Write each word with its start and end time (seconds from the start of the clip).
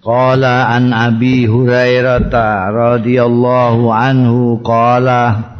Qala 0.00 0.72
an 0.72 0.96
Abi 0.96 1.44
Hurairah 1.44 2.32
radhiyallahu 2.72 3.92
anhu 3.92 4.56
qala 4.64 5.52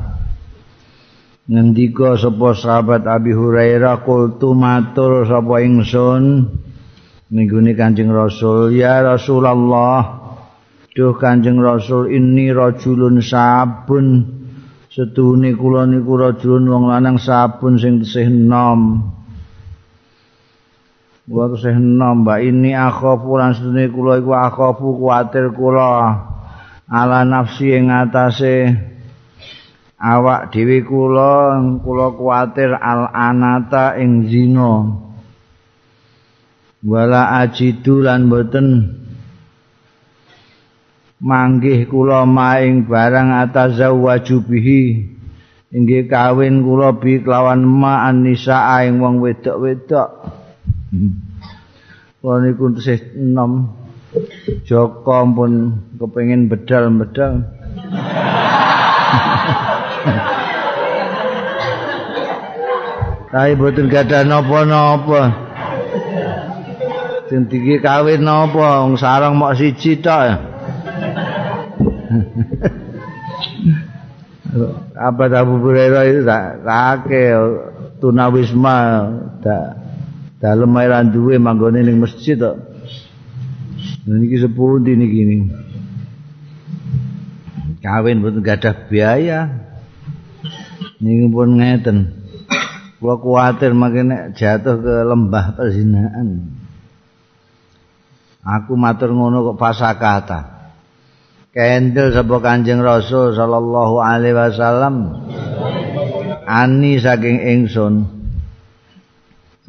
ngendika 1.44 2.16
sapa 2.16 2.56
sahabat 2.56 3.04
Abi 3.04 3.36
Hurairah 3.36 4.00
kultu 4.00 4.56
matur 4.56 5.28
sapa 5.28 5.60
ingsun 5.60 6.56
ninggune 7.28 7.76
Kanjeng 7.76 8.08
Rasul. 8.08 8.72
Ya 8.72 9.04
Rasulullah 9.04 10.24
duh 10.96 11.20
Kanjeng 11.20 11.60
Rasul 11.60 12.08
ini 12.08 12.48
rajulun 12.48 13.20
sabun. 13.20 14.40
Setuhune 14.88 15.52
kula 15.52 15.84
niku 15.84 16.16
rajulun 16.16 16.64
wong 16.64 16.84
lanang 16.88 17.20
sabun 17.20 17.76
sing 17.76 18.00
tesih 18.00 18.32
nom 18.32 19.04
Wa 21.30 21.46
tesih 21.46 21.78
mbak. 21.78 22.42
Ini 22.42 22.74
akhafu 22.74 23.38
lan 23.38 23.54
sedune 23.54 23.86
kula 23.94 24.18
iku 24.18 24.34
akhafu 24.34 24.98
kuwatir 24.98 25.54
kula. 25.54 26.26
Ala 26.90 27.22
nafsi 27.22 27.70
ing 27.70 27.86
atase 27.86 28.74
awak 29.94 30.50
dhewe 30.50 30.82
kula 30.82 31.62
kula 31.78 32.18
kuwatir 32.18 32.74
al 32.74 33.14
anata 33.14 33.94
ing 33.94 34.26
zina. 34.26 34.90
Wala 36.82 37.46
ajidu 37.46 38.02
lan 38.02 38.26
boten 38.26 38.68
manggih 41.22 41.86
kula 41.86 42.26
maing 42.26 42.90
barang 42.90 43.46
atazawwaju 43.46 44.36
bihi. 44.50 44.82
Inggih 45.70 46.10
kawin 46.10 46.66
kula 46.66 46.98
bi 46.98 47.22
kelawan 47.22 47.62
ma 47.62 48.10
anisa 48.10 48.82
ing 48.82 48.98
wong 48.98 49.22
wedok-wedok 49.22 50.39
Kalau 52.20 52.38
niku 52.42 52.74
tesih 52.74 52.98
enom 53.14 53.70
Joko 54.66 55.22
pun 55.30 55.78
kepengin 55.94 56.50
bedal-bedal. 56.50 57.46
Tapi 63.30 63.54
boten 63.54 63.86
gadah 63.86 64.26
napa-napa. 64.26 65.22
Sing 67.30 67.46
iki 67.46 67.78
kawin 67.78 68.26
napa 68.26 68.82
wong 68.82 68.98
sarang 68.98 69.38
mok 69.38 69.54
siji 69.54 70.02
tok. 70.02 70.42
Apa 74.98 75.30
Abu 75.30 75.62
Hurairah 75.62 76.04
itu 76.10 76.26
tak 76.26 76.66
rake 76.66 77.30
tunawisma 78.02 79.06
tak 79.38 79.79
dalem 80.40 80.72
ae 80.80 80.88
ra 80.88 81.04
duwe 81.04 81.36
manggone 81.36 81.84
ning 81.84 82.00
masjid 82.00 82.34
to. 82.40 82.56
Niki 84.08 84.40
sepundi 84.40 84.96
niki. 84.96 85.22
Kawin 87.84 88.24
boten 88.24 88.40
gadah 88.40 88.88
biaya. 88.88 89.40
Niki 90.98 91.28
pun 91.28 91.60
ngeten. 91.60 91.98
Kula 93.00 93.16
kuwatir 93.16 93.72
makin 93.72 94.36
jatuh 94.36 94.76
ke 94.80 94.94
lembah 95.08 95.56
perzinaan. 95.56 96.52
Aku 98.40 98.76
matur 98.76 99.12
ngono 99.12 99.52
kok 99.52 99.60
pasakata. 99.60 100.40
Kendel 101.50 102.12
sapa 102.12 102.36
Kanjeng 102.40 102.80
Rasul 102.80 103.36
sallallahu 103.36 104.00
alaihi 104.00 104.36
wasallam. 104.36 104.96
Ani 106.44 107.00
saking 107.00 107.40
ingsun. 107.40 108.19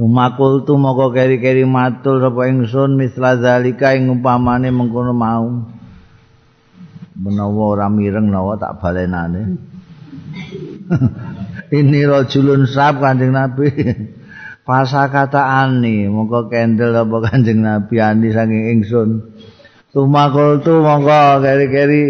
Sumakul 0.02 0.66
tu 0.66 0.82
moko 0.82 1.14
keri-keri 1.14 1.62
matul 1.62 2.26
sapa 2.26 2.50
ingsun 2.50 2.98
misla 2.98 3.38
zalika 3.38 3.94
ing 3.94 4.10
umpamane 4.10 4.74
mengkono 4.74 5.14
mau. 5.14 5.62
Menawa 7.22 7.64
ora 7.78 7.86
mireng 7.86 8.34
nawa 8.34 8.58
tak 8.58 8.82
balenane. 8.82 9.62
Ini 11.78 12.10
rajulun 12.10 12.66
sab 12.66 12.98
Kanjeng 12.98 13.30
Nabi. 13.30 13.70
Pasa 14.66 15.06
kata 15.06 15.70
moko 16.10 16.50
kendel 16.50 16.98
apa 16.98 17.30
Kanjeng 17.30 17.62
Nabi 17.62 18.02
ani 18.02 18.34
saking 18.34 18.82
ingsun. 18.82 19.38
Sumakul 19.94 20.66
tu 20.66 20.82
moko 20.82 21.46
keri-keri 21.46 22.04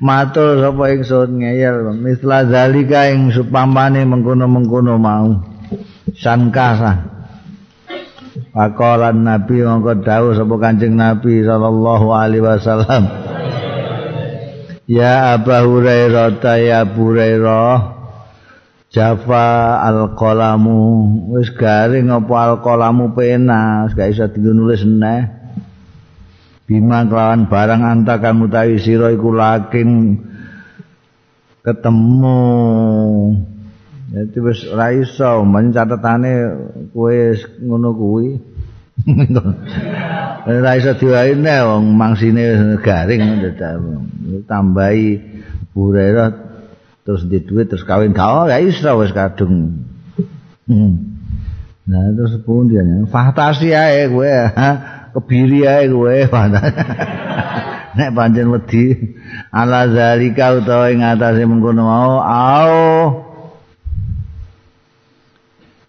matul 0.00 0.64
sapa 0.64 0.96
ingsun 0.96 1.44
ngeyel 1.44 1.92
misla 1.92 2.48
zalika 2.48 3.04
ing 3.12 3.36
supamane 3.36 4.00
mengkono-mengkono 4.08 4.96
mau. 4.96 5.44
Sankasa. 6.16 7.17
Pakolan 8.52 9.28
Nabi 9.28 9.60
mongko 9.60 10.00
dawuh 10.00 10.32
sapa 10.32 10.54
Kanjeng 10.56 10.96
Nabi 10.96 11.44
sallallahu 11.44 12.06
alaihi 12.10 12.44
wasallam. 12.44 13.02
Ya 14.88 15.36
Abu 15.36 15.52
Hurairah 15.52 16.40
ya 16.56 16.88
Abu 16.88 17.12
Hurairah 17.12 18.00
Jafa 18.88 19.78
al-qalamu. 19.84 20.80
Wis 21.36 21.52
garing 21.52 22.08
apa 22.08 22.34
al-qalamu 22.56 23.12
pena 23.12 23.84
wis 23.84 23.92
gak 23.92 24.16
iso 24.16 24.24
nulis 24.32 24.80
neh. 24.88 25.28
Bima 26.64 27.04
kelawan 27.04 27.48
barang 27.48 27.80
anta 27.84 28.20
kang 28.20 28.44
utawi 28.44 28.76
sira 28.80 29.08
iku 29.12 29.32
laking 29.32 30.20
ketemu 31.64 32.40
Jadi 34.08 34.38
wis 34.40 34.64
ora 34.72 34.88
iso. 34.96 35.44
Men 35.44 35.68
catetane 35.72 36.32
kowe 36.96 37.16
ngono 37.60 37.88
kuwi. 37.92 38.28
Ora 40.48 40.74
iso 40.80 40.96
diwaine 40.96 41.54
wong 41.62 41.94
mangsine 41.94 42.74
garing 42.82 43.46
tambahi 44.48 45.22
burera 45.70 46.34
terus 47.04 47.28
di 47.28 47.38
duit 47.44 47.68
terus 47.68 47.84
kawin. 47.84 48.16
Kau 48.16 48.48
ya 48.48 48.58
iso 48.64 48.96
wis 48.96 49.12
kadung. 49.12 49.84
Hmm. 50.64 50.92
Nah 51.84 52.10
terus 52.16 52.40
pundi 52.48 52.80
ya? 52.80 52.84
Fantasi 53.12 53.76
ae 53.76 54.08
kowe 54.08 54.32
kebiri 55.14 55.68
ae 55.68 55.84
kowe 55.92 56.16
nek 57.96 58.10
pancen 58.16 58.48
wedi. 58.48 59.14
Ala 59.52 59.84
zalika 59.92 60.56
utawa 60.56 60.88
ing 60.88 61.04
atase 61.04 61.44
mengkono 61.44 61.84
mau 61.84 62.24
au 62.24 63.27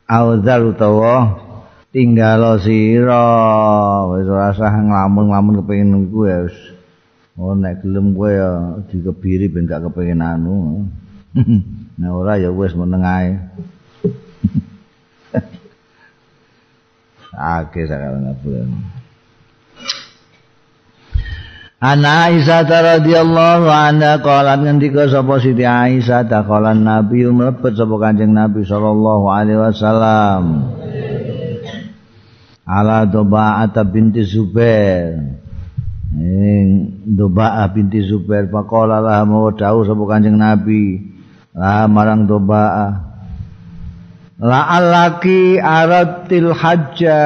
auzal 0.10 0.74
utawa 0.74 1.38
tinggal 1.94 2.58
sira. 2.58 3.30
Wis 4.10 4.26
ora 4.26 4.50
usah 4.50 4.74
nglamun-nglamun 4.74 5.62
kepengin 5.62 6.10
ku 6.10 6.26
ya 6.26 6.50
wis. 6.50 6.58
Oh 7.40 7.56
nek 7.56 7.80
gelem 7.86 8.12
kowe 8.18 8.28
ya 8.28 8.76
dikebiri 8.90 9.48
ben 9.48 9.70
gak 9.70 9.86
kepengin 9.88 10.20
anu. 10.20 10.84
Nek 12.00 12.12
ora 12.12 12.36
ya 12.42 12.50
wis 12.52 12.74
meneng 12.74 13.06
ae. 13.06 13.38
Ake 17.40 17.88
sakala 17.88 18.18
ngapura. 18.20 18.66
Ana 21.80 22.28
Aisyah 22.28 22.68
radhiyallahu 22.68 23.72
anha 23.72 24.20
qalat 24.20 24.68
ngendika 24.68 25.08
sapa 25.08 25.40
Siti 25.40 25.64
Aisyah 25.64 26.28
taqalan 26.28 26.84
Nabi 26.84 27.24
mlebet 27.24 27.80
sapa 27.80 27.96
Kanjeng 28.04 28.36
Nabi 28.36 28.68
sallallahu 28.68 29.32
alaihi 29.32 29.64
wasallam. 29.64 30.76
Ala 32.68 33.08
Doba'at 33.08 33.80
binti 33.96 34.28
Zubair. 34.28 35.40
Ing 36.20 37.00
Doba'ah 37.16 37.72
binti 37.72 38.04
Zubair 38.04 38.52
faqala 38.52 39.00
lah 39.00 39.24
mau 39.24 39.48
dawuh 39.48 39.88
sapa 39.88 40.04
Kanjeng 40.04 40.36
Nabi. 40.36 41.00
Lah 41.56 41.88
marang 41.88 42.28
Doba'ah. 42.28 43.08
La 44.44 44.68
alaki 44.68 45.56
aratil 45.64 46.52
hajja 46.52 47.20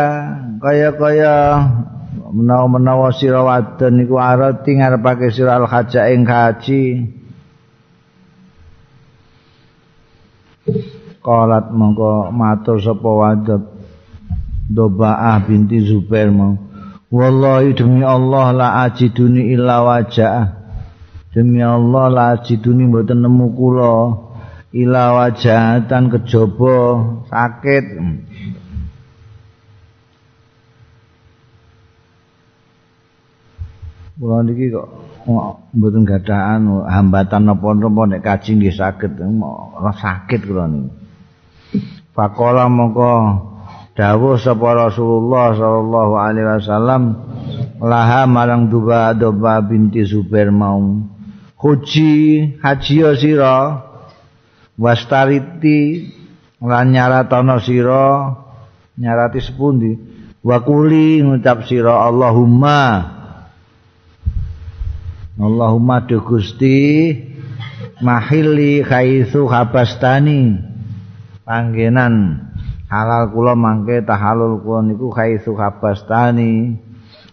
kaya-kaya 0.62 1.38
menawa-menawa 2.34 3.14
sira 3.14 3.46
wadon 3.46 4.02
iku 4.02 4.18
arati 4.18 4.74
ngarepake 4.82 5.30
sira 5.30 5.62
al-haja 5.62 6.10
ing 6.10 6.26
haji 6.26 6.84
Qalat 11.24 11.72
mongko 11.72 12.32
matur 12.36 12.80
sapa 12.80 13.10
wadon. 13.12 13.62
Dobaah 14.64 15.44
binti 15.44 15.84
Zubair 15.84 16.32
mau 16.32 16.56
wallahi 17.12 17.76
demi 17.76 18.00
Allah 18.00 18.56
la 18.56 18.68
ajiduni 18.88 19.52
illa 19.52 19.84
wajah. 19.84 20.64
Demi 21.36 21.60
Allah 21.60 22.06
la 22.10 22.24
ajiduni 22.40 22.88
mboten 22.88 23.22
nemu 23.22 23.48
kula. 23.56 23.96
Ila 24.74 25.04
wajatan 25.14 26.10
kejaba 26.10 26.78
sakit 27.30 27.86
kula 34.24 34.40
niki 34.48 34.72
kok 34.72 34.88
mboten 35.76 36.08
gadah 36.08 36.64
hambatan 36.88 37.44
napa-napa 37.44 38.02
nek 38.08 38.24
kaji 38.24 38.56
nggih 38.56 38.72
saged 38.72 39.20
ora 39.20 39.92
sakit 39.92 40.48
kula 40.48 40.72
niki. 40.72 40.92
Fakola 42.16 42.72
mongko 42.72 43.12
dawuh 43.98 44.40
sapa 44.40 44.88
Rasulullah 44.88 45.52
sallallahu 45.58 46.14
alaihi 46.16 46.48
wasallam 46.48 47.04
laha 47.84 48.24
marang 48.30 48.72
duba 48.72 49.12
doba 49.12 49.60
binti 49.60 50.08
Zubair 50.08 50.54
mau 50.54 51.04
Huji 51.58 52.14
haji 52.60 52.98
sira 53.16 53.88
wastariti 54.76 56.12
lan 56.60 56.92
nyaratana 56.92 57.64
sira 57.64 58.36
nyarati 59.00 59.40
sepundi? 59.40 59.92
Wa 60.44 60.60
kuli 60.60 61.24
ngucap 61.24 61.64
sira 61.64 62.04
Allahumma 62.04 62.80
Allahumma 65.34 66.06
du 66.06 66.22
Gusti 66.22 67.10
mahili 68.06 68.86
khaitsu 68.86 69.50
habastani 69.50 70.62
panggenan 71.42 72.38
halal 72.86 73.34
kula 73.34 73.58
mangke 73.58 74.06
tahalul 74.06 74.62
kula 74.62 74.86
niku 74.86 75.10
khaitsu 75.10 75.58
habastani 75.58 76.78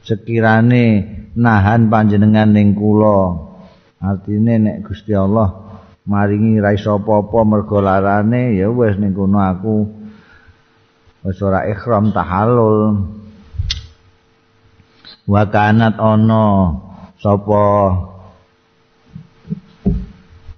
sekirane 0.00 0.84
nahan 1.36 1.92
panjenengan 1.92 2.48
ning 2.56 2.72
kula. 2.72 3.52
Artine 4.00 4.56
nek 4.56 4.76
Gusti 4.88 5.12
Allah 5.12 5.60
maringi 6.08 6.56
ra 6.56 6.72
iso 6.72 6.96
apa-apa 6.96 7.44
mergo 7.44 7.84
larane 7.84 8.56
ya 8.56 8.72
wis 8.72 8.96
ning 8.96 9.12
kono 9.12 9.44
aku. 9.44 9.76
Wis 11.28 11.36
ora 11.44 11.68
ihram 11.68 12.16
tahallul. 12.16 13.04
Wa 15.28 15.44
kanat 15.52 16.00
ana 16.00 16.88
sapa? 17.20 17.64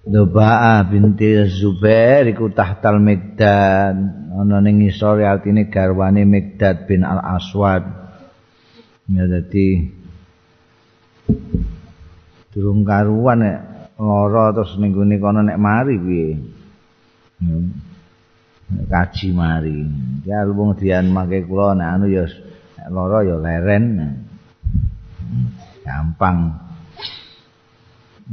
Doba'a 0.03 0.83
binti 0.91 1.31
Zubair 1.47 2.27
iku 2.27 2.51
tahtal 2.51 2.99
Migdad 2.99 3.95
ana 4.35 4.59
ning 4.59 4.83
ngisor 4.83 5.23
artine 5.23 5.71
garwane 5.71 6.27
Migdad 6.27 6.91
bin 6.91 7.07
Al 7.07 7.23
Aswad 7.23 7.87
ya 9.07 9.25
dadi 9.31 9.87
durung 12.51 12.83
karuan 12.83 13.47
nek 13.47 13.59
lara 13.95 14.51
terus 14.51 14.75
ning 14.83 14.91
gone 14.91 15.17
kono 15.23 15.41
nek 15.47 15.59
mari 15.63 15.95
piye? 16.03 16.31
Kaji 18.91 19.29
mari. 19.31 19.87
Ya 20.27 20.43
luwung 20.43 20.75
dian 20.75 21.15
mangke 21.15 21.47
kula 21.47 21.79
nek 21.79 21.89
anu 21.95 22.07
ya 22.11 22.27
lara 22.91 23.23
ya 23.23 23.39
leren 23.39 23.85
gampang. 25.83 26.57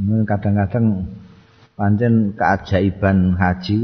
Kadang-kadang 0.00 1.10
pancen 1.74 2.32
keajaiban 2.38 3.36
haji 3.36 3.76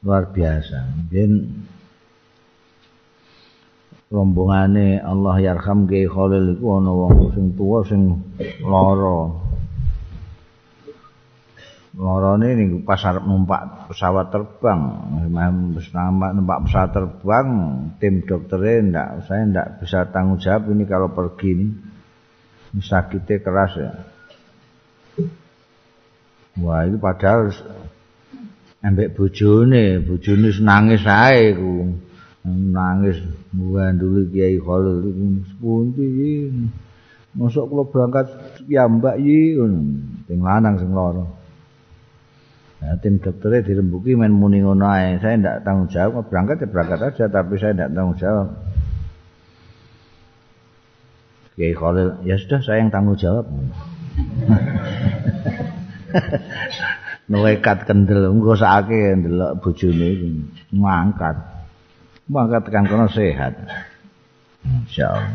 luar 0.00 0.30
biasa. 0.30 1.10
Ben 1.10 1.64
rombongane 4.08 5.02
Allah 5.02 5.36
yarham 5.42 5.84
Kiai 5.84 6.08
Khalil 6.08 6.56
iku 6.56 6.80
ana 6.80 6.92
wong 6.94 7.34
sing 7.34 7.46
tuwa 7.58 7.84
sing 7.84 8.02
lara. 8.64 9.48
Lorone 11.98 12.54
ning 12.54 12.86
pasar 12.86 13.18
numpak 13.26 13.90
pesawat 13.90 14.30
terbang. 14.30 14.80
Numpak 15.26 16.58
pesawat 16.70 16.90
terbang 16.94 17.48
tim 17.98 18.22
dokternya 18.22 18.74
ndak 18.86 19.08
saya 19.26 19.42
ndak 19.50 19.66
bisa 19.82 20.06
tanggung 20.14 20.38
jawab 20.38 20.70
ini 20.70 20.86
kalau 20.86 21.10
pergi 21.10 21.48
ini 21.58 21.66
sakitnya 22.76 23.36
keras 23.40 23.72
ya. 23.78 23.90
Wah 26.58 26.84
itu 26.84 26.98
padahal 26.98 27.54
ambek 28.82 29.14
bojone 29.14 30.02
bojone 30.02 30.48
nangis 30.60 31.02
ae 31.06 31.54
ku 31.54 31.94
nangis 32.48 33.18
dulu 33.54 34.20
Kiai 34.30 34.58
Khalil 34.58 34.96
iku. 35.06 35.24
Sepundi 35.48 36.08
Masuk 37.38 37.70
kula 37.70 37.84
berangkat 37.86 38.26
ya 38.66 38.88
mbak 38.88 39.20
yi 39.20 39.54
Ting 40.26 40.40
lanang 40.42 40.80
sing 40.80 40.90
lara 40.90 41.38
Ya, 42.78 42.94
tim 43.02 43.18
dokternya 43.18 43.66
dirembuki 43.66 44.14
main 44.14 44.30
muni 44.30 44.62
ngono 44.62 44.86
ae. 44.86 45.18
Saya 45.18 45.34
ndak 45.34 45.66
tanggung 45.66 45.90
jawab, 45.90 46.30
berangkat 46.30 46.62
ya 46.62 46.66
berangkat 46.70 47.00
aja 47.10 47.24
tapi 47.26 47.58
saya 47.58 47.74
ndak 47.74 47.90
tanggung 47.90 48.14
jawab. 48.14 48.54
Kiai 51.58 51.74
Khalil, 51.74 52.22
ya 52.22 52.38
sudah 52.38 52.62
saya 52.62 52.78
yang 52.78 52.94
tanggung 52.94 53.18
jawab. 53.18 53.50
Nuwekat 57.34 57.82
kendel, 57.82 58.30
engko 58.30 58.54
sakake 58.54 59.18
ndelok 59.18 59.58
bojone 59.58 60.06
iki 60.06 60.28
ngangkat. 60.70 61.34
Mangkat 62.30 62.62
tekan 62.62 62.86
kono 62.86 63.10
sehat. 63.10 63.58
Insyaallah. 64.62 65.34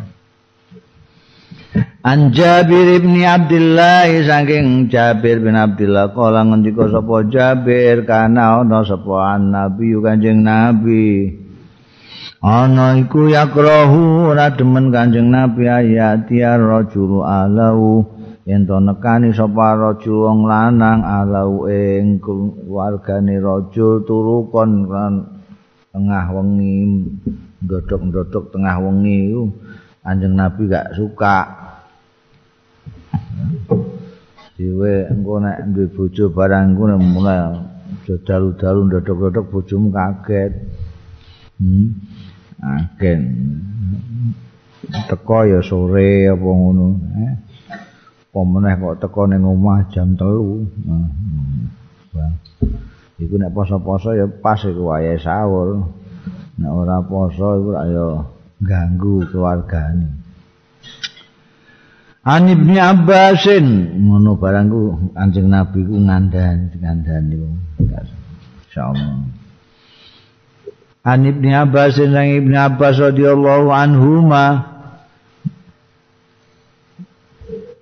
An 2.08 2.32
Jabir 2.32 3.04
bin 3.04 3.20
Abdullah 3.20 4.08
saking 4.08 4.88
Jabir 4.88 5.44
bin 5.44 5.60
Abdullah 5.60 6.16
kala 6.16 6.48
ngendika 6.48 6.88
sapa 6.88 7.28
Jabir 7.28 8.08
kana 8.08 8.64
ana 8.64 8.80
sapa 8.88 9.36
Nabi 9.44 9.92
Kanjeng 10.00 10.40
Nabi 10.40 11.43
ana 12.44 13.00
iku 13.00 13.32
yakrahu 13.32 14.28
ora 14.36 14.52
demen 14.52 14.92
Kanjeng 14.92 15.32
Nabi 15.32 15.64
ayat 15.64 16.28
ya 16.28 16.60
rajul 16.60 17.24
alau 17.24 18.04
yen 18.44 18.68
to 18.68 18.84
nekani 18.84 19.32
sapa 19.32 19.80
rajul 19.80 20.28
wong 20.28 20.44
lanang 20.44 21.08
alau 21.08 21.72
ing 21.72 22.20
wargane 22.68 23.40
rajul 23.40 24.04
turu 24.04 24.52
kon 24.52 24.92
tengah 25.96 26.26
wengi 26.36 27.08
ndodok-ndodok 27.64 28.52
tengah 28.52 28.76
wengi 28.76 29.32
Kanjeng 30.04 30.36
Nabi 30.36 30.68
gak 30.68 31.00
suka 31.00 31.64
Dewe 34.54 35.08
engko 35.10 35.40
nek 35.40 35.64
duwe 35.72 35.88
bojo 35.96 36.28
barang 36.28 36.76
engko 36.76 36.84
mulai 37.00 37.40
dalu-dalu 38.06 38.80
ndodok-ndodok 38.86 39.46
bojomu 39.50 39.90
kaget. 39.90 40.52
Hmm. 41.58 42.13
Agen. 42.64 43.22
Teko 45.12 45.44
ya 45.44 45.60
sore 45.60 46.32
apa 46.32 46.48
ngono, 46.48 46.88
eh. 47.20 47.34
Pemeneh 48.34 48.74
kok 48.82 48.98
teko 49.04 49.30
ning 49.30 49.46
omah 49.46 49.86
jam 49.94 50.16
3. 50.16 50.24
Nah. 50.90 51.08
Bang. 52.14 52.34
Iku 53.22 53.38
nek 53.38 53.54
poso-poso 53.54 54.18
ya 54.18 54.26
pas 54.26 54.58
iku 54.66 54.90
wayahe 54.90 55.22
sahur. 55.22 55.86
Nek 56.58 56.72
ora 56.72 56.98
poso 57.06 57.62
iku 57.62 57.72
ayo 57.78 58.08
ganggu 58.58 59.22
keluargane. 59.30 60.24
An 62.24 62.48
Ibnu 62.48 62.80
Abbasin 62.80 63.68
ngono 64.08 64.40
barangku 64.40 65.12
Kanjeng 65.12 65.52
Nabi 65.52 65.84
ku 65.84 65.96
ngandani 66.00 66.72
ngandani 66.80 67.36
insyaallah. 67.84 69.43
An 71.04 71.28
Ibnu 71.28 71.52
Abbasin 71.52 72.16
sang 72.16 72.32
Ibnu 72.32 72.56
Abbas 72.56 72.96
radhiyallahu 72.96 73.68
anhuma 73.76 74.72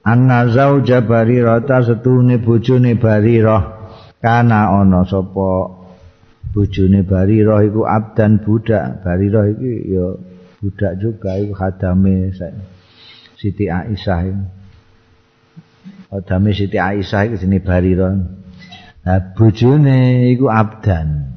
Anna 0.01 0.49
zauja 0.49 1.05
Barirah 1.05 1.61
ta 1.61 1.85
setune 1.85 2.41
bojone 2.41 2.97
Barirah 2.97 3.93
kana 4.17 4.73
ana 4.73 5.05
sapa 5.05 5.69
bojone 6.49 7.05
Barirah 7.05 7.61
iku 7.61 7.85
abdan 7.85 8.41
budak 8.41 9.05
Barirah 9.05 9.45
iki 9.53 9.93
ya 9.93 10.17
budak 10.57 10.97
juga 10.97 11.37
iku 11.37 11.53
khadame 11.53 12.33
Siti 13.41 13.65
Aisyah 13.65 14.21
ini. 14.29 14.45
Adame 16.13 16.53
Siti 16.53 16.77
Aisyah 16.77 17.21
iki 17.25 17.41
jenenge 17.41 17.65
Barira. 17.65 18.13
Nah, 19.01 19.19
bojone 19.33 20.29
iku 20.29 20.45
Abdan. 20.45 21.30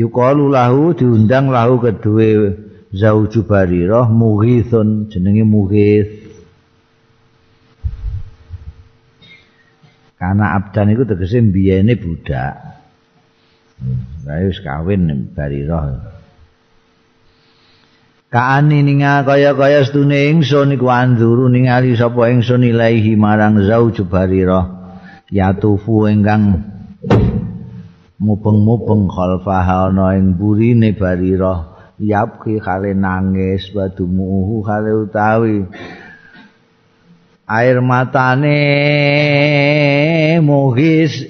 Yuqalu 0.00 0.48
lahu 0.48 0.96
diundang 0.96 1.52
lahu 1.52 1.76
kedue 1.76 2.56
Zauju 2.90 3.44
Barirah 3.44 4.08
Mughithun 4.08 5.12
jenenge 5.12 5.44
Mughith. 5.44 6.10
Karena 10.16 10.56
Abdan 10.56 10.96
itu 10.96 11.04
tegese 11.04 11.44
mbiyene 11.44 12.00
budak. 12.00 12.54
Lah 14.24 14.36
wis 14.40 14.60
kawin 14.64 15.32
Barirah. 15.36 16.16
Kaani 18.30 18.86
ninga 18.86 19.26
kaya-kaya 19.26 19.82
stune 19.82 20.30
ingsun 20.30 20.78
iku 20.78 20.86
anduru 20.86 21.50
ningali 21.50 21.98
sapa 21.98 22.30
ingsun 22.30 22.62
ilahi 22.62 23.18
marang 23.18 23.58
zauj 23.58 24.06
barira 24.06 24.70
yatufu 25.34 26.06
ingkang 26.06 26.62
mubeng-mubeng 28.20 29.08
khalfaha 29.08 29.88
ana 29.88 30.12
ing 30.20 30.36
burine 30.36 30.92
barira 30.92 31.72
yapki 31.96 32.60
kale 32.60 32.92
nangis 32.92 33.72
badumuhu 33.72 34.60
kale 34.60 34.92
utawi. 35.08 35.64
Air 37.50 37.80
matane 37.82 38.60
muhis 40.38 41.26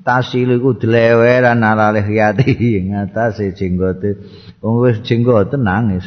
tasil 0.00 0.48
iku 0.56 0.78
dileweran 0.78 1.60
ala 1.60 1.92
lihyati 1.92 2.54
ing 2.54 2.94
atase 2.94 3.52
jenggote. 3.52 4.16
Wong 4.62 4.86
wis 4.86 5.02
jenggot 5.02 5.52
nangis. 5.58 6.06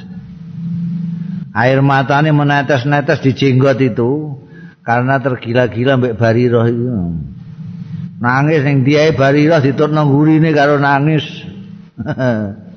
Air 1.54 1.84
matane 1.84 2.32
menetes-netes 2.32 3.20
di 3.20 3.36
jenggot 3.36 3.78
itu 3.84 4.40
karena 4.82 5.20
tergila-gila 5.22 6.00
mbek 6.00 6.18
Bariroh 6.18 6.66
itu 6.66 6.90
nangis 8.20 8.62
ning 8.68 8.84
diae 8.84 9.16
Bariroh 9.16 9.64
diturno 9.64 10.04
gurine 10.06 10.52
karo 10.52 10.76
nangis. 10.78 11.26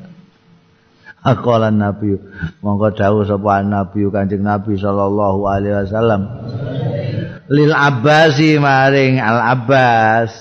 Akolan 1.22 1.78
Nabi. 1.78 2.18
Monggo 2.62 2.90
dawuh 2.90 3.22
sapa 3.22 3.62
Nabi 3.62 4.02
Kanjeng 4.11 4.42
Nabi 4.42 4.75
sallallahu 4.75 5.46
alaihi 5.46 5.87
wasallam. 5.87 6.22
Lil 7.46 7.70
Abbasi 7.70 8.58
maring 8.58 9.22
Al 9.22 9.38
Abbas 9.54 10.34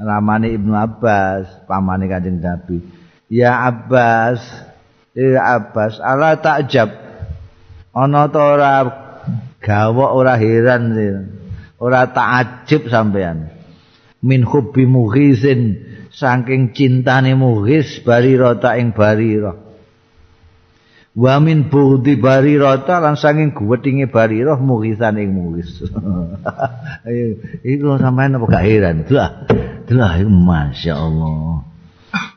ramane 0.00 0.56
Ibnu 0.56 0.72
Abbas 0.72 1.68
pamane 1.68 2.08
Kanjeng 2.08 2.40
Nabi. 2.40 2.80
Ya 3.28 3.68
Abbas 3.68 4.40
Ya 5.12 5.60
Abbas 5.60 6.00
ala 6.00 6.40
takjab. 6.40 6.88
Ana 7.92 8.32
ta 8.32 8.56
ora 8.56 8.72
gawok 9.60 10.10
ora 10.16 10.40
heran 10.40 10.96
ora 11.76 12.08
takjub 12.08 12.88
sampean 12.88 13.52
min 14.22 14.46
hubbi 14.46 14.86
mughizin 14.86 15.82
saking 16.14 16.70
cintane 16.70 17.34
mughis 17.34 18.00
barira 18.06 18.54
ta 18.56 18.78
ing 18.78 18.94
barira. 18.94 19.58
Wa 21.12 21.36
min 21.44 21.68
budi 21.68 22.16
barirata 22.16 22.96
lan 23.02 23.20
saking 23.20 23.52
guwetinge 23.52 24.08
barirah 24.08 24.56
muhisan 24.56 25.20
ing 25.20 25.36
muhis 25.36 25.84
iku 27.68 28.00
sampean 28.00 28.40
apa 28.40 28.46
gak 28.48 28.64
heran? 28.64 29.04
Lah 29.12 29.44
lah 29.92 30.16
masyaallah. 30.24 31.68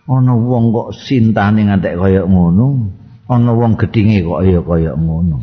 Ana 0.05 0.33
wong 0.35 0.75
kok 0.75 0.89
sintane 0.91 1.71
ngantek 1.71 1.95
kaya 1.95 2.27
ngono 2.27 2.91
ana 3.31 3.51
wong 3.55 3.79
gedhinge 3.79 4.27
kok 4.27 4.41
ya 4.43 4.59
kaya 4.59 4.91
ngono. 4.97 5.39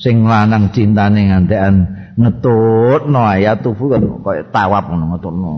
Sing 0.00 0.24
lanang 0.24 0.72
cintane 0.72 1.28
ngantekan 1.28 1.97
ngetutno 2.18 3.20
ayat 3.22 3.62
tufu 3.62 3.86
kan 3.86 4.02
kaya 4.26 4.42
tawap 4.50 4.90
ngono 4.90 5.14
ngetutno. 5.14 5.50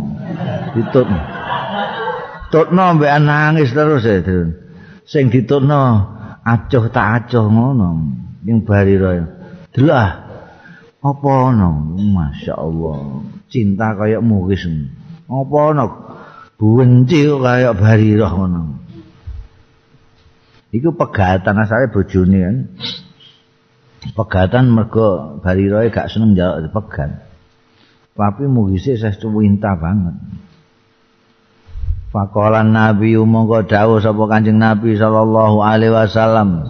Ditut 0.77 1.07
tutno 2.53 2.85
mbek 3.01 3.17
nangis 3.25 3.73
terus 3.73 4.05
ya 4.05 4.21
sing 5.09 5.33
ditutno 5.33 5.81
acuh 6.45 6.93
tak 6.93 7.25
acuh 7.25 7.49
ngono 7.49 7.89
ning 8.45 8.61
barira 8.69 9.25
delok 9.73 10.31
apa 11.01 11.31
ono? 11.49 11.97
Masyaallah 11.97 13.25
cinta 13.49 13.97
kaya 13.97 14.21
mukis. 14.21 14.69
Apa 15.25 15.57
ono? 15.73 15.85
Benci 16.61 17.25
kaya 17.25 17.73
barira 17.73 18.29
ngono. 18.37 18.85
Iku 20.71 20.93
pegatan 20.95 21.57
asale 21.57 21.89
bojone 21.89 22.39
kan 22.39 22.57
pegatan 24.17 24.73
mergo 24.73 25.41
barira 25.45 25.85
gak 25.93 26.09
seneng 26.09 26.33
njaluk 26.33 26.69
dipegat 26.69 27.11
tapi 28.17 28.45
mukise 28.45 29.01
sesuatu 29.01 29.41
winta 29.41 29.77
banget 29.77 30.17
Fakolan 32.11 32.75
Nabi 32.75 33.15
mongko 33.15 33.71
dawuh 33.71 34.03
sapa 34.03 34.27
Kanjeng 34.27 34.59
Nabi 34.59 34.99
sallallahu 34.99 35.63
alaihi 35.63 35.95
wasallam. 35.95 36.67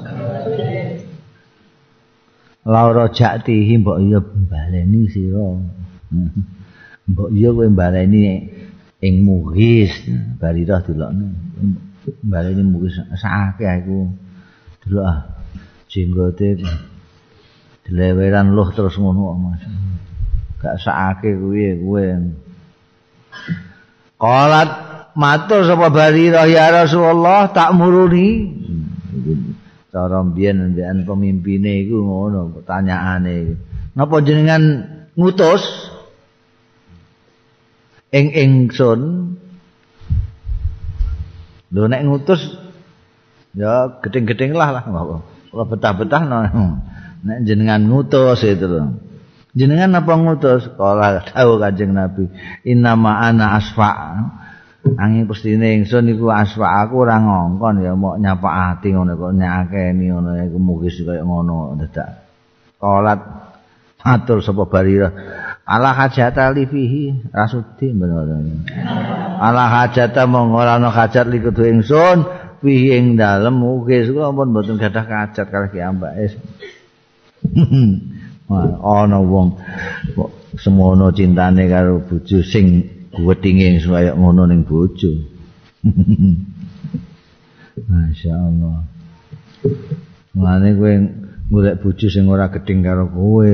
Laura 2.69 3.09
jakti 3.09 3.73
mbok 3.81 4.05
iya 4.05 4.21
baleni 4.21 5.09
sira. 5.09 5.57
Mbok 7.11 7.33
iya 7.33 7.49
kowe 7.57 7.67
baleni 7.73 8.53
ing 9.01 9.15
muhis 9.25 9.91
baridah 10.37 10.85
dilokne. 10.85 11.33
Baleni 12.21 12.61
muhis 12.61 13.01
sakake 13.17 13.65
aku. 13.65 14.13
Delok 14.85 15.05
ah 15.09 15.19
jenggote 15.89 16.61
dileweran 17.91 18.55
luh 18.55 18.71
terus 18.71 18.95
ngono 18.95 19.35
Mas. 19.35 19.67
Gak 20.63 20.79
sakake 20.79 21.35
kuwi 21.35 21.75
kowe. 21.83 22.07
Qalat 24.21 24.71
matur 25.19 25.67
sapa 25.67 25.91
Barirah 25.91 26.47
ya 26.47 26.71
Rasulullah 26.71 27.51
tak 27.51 27.75
muruni. 27.75 28.55
Cara 29.91 30.23
mbiyen 30.23 30.71
mbiyen 30.71 31.03
pemimpine 31.03 31.83
iku 31.83 31.99
ngono 31.99 32.55
pertanyaane. 32.55 33.59
Napa 33.99 34.23
jenengan 34.23 34.63
ngutus 35.19 35.67
ing 38.15 38.31
ingsun? 38.31 39.01
Lho 41.75 41.87
nek 41.91 42.07
ngutus 42.07 42.55
ya 43.59 43.99
gedeng-gedeng 43.99 44.55
lah 44.55 44.71
lah 44.79 44.83
Kalau 45.51 45.67
betah-betah 45.67 46.23
no. 46.31 46.39
Nek 47.25 47.39
jenengan 47.45 47.85
ngutus 47.87 48.45
itu 48.45 48.67
lho. 48.67 48.97
Jenengan 49.51 49.99
apa 49.99 50.13
ngutus? 50.15 50.71
Kalau 50.79 51.21
tahu 51.27 51.53
kanjeng 51.59 51.91
Nabi, 51.91 52.31
inna 52.63 52.95
ana 52.95 53.59
asfa' 53.59 53.97
Angin 54.81 55.29
pestine 55.29 55.77
ingsun 55.77 56.09
iku 56.09 56.33
aswa 56.33 56.81
aku 56.81 57.05
ora 57.05 57.21
ngongkon 57.21 57.85
ya 57.85 57.93
mok 57.93 58.17
nyapakati 58.17 58.97
ngono 58.97 59.13
kok 59.13 59.33
nyakeni 59.37 60.09
ngono 60.09 60.41
iku 60.41 60.57
mugis 60.57 61.05
kaya 61.05 61.21
ngono 61.21 61.77
dadak. 61.77 62.25
Kolat 62.81 63.21
matur 64.01 64.41
sapa 64.41 64.65
barira. 64.65 65.13
Ala 65.69 65.93
hajata 65.93 66.49
li 66.57 66.65
fihi 66.65 67.29
rasudi 67.29 67.93
bener. 67.93 68.41
Ala 69.37 69.69
hajata 69.69 70.25
mong 70.25 70.57
ora 70.57 70.81
ana 70.81 70.89
hajat 70.89 71.29
li 71.29 71.45
kudu 71.45 71.61
ingsun 71.69 72.25
fihi 72.65 72.97
ing 72.97 73.21
dalem 73.21 73.61
mugis 73.61 74.09
kok 74.09 74.33
ampun 74.33 74.49
mboten 74.49 74.81
gadah 74.81 75.05
hajat 75.05 75.45
kalih 75.53 75.69
ki 75.69 75.85
ambak 75.85 76.17
es. 76.17 76.33
ana 78.51 79.19
wong 79.23 79.55
semono 80.59 81.15
cintane 81.15 81.71
karo 81.71 82.03
bojo 82.03 82.43
sing 82.43 82.83
wetinge 83.19 83.81
kaya 83.87 84.15
ngono 84.15 84.47
ning 84.47 84.65
bojo. 84.67 85.11
Masyaallah. 87.91 88.79
Mane 90.37 90.69
kowe 90.77 90.93
golek 91.51 91.83
bojo 91.83 92.11
sing 92.11 92.29
ora 92.29 92.49
gedeng 92.51 92.83
karo 92.83 93.09
kowe. 93.09 93.51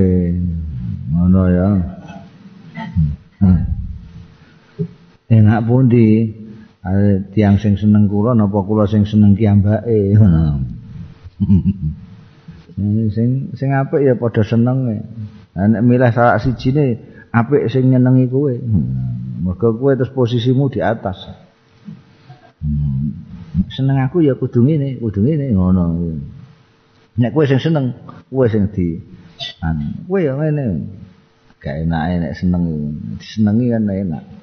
Ngono 1.12 1.40
ya. 1.49 1.69
Hmm. 3.40 3.64
Enak 5.31 5.66
pundi? 5.66 6.35
Are 6.87 7.19
tiang 7.35 7.59
sing 7.59 7.75
seneng 7.75 8.07
kula 8.07 8.38
napa 8.38 8.62
kula 8.62 8.87
sing 8.87 9.02
seneng 9.02 9.35
ki 9.35 9.50
ambake? 9.50 10.14
sing 12.76 13.56
sing 13.56 13.73
apik 13.73 14.04
ya 14.04 14.14
padha 14.14 14.45
seneng. 14.45 15.00
Nek 15.56 15.83
milih 15.83 16.12
salah 16.12 16.37
sijine 16.37 17.00
apik 17.33 17.73
sing 17.73 17.88
nyenengi 17.88 18.28
kowe. 18.28 18.52
Hmm. 18.52 19.40
Mergo 19.40 19.76
kowe 19.80 19.97
terus 19.97 20.12
posisimu 20.12 20.68
di 20.68 20.85
atas. 20.85 21.25
Hmm. 22.61 23.16
Seneng 23.73 24.04
aku 24.04 24.21
ya 24.21 24.37
kudu 24.37 24.61
ngene, 24.68 25.00
kudu 25.00 25.25
ngene 25.25 25.56
ngono. 25.56 25.85
Nek 27.16 27.33
kowe 27.33 27.49
sing 27.49 27.56
seneng, 27.56 27.97
kowe 28.28 28.45
sing 28.45 28.68
di 28.68 29.00
an. 29.64 30.04
Kowe 30.04 30.21
ya 30.21 30.37
ngene. 30.37 30.92
Gak 31.56 31.88
enak 31.88 32.02
nek 32.21 32.33
seneng 32.37 32.62
disenengi 33.16 33.73
kan 33.73 33.88
enak. 33.88 34.36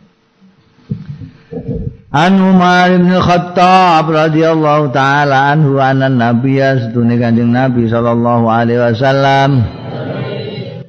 An 2.13 2.34
Umar 2.38 2.94
bin 2.94 3.10
Khattab 3.10 4.06
radhiyallahu 4.06 4.94
taala 4.94 5.50
anhu 5.54 5.82
anan 5.82 6.22
nabiyya 6.22 6.90
sedune 6.90 7.18
Kanjeng 7.18 7.50
Nabi 7.50 7.90
sallallahu 7.90 8.46
alaihi 8.46 8.82
wasallam. 8.82 9.66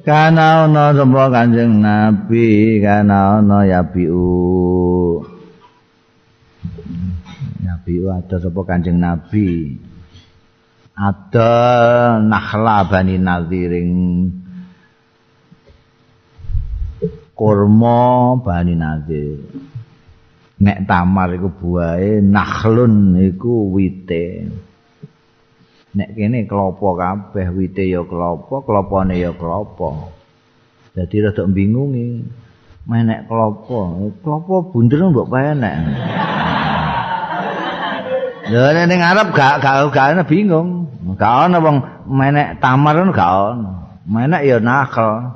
Kana 0.05 0.69
ana 0.69 0.93
sapa 0.93 1.33
kanjeng 1.33 1.81
nabi? 1.81 2.77
Kana 2.77 3.41
ana 3.41 3.65
ya 3.65 3.81
biu 3.81 5.17
nabi 7.65 8.05
ada 8.05 8.37
sapa 8.37 8.61
kanjeng 8.69 9.01
nabi? 9.01 9.81
Ada 10.93 12.21
nakhla 12.21 12.85
bani 12.85 13.17
nadhiring 13.17 13.93
kurma 17.33 18.37
bani 18.45 18.77
nadhir 18.77 19.41
nek 20.61 20.87
tamar 20.87 21.31
iku 21.35 21.49
buahe 21.51 22.23
nakhlun 22.23 23.19
iku 23.19 23.73
wite. 23.75 24.47
Nek 25.95 26.09
kene 26.15 26.43
klopo 26.43 26.95
kabeh 26.99 27.47
wite 27.55 27.87
ya 27.87 28.03
klopo 28.03 28.63
klopone 28.63 29.15
ya 29.15 29.31
klopo 29.31 30.11
dadi 30.95 31.19
rada 31.19 31.43
bingungi 31.43 32.23
menek 32.87 33.27
klopo 33.27 34.11
klopo 34.23 34.71
bunder 34.71 35.11
mbok 35.11 35.27
penek 35.27 35.75
lho 38.45 38.85
ning 38.85 39.01
arep 39.01 39.33
gak 39.33 39.57
gak 39.61 39.89
gak 39.89 40.29
bingung. 40.29 40.85
Gak 41.17 41.49
ana 41.49 41.57
wong 41.61 41.81
menek 42.05 42.61
tamar 42.61 42.97
gak 43.09 43.31
ana. 43.53 43.71
Menek 44.05 44.41
ya 44.45 44.57
nakal. 44.61 45.33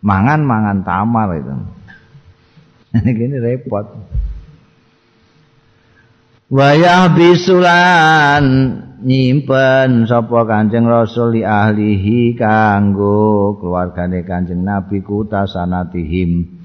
Mangan 0.00 0.40
mangan 0.46 0.78
tamar 0.86 1.28
itu. 1.36 1.54
Ini 3.04 3.36
repot 3.42 3.84
wayah 6.48 7.12
bisulan 7.12 8.44
nyimpen 9.04 10.08
sapa 10.08 10.48
Kanjeng 10.48 10.88
Rasul 10.88 11.38
li 11.38 11.42
ahlihi 11.44 12.34
kanggo 12.34 13.60
keluargane 13.60 14.24
Kanjeng 14.24 14.64
Nabi 14.64 15.04
kuta 15.04 15.44
sanatihim. 15.46 16.58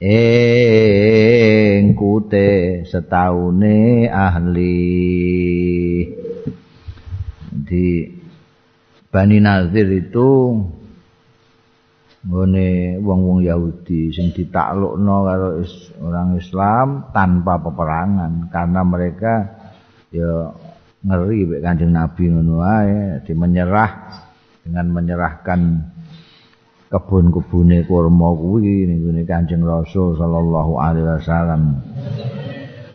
Ing 0.00 1.92
kute 1.92 2.88
setaune 2.88 4.08
ahli. 4.08 4.88
Di 7.52 8.08
Bani 9.12 9.38
Nazir 9.44 9.92
itu 9.92 10.56
ngene 12.20 13.00
wong-wong 13.00 13.40
Yahudi 13.40 14.12
sing 14.12 14.36
ditaklukno 14.36 15.16
karo 15.24 15.48
orang 16.04 16.36
Islam 16.36 17.08
tanpa 17.16 17.56
peperangan 17.56 18.52
karena 18.52 18.80
mereka 18.84 19.32
ya 20.12 20.52
ngeri 21.00 21.48
mek 21.48 21.60
Kanjeng 21.64 21.96
Nabi 21.96 22.28
ngono 22.28 22.60
wae 22.60 23.24
di 23.24 23.32
menyerah 23.32 23.92
dengan 24.60 24.86
menyerahkan 24.92 25.60
kebun-kebune 26.92 27.88
kurma 27.88 28.36
kuwi 28.36 28.84
ning 28.84 29.00
Kanjeng 29.24 29.64
Rasul 29.64 30.20
sallallahu 30.20 30.76
alaihi 30.76 31.06
wasallam. 31.08 31.80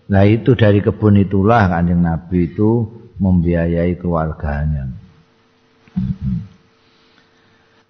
Nah 0.05 0.21
itu 0.21 0.53
dari 0.53 0.85
kebun 0.85 1.17
itulah 1.17 1.65
Kanjeng 1.65 2.05
Nabi 2.05 2.53
itu 2.53 2.85
membiayai 3.17 3.97
keluarganya. 3.97 4.85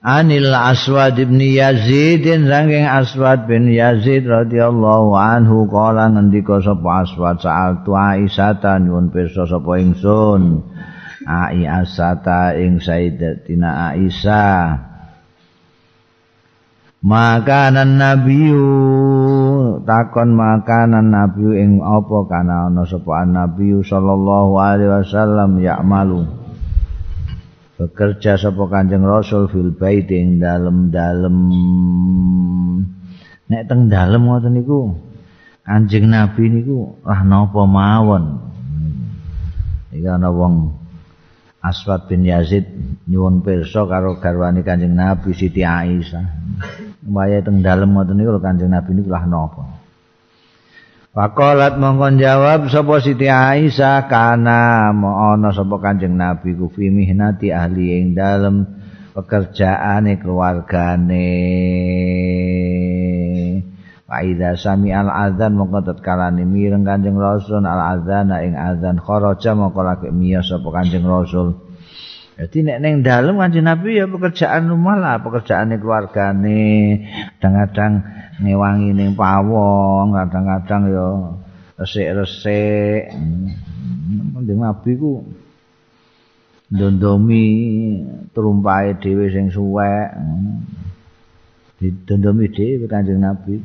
Anil 0.05 0.53
Aswad 0.53 1.17
bin 1.17 1.41
Yazid 1.41 2.29
saking 2.29 2.85
Aswad 2.85 3.49
bin 3.49 3.65
Yazid 3.73 4.29
radhiyallahu 4.29 5.17
anhu 5.17 5.65
kala 5.65 6.13
ngendika 6.13 6.61
sapa 6.61 7.01
Aswad 7.01 7.41
saat 7.41 7.81
tu 7.81 7.97
Aisyah 7.97 8.61
ta 8.61 8.77
nyuwun 8.77 9.09
pirsa 9.09 9.49
sapa 9.49 9.81
ingsun. 9.81 10.61
Ai 11.25 11.65
asata 11.65 12.53
ing 12.53 12.77
Sayyidatina 12.77 13.97
Aisyah. 13.97 14.93
Makanan 17.01 17.97
nabiyu. 17.97 18.69
Takon 19.89 20.37
makanan 20.37 21.09
nabiyu 21.09 21.57
ing 21.57 21.81
apa 21.81 22.29
kana 22.29 22.69
ana 22.69 22.85
sapa 22.85 23.25
nabiyu 23.25 23.81
sallallahu 23.81 24.53
alaihi 24.53 25.01
wasallam 25.01 25.57
ya 25.57 25.81
malu 25.81 26.44
bekerja 27.75 28.39
sapa 28.39 28.63
Kanjeng 28.71 29.03
Rasul 29.03 29.51
fil 29.51 29.75
bait 29.75 30.07
ing 30.07 30.39
dalem-dalem. 30.39 31.37
Nek 33.45 33.63
teng 33.67 33.91
dalem 33.91 34.21
ngoten 34.25 34.55
niku 34.55 34.95
Kanjeng 35.67 36.07
Nabi 36.07 36.43
niku 36.49 36.95
lah 37.03 37.21
napa 37.27 37.61
mawon? 37.67 38.23
Iki 39.91 40.07
ana 40.07 40.31
wong 40.31 40.71
Aswad 41.65 42.05
bin 42.05 42.23
Yazid 42.23 42.63
nyuwun 43.09 43.43
pirsa 43.43 43.83
karo 43.89 44.17
garwane 44.23 44.63
Kanjeng 44.63 44.95
Nabi 44.95 45.35
Siti 45.35 45.67
Aisyah. 45.67 46.25
Wayahe 47.05 47.43
teng 47.43 47.59
dalem 47.59 47.91
ngoten 47.91 48.15
niku 48.15 48.39
Kanjeng 48.39 48.71
Nabi 48.71 48.95
niku 48.95 49.11
lah 49.11 49.27
napa 49.27 49.74
Faqalat 51.15 51.79
mongkon 51.79 52.19
jawab 52.19 52.67
sapa 52.67 52.99
Siti 52.99 53.31
Aisyah 53.31 54.11
kana 54.11 54.91
ana 54.91 55.47
sapa 55.55 55.79
Kanjeng 55.79 56.19
Nabi 56.19 56.51
ku 56.59 56.67
fi 56.67 56.91
mihnati 56.91 57.55
ahli 57.55 58.03
ing 58.03 58.19
dalem 58.19 58.67
pekerjaane 59.15 60.19
keluargane. 60.19 61.31
Faida 64.03 64.59
sami 64.59 64.91
al 64.91 65.07
adzan 65.07 65.55
mongko 65.55 65.87
tatkalane 65.87 66.43
mireng 66.43 66.83
Kanjeng 66.83 67.15
Rasul 67.15 67.63
al 67.63 67.95
adzan 67.95 68.35
ing 68.35 68.59
adzan 68.59 68.99
kharaja 68.99 69.55
mongko 69.55 69.87
lagi 69.87 70.11
miyos 70.11 70.51
sapa 70.51 70.67
Kanjeng 70.67 71.07
Rasul. 71.07 71.64
Jadi 72.35 72.67
nek 72.67 72.77
neng 72.83 72.99
dalem 72.99 73.39
kanjeng 73.39 73.63
Nabi 73.63 73.95
ya 73.95 74.11
pekerjaan 74.11 74.67
rumah 74.67 74.99
lah, 74.99 75.23
pekerjaan 75.23 75.71
keluargane, 75.79 76.99
kadang-kadang 77.39 78.03
ngewangi 78.43 78.91
ning 78.91 79.15
pawong, 79.15 80.11
kadang-kadang 80.11 80.81
ya 80.91 81.07
resik-resik. 81.79 83.15
Kanjeng 84.35 84.59
Nabi 84.59 84.91
ku 84.99 85.23
ndondomi 86.75 87.45
terumpae 88.35 88.99
dhewe 88.99 89.31
sing 89.31 89.47
suwek. 89.55 90.11
Didondomi 91.79 92.45
dhewe 92.51 92.85
kanjeng 92.91 93.23
Nabi. 93.23 93.63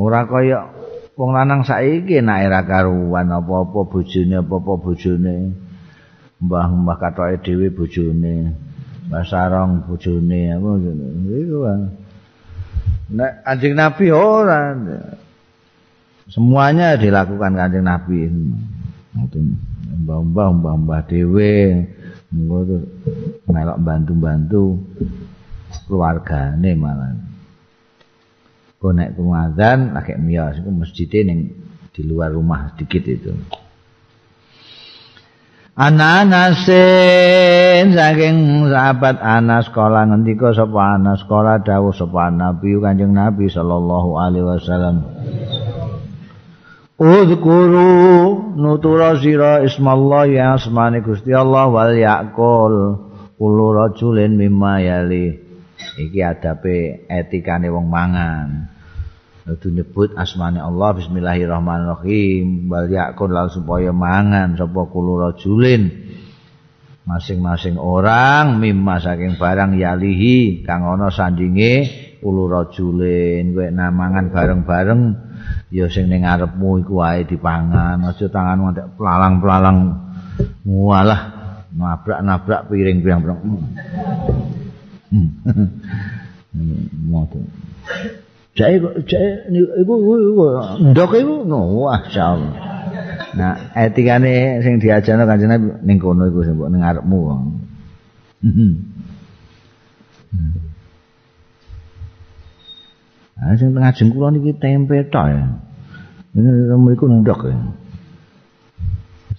Ora 0.00 0.24
kaya 0.24 0.72
wong 1.20 1.36
lanang 1.36 1.68
saiki 1.68 2.24
nek 2.24 2.48
ora 2.48 2.64
karuan 2.64 3.28
apa-apa 3.28 3.80
bojone 3.92 4.40
apa-apa 4.40 4.72
bojone. 4.80 5.61
Mbah-mbah 6.42 6.96
katoke 6.98 7.38
dhewe 7.46 7.70
bojone 7.70 8.50
mbah 9.06 9.22
sarong 9.22 9.86
bojone 9.86 10.50
apa 10.50 10.68
iku 11.38 11.58
nek 13.12 13.32
anjing 13.44 13.74
nabi 13.76 14.08
ora. 14.08 14.72
Semuanya 16.32 16.96
dilakukan 16.96 17.52
kanjeng 17.52 17.84
nabi. 17.84 18.24
Mbah-mbah 20.02 20.48
mbah-mbah 20.58 21.00
dhewe 21.06 21.84
ngono 22.32 22.76
melok 23.44 23.78
bantu-bantu 23.84 24.80
keluargane 25.84 26.72
malah. 26.72 27.12
Kok 28.80 28.92
nek 28.96 29.14
kumadzan 29.14 29.94
lagi 29.94 30.16
miyos 30.16 30.58
iku 30.58 30.70
masjid 30.72 31.12
ning 31.22 31.52
di 31.92 32.02
luar 32.08 32.32
rumah 32.32 32.72
sedikit 32.72 33.04
itu 33.04 33.30
Ananasin 35.72 36.68
saking 37.96 38.68
sahabat 38.68 39.16
Anas 39.24 39.72
kala 39.72 40.04
ngendika 40.04 40.52
sapa 40.52 41.00
Anas 41.00 41.24
kala 41.24 41.64
dawuh 41.64 41.96
sapa 41.96 42.28
Nabi 42.28 42.76
Kanjeng 42.76 43.16
Nabi 43.16 43.48
sallallahu 43.48 44.20
alaihi 44.20 44.44
wasallam. 44.52 45.00
Udhkuru 47.00 48.52
nutura 48.52 49.16
sira 49.16 49.64
ismallah 49.64 50.28
ya 50.28 50.60
asmani 50.60 51.00
Gusti 51.00 51.32
Allah 51.32 51.72
wal 51.72 51.96
yakul 51.96 53.00
kulo 53.40 53.72
rajulin 53.72 54.36
mimma 54.36 54.76
yali. 54.84 55.40
Iki 55.96 56.20
adape 56.20 57.08
etikane 57.08 57.72
wong 57.72 57.88
mangan 57.88 58.71
Itu 59.42 59.74
nyebut 59.74 60.14
asmani 60.14 60.62
Allah 60.62 60.94
Bismillahirrahmanirrahim 60.94 62.70
Wal 62.70 62.86
yakun 62.86 63.34
lalu 63.34 63.50
supaya 63.50 63.90
mangan 63.90 64.54
Sapa 64.54 64.86
kulu 64.86 65.18
rajulin 65.18 65.90
Masing-masing 67.02 67.74
orang 67.74 68.62
Mimma 68.62 69.02
saking 69.02 69.34
barang 69.34 69.74
yalihi 69.74 70.62
Kang 70.62 70.86
ono 70.86 71.10
sandinge 71.10 71.90
Kulu 72.22 72.46
rajulin 72.46 73.50
Kue 73.50 73.66
namangan 73.74 74.30
bareng-bareng 74.30 75.00
Ya 75.74 75.90
sing 75.90 76.06
ning 76.06 76.22
ngarepmu 76.22 76.86
iku 76.86 77.02
wae 77.02 77.26
dipangan 77.26 77.98
Aja 77.98 78.30
tangan 78.30 78.62
ngantek 78.62 78.94
pelalang-pelalang 78.94 79.78
Walah 80.70 81.22
Nabrak-nabrak 81.74 82.70
piring-piring 82.70 83.26
Hmm. 85.12 86.88
Jai 88.52 88.76
jai 89.08 89.48
iku 89.80 89.94
iku 89.96 90.44
ndok 90.92 91.12
iku 91.16 91.34
no 91.48 91.88
masyaallah. 91.88 92.52
Nah, 93.32 93.72
etikane 93.72 94.60
sing 94.60 94.76
diajarno 94.76 95.24
Kanjeng 95.24 95.48
Nabi 95.48 95.72
ning 95.88 95.96
kono 95.96 96.28
iku 96.28 96.44
sing 96.44 96.60
mbok 96.60 96.68
ning 96.68 96.84
ngarepmu. 96.84 97.20
Ah 103.40 103.56
sing 103.56 103.72
tengah 103.72 103.92
kula 103.96 104.28
niki 104.36 104.52
tempe 104.60 105.00
tok 105.08 105.26
ya. 105.32 105.44
Ini 106.36 106.76
mriku 106.76 107.08
ndok 107.08 107.48
ya. 107.48 107.56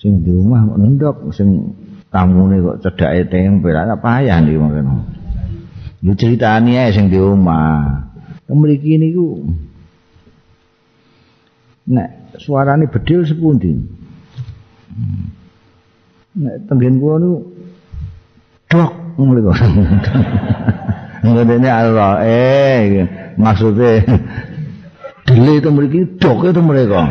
Sing 0.01 0.25
di 0.25 0.33
rumah 0.33 0.65
kok 0.65 0.77
ndok, 0.81 1.17
sing 1.37 1.77
tamune 2.09 2.65
kok 2.65 2.81
cedhake 2.81 3.29
tempe 3.29 3.69
lah 3.69 3.93
payah 4.01 4.41
niki 4.41 4.57
mangkene. 4.57 5.05
Lu 6.01 6.17
ceritani 6.17 6.81
ae 6.81 6.89
sing 6.89 7.13
di 7.13 7.21
rumah. 7.21 8.09
Mriki 8.51 8.99
niku 8.99 9.47
nek 11.87 12.35
suarane 12.39 12.91
bedil 12.91 13.23
sepundi? 13.23 13.71
Nek 16.35 16.55
tenggen 16.67 16.99
kula 16.99 17.15
niku 17.23 17.37
dok 18.67 18.91
mriku. 19.15 19.51
Ngene 21.23 21.71
Allah 21.71 22.19
eh 22.27 23.07
maksudnya 23.39 24.03
dele 25.25 25.63
itu 25.63 25.69
mriki 25.71 26.19
dok 26.19 26.51
itu 26.51 26.59
mereka 26.59 26.99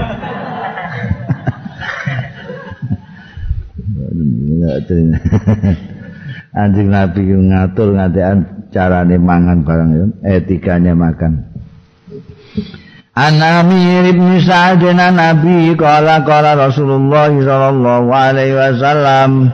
Anjing 6.53 6.93
Nabi 6.93 7.25
ngatur 7.25 7.97
ngadean 7.97 8.62
carane 8.73 9.21
mangan 9.21 9.63
barang 9.63 9.91
ya, 9.93 10.07
etikanya 10.41 10.97
makan. 10.97 11.53
An 13.13 13.37
Amir 13.45 14.09
ibn 14.09 14.41
Sa'ad 14.41 14.81
Nabi 14.97 15.77
qala 15.77 16.25
qala 16.25 16.57
Rasulullah 16.57 17.29
sallallahu 17.29 18.09
alaihi 18.09 18.57
wasallam 18.57 19.53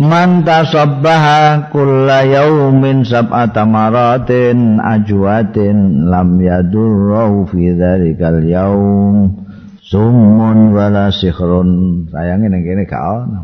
Man 0.00 0.40
tasabbaha 0.48 1.68
kulla 1.68 2.24
yaumin 2.24 3.04
sab'ata 3.04 3.68
maratin 3.68 4.80
ajwatin 4.80 6.08
lam 6.08 6.40
yadurru 6.40 7.44
fi 7.52 7.76
dzalikal 7.76 8.40
yaum 8.40 9.44
summun 9.84 10.72
wala 10.72 11.12
sihrun 11.12 12.08
sayange 12.08 12.48
ning 12.48 12.64
kene 12.64 12.88
gak 12.88 13.04
ono. 13.04 13.40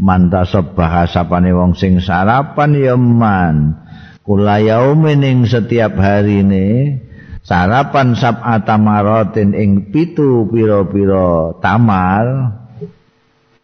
Man 0.00 0.32
tasabbaha 0.32 1.04
sapane 1.04 1.52
wong 1.52 1.76
sing 1.76 2.00
sarapan 2.00 2.72
ya 2.72 2.96
man 2.96 3.76
kulla 4.22 4.62
yaumin 4.62 5.22
ing 5.26 5.38
setiap 5.46 5.98
harine 5.98 6.98
sarapan 7.42 8.14
sab'ata 8.14 8.78
maratin 8.78 9.54
ing 9.54 9.90
pitu 9.90 10.46
pira-pira 10.46 11.58
tamal 11.58 12.54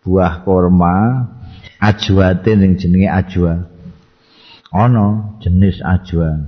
buah 0.03 0.43
kurma 0.43 1.31
ajwatin 1.79 2.65
ing 2.65 2.73
jenenge 2.79 3.09
ajwa. 3.09 3.53
Ana 4.69 5.39
jenis 5.41 5.81
ajwa. 5.81 6.45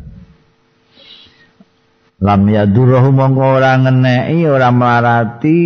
Lam 2.20 2.42
yadurruhu 2.52 3.16
mongko 3.16 3.44
ora 3.56 3.80
ngeneki 3.80 4.44
ora 4.44 4.68
melarati 4.68 5.60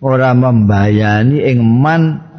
ora 0.00 0.32
membayani 0.32 1.44
ing 1.44 1.60
man 1.60 2.31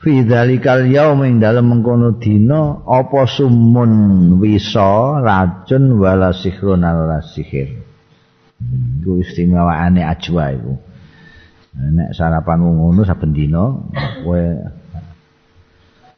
fi 0.00 0.24
dzalikal 0.24 0.88
yaum 0.88 1.20
ing 1.28 1.44
dalem 1.44 1.76
mengkono 1.76 2.16
dina 2.16 2.80
apa 2.88 3.28
sumun 3.28 3.92
wisa 4.40 5.20
racun 5.20 6.00
wala 6.00 6.32
sihrun 6.32 6.80
ala 6.80 7.20
sihir? 7.20 7.76
Iku 9.00 9.20
istimewaane 9.20 10.00
ajwa 10.00 10.44
iku. 10.56 10.74
Nek 11.76 12.16
sarapan 12.16 12.64
ngono 12.64 13.04
saben 13.04 13.36
dina 13.36 13.76
kowe 14.24 14.44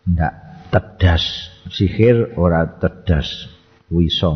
ndak 0.07 0.33
tedas 0.71 1.23
sihir 1.71 2.39
ora 2.39 2.67
tedas 2.79 3.51
wisa. 3.91 4.31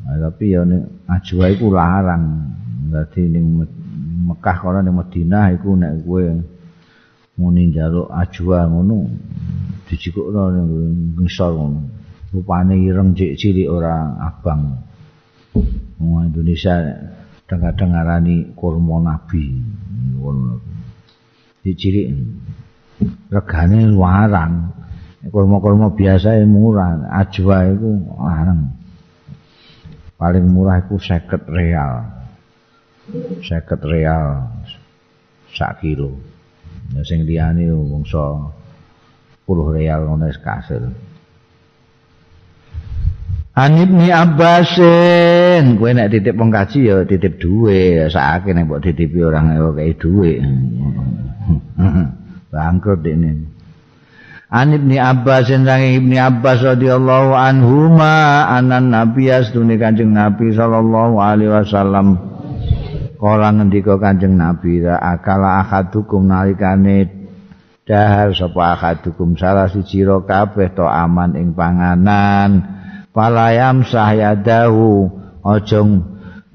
Nah, 0.00 0.16
tapi 0.16 0.54
ya 0.54 0.62
nek 0.62 1.10
ajwa 1.10 1.44
iku 1.50 1.66
larang. 1.74 2.54
Dadi 2.90 3.22
ning 3.30 3.66
Mekah 4.30 4.56
kono 4.62 4.78
ning 4.82 4.94
Madinah 4.94 5.54
iku 5.58 5.74
nek 5.74 6.06
kowe 6.06 6.22
muni 7.40 7.72
njaluk 7.72 8.12
ajwa 8.12 8.68
ngono 8.68 9.08
dijikukno 9.88 10.42
ning 10.52 10.68
ngisor 11.16 11.56
ngono. 11.56 11.80
Rupane 12.30 12.76
ireng 12.78 13.16
cilik 13.16 13.66
ora 13.66 14.14
abang. 14.20 14.76
Wong 15.98 16.30
Indonesia 16.30 16.76
kadang-kadang 17.48 17.90
ngarani 17.96 18.36
kurma 18.52 18.96
nabi. 19.00 19.56
Ngono 20.20 20.60
dicilik 21.64 22.12
regane 23.32 23.88
larang 23.88 24.76
kurma-kurma 25.32 25.92
biasa 25.96 26.44
murah 26.44 27.08
ajwa 27.24 27.56
itu 27.72 27.90
larang 28.20 28.72
paling 30.20 30.44
murah 30.44 30.84
itu 30.84 30.96
50 31.00 31.48
real. 31.48 31.92
50 33.10 33.90
real 33.90 34.24
sak 35.50 35.82
kilo 35.82 36.29
Ya 36.94 37.02
sing 37.06 37.22
liyane 37.22 37.70
wongso 37.70 38.50
10 39.46 39.74
real 39.74 40.06
ngono 40.06 40.30
wis 40.30 40.38
kasil. 40.42 40.90
Anib 43.50 43.90
ni 43.90 44.14
Abbasin, 44.14 45.74
kowe 45.74 45.90
nek 45.90 46.14
titip 46.14 46.38
wong 46.38 46.54
kaji 46.54 46.86
ya 46.86 47.02
titip 47.02 47.42
duwe, 47.42 48.06
sakake 48.06 48.54
nek 48.54 48.70
mbok 48.70 48.80
titipi 48.80 49.18
orang 49.20 49.58
kaya 49.74 49.92
duwe. 49.98 50.38
Bangkrut 52.54 53.02
ini. 53.06 53.30
Anib 54.50 54.82
ni 54.82 54.98
Abbasin 54.98 55.62
sang 55.62 55.78
Ibni 55.78 56.18
Abbas 56.18 56.66
radhiyallahu 56.66 57.38
anhuma 57.38 58.50
anan 58.50 58.90
Nabi 58.90 59.30
astune 59.30 59.78
Kanjeng 59.78 60.10
Nabi 60.10 60.50
sallallahu 60.50 61.22
alaihi 61.22 61.54
wasallam 61.54 62.18
Kala 63.20 63.52
ngendika 63.52 64.00
Kanjeng 64.00 64.40
Nabi, 64.40 64.80
akala 64.80 65.60
ahadukum 65.60 66.24
nalikane 66.24 67.04
dahar 67.84 68.32
sapa 68.32 68.72
ahadukum 68.72 69.36
salah 69.36 69.68
siji 69.68 70.08
ro 70.08 70.24
kabeh 70.24 70.72
to 70.72 70.88
aman 70.88 71.36
ing 71.36 71.52
panganan. 71.52 72.64
Palayam 73.12 73.84
sahyadahu 73.84 75.12
aja 75.44 75.84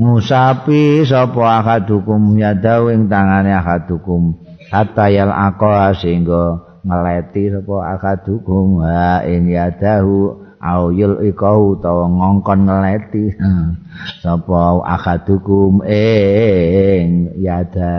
ngusapi 0.01 1.06
sapa 1.06 1.62
ahadukum 1.62 2.34
yadahu 2.34 2.89
ing 2.89 3.13
tangane 3.13 3.54
ahadukum 3.54 4.34
hatta 4.73 5.13
yal 5.13 5.30
aqwa 5.30 5.93
sehingga 5.93 6.65
ngeleti 6.82 7.54
sapa 7.54 7.93
ahadukum 7.93 8.82
ha 8.82 9.21
ing 9.21 9.54
yadahu 9.54 10.44
auyul 10.65 11.21
ikau 11.30 11.78
utawa 11.78 12.10
ngongkon 12.10 12.65
ngeleti 12.65 13.38
hmm. 13.38 13.78
sapa 14.25 14.82
akadukum 14.82 15.86
ing 15.86 17.30
yada 17.38 17.93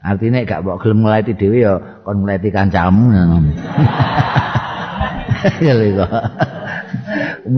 artine 0.00 0.48
gak 0.48 0.64
mbok 0.64 0.80
gelem 0.80 1.04
ngeleti 1.04 1.36
dhewe 1.36 1.58
ya 1.60 1.76
kon 2.00 2.24
ngeleti 2.24 2.48
kancamu 2.48 3.12
ya 5.64 5.72
lho 5.76 6.08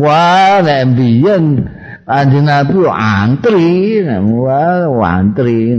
wah 0.02 0.58
nek 0.66 0.82
biyen 0.98 1.70
Kanjeng 2.02 2.50
Nabi 2.50 2.82
antri, 2.90 4.02
wah 4.02 5.16
antri. 5.16 5.70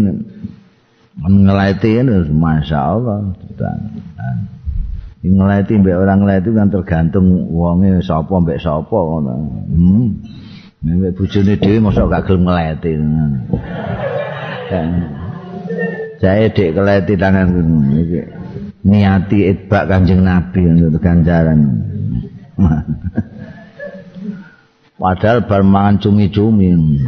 Ngeleti 1.19 1.99
masyaallah. 2.31 3.19
Ngeleti 5.23 5.79
mbek 5.79 5.95
orang 6.03 6.19
ngeleti 6.27 6.51
kan 6.51 6.67
tergantung 6.67 7.47
wonge 7.47 8.03
sapa 8.03 8.43
mbek 8.43 8.59
sapa 8.59 8.91
ngono. 8.91 9.33
Hmm. 9.71 10.19
Mbek 10.83 11.15
bojone 11.15 11.53
dhewe 11.55 11.79
mosok 11.79 12.11
gak 12.11 12.23
gelem 12.27 12.43
ngeleti. 12.43 12.91
Kan. 14.67 14.89
Jae 16.19 16.51
dek 16.51 16.75
keleti 16.75 17.13
tangan 17.15 17.47
iki. 17.95 18.21
Niati 18.83 19.47
itbak 19.47 19.87
Kanjeng 19.87 20.27
Nabi 20.27 20.59
untuk 20.67 20.99
ganjaran. 20.99 21.87
Padahal 24.99 25.47
bar 25.47 25.63
mangan 25.63 26.03
cumi-cumi. 26.03 26.99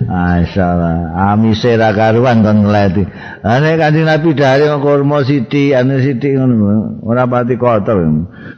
Masyaallah. 0.00 1.12
Amise 1.12 1.76
ra 1.76 1.92
karuan 1.92 2.40
kon 2.40 2.64
ngleti. 2.64 3.04
Ane 3.44 3.76
kanjeng 3.76 4.08
Nabi 4.08 4.32
dari 4.32 4.64
kurma 4.80 5.20
ane 5.22 5.94
sithik 6.00 6.32
ngono. 6.40 7.00
Ora 7.04 7.28
pati 7.28 7.54
kotor. 7.60 8.00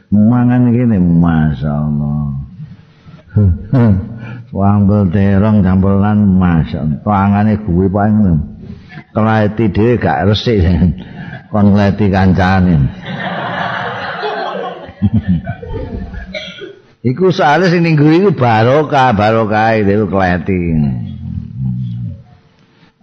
Mangan 0.09 0.71
ngene 0.71 0.97
masyaallah. 0.97 2.21
Wambel 4.53 5.09
terong 5.09 5.65
jambelan 5.65 6.19
masyaallah. 6.37 7.01
Tangane 7.03 7.59
guwe 7.61 7.85
pae 7.91 8.09
ngono. 8.09 8.35
Ngleti 9.13 9.65
dhewe 9.73 9.99
gak 9.99 10.25
resik. 10.31 10.63
Kon 11.51 11.75
ngleti 11.75 12.07
kancane. 12.09 12.75
Iku 17.03 17.35
soalnya 17.35 17.67
sing 17.67 17.83
ning 17.83 17.99
iku 17.99 18.31
barokah, 18.31 19.11
barokah 19.11 19.75
itu 19.75 20.07
kleti. 20.07 20.71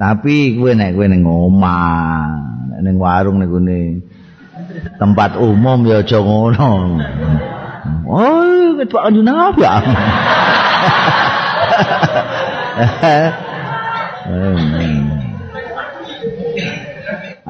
Tapi 0.01 0.57
kowe 0.57 0.73
nek 0.73 0.97
kowe 0.97 1.05
ning 1.05 1.21
omah, 1.21 2.33
ning 2.81 2.97
warung 2.97 3.45
ning 3.45 3.53
gone 3.53 4.01
tempat 4.97 5.37
umum 5.37 5.85
ya 5.85 6.01
aja 6.01 6.17
ngono. 6.17 6.97
Oh, 8.09 8.81
ketua 8.81 9.13
anjunan 9.13 9.53
apa 9.53 9.61
ya? 9.61 9.77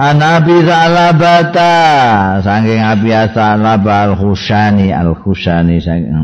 Anabi 0.01 0.65
Salabata 0.65 2.41
saking 2.41 2.81
Abi 2.81 3.13
Salaba 3.37 4.09
Al-Hushani 4.09 4.89
Al-Hushani 4.97 5.77
saking 5.77 6.17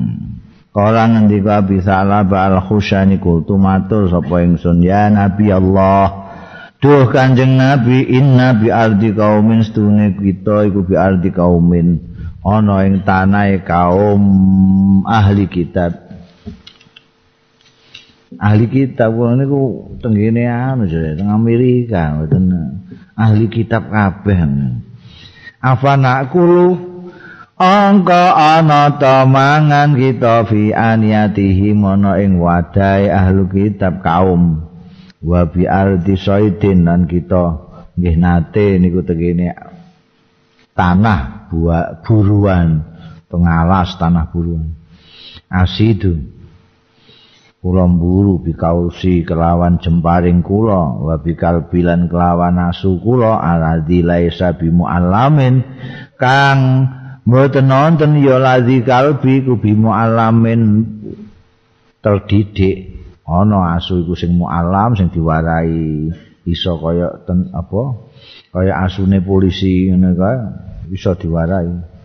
Kala 0.73 1.05
ngendika 1.13 1.61
Abi 1.61 1.85
Salaba 1.85 2.49
Al-Hushani 2.49 3.21
kultu 3.21 3.61
matur 3.61 4.09
sapa 4.09 4.41
ingsun 4.49 4.81
ya 4.81 5.13
Nabi 5.13 5.53
Allah 5.53 6.25
Duh 6.81 7.13
Kanjeng 7.13 7.61
Nabi 7.61 8.09
inna 8.17 8.57
bi 8.57 8.73
ardi 8.73 9.13
kaumin 9.13 9.61
stune 9.61 10.17
kita 10.17 10.73
iku 10.73 10.81
bi 10.81 10.97
ardi 10.97 11.29
kaumin 11.29 12.01
ana 12.41 12.81
ing 12.89 13.05
tanah 13.05 13.61
kaum 13.61 14.23
ahli 15.03 15.53
kitab. 15.53 15.97
Ahli 18.41 18.69
kitab 18.69 19.17
niku 19.17 19.97
tenggene 20.05 20.45
anu 20.49 20.85
jare 20.85 21.17
teng 21.17 21.33
Amerika 21.33 22.13
mboten 22.13 22.45
ahli 23.17 23.49
kitab 23.49 23.89
kabeh. 23.89 24.39
Afana 25.65 26.29
kulu 26.29 26.77
angka 27.57 28.37
ana 28.37 29.01
ta 29.01 29.25
mangan 29.25 29.97
kita 29.97 30.45
fi 30.47 30.71
aniyatihi 30.77 31.73
mono 31.73 32.15
ing 32.21 32.37
wadai 32.39 33.09
ahli 33.09 33.43
kitab 33.49 34.05
kaum. 34.05 34.63
Wa 35.25 35.49
bi 35.49 35.65
ardi 35.65 36.15
saidin 36.15 36.87
lan 36.87 37.09
kita 37.09 37.67
nggih 37.97 38.17
nate 38.21 38.77
niku 38.77 39.01
tegene 39.03 39.57
tanah 40.77 41.49
buah 41.49 42.05
buruan 42.05 42.85
pengalas 43.33 43.97
tanah 43.97 44.29
buruan. 44.29 44.77
Asidu 45.49 46.36
kula 47.67 47.83
mburu 47.91 48.47
bikausi 48.47 49.27
kelawan 49.27 49.83
jemparing 49.83 50.47
kula 50.47 51.03
wa 51.03 51.19
bikal 51.19 51.67
bilan 51.67 52.07
kelawan 52.07 52.63
asu 52.63 53.03
kula 53.03 53.43
aladzi 53.43 54.07
laisa 54.07 54.55
bimuallamin 54.55 55.67
kang 56.15 56.87
mboten 57.27 57.67
nonton 57.67 58.23
ya 58.23 58.39
ladzi 58.39 58.87
kalbi 58.87 59.43
ku 59.43 59.59
bimuallamin 59.59 60.63
terdidik 61.99 63.03
ana 63.27 63.75
asu 63.75 64.07
iku 64.07 64.15
sing 64.15 64.39
mualam 64.39 64.95
sing 64.95 65.11
diwarai 65.11 66.07
iso 66.47 66.79
kaya 66.79 67.27
ten 67.27 67.51
apa 67.51 67.99
kaya 68.55 68.87
asune 68.87 69.19
polisi 69.27 69.91
ngene 69.91 70.15
kae 70.15 70.39
iso 70.95 71.19
diwarai 71.19 71.96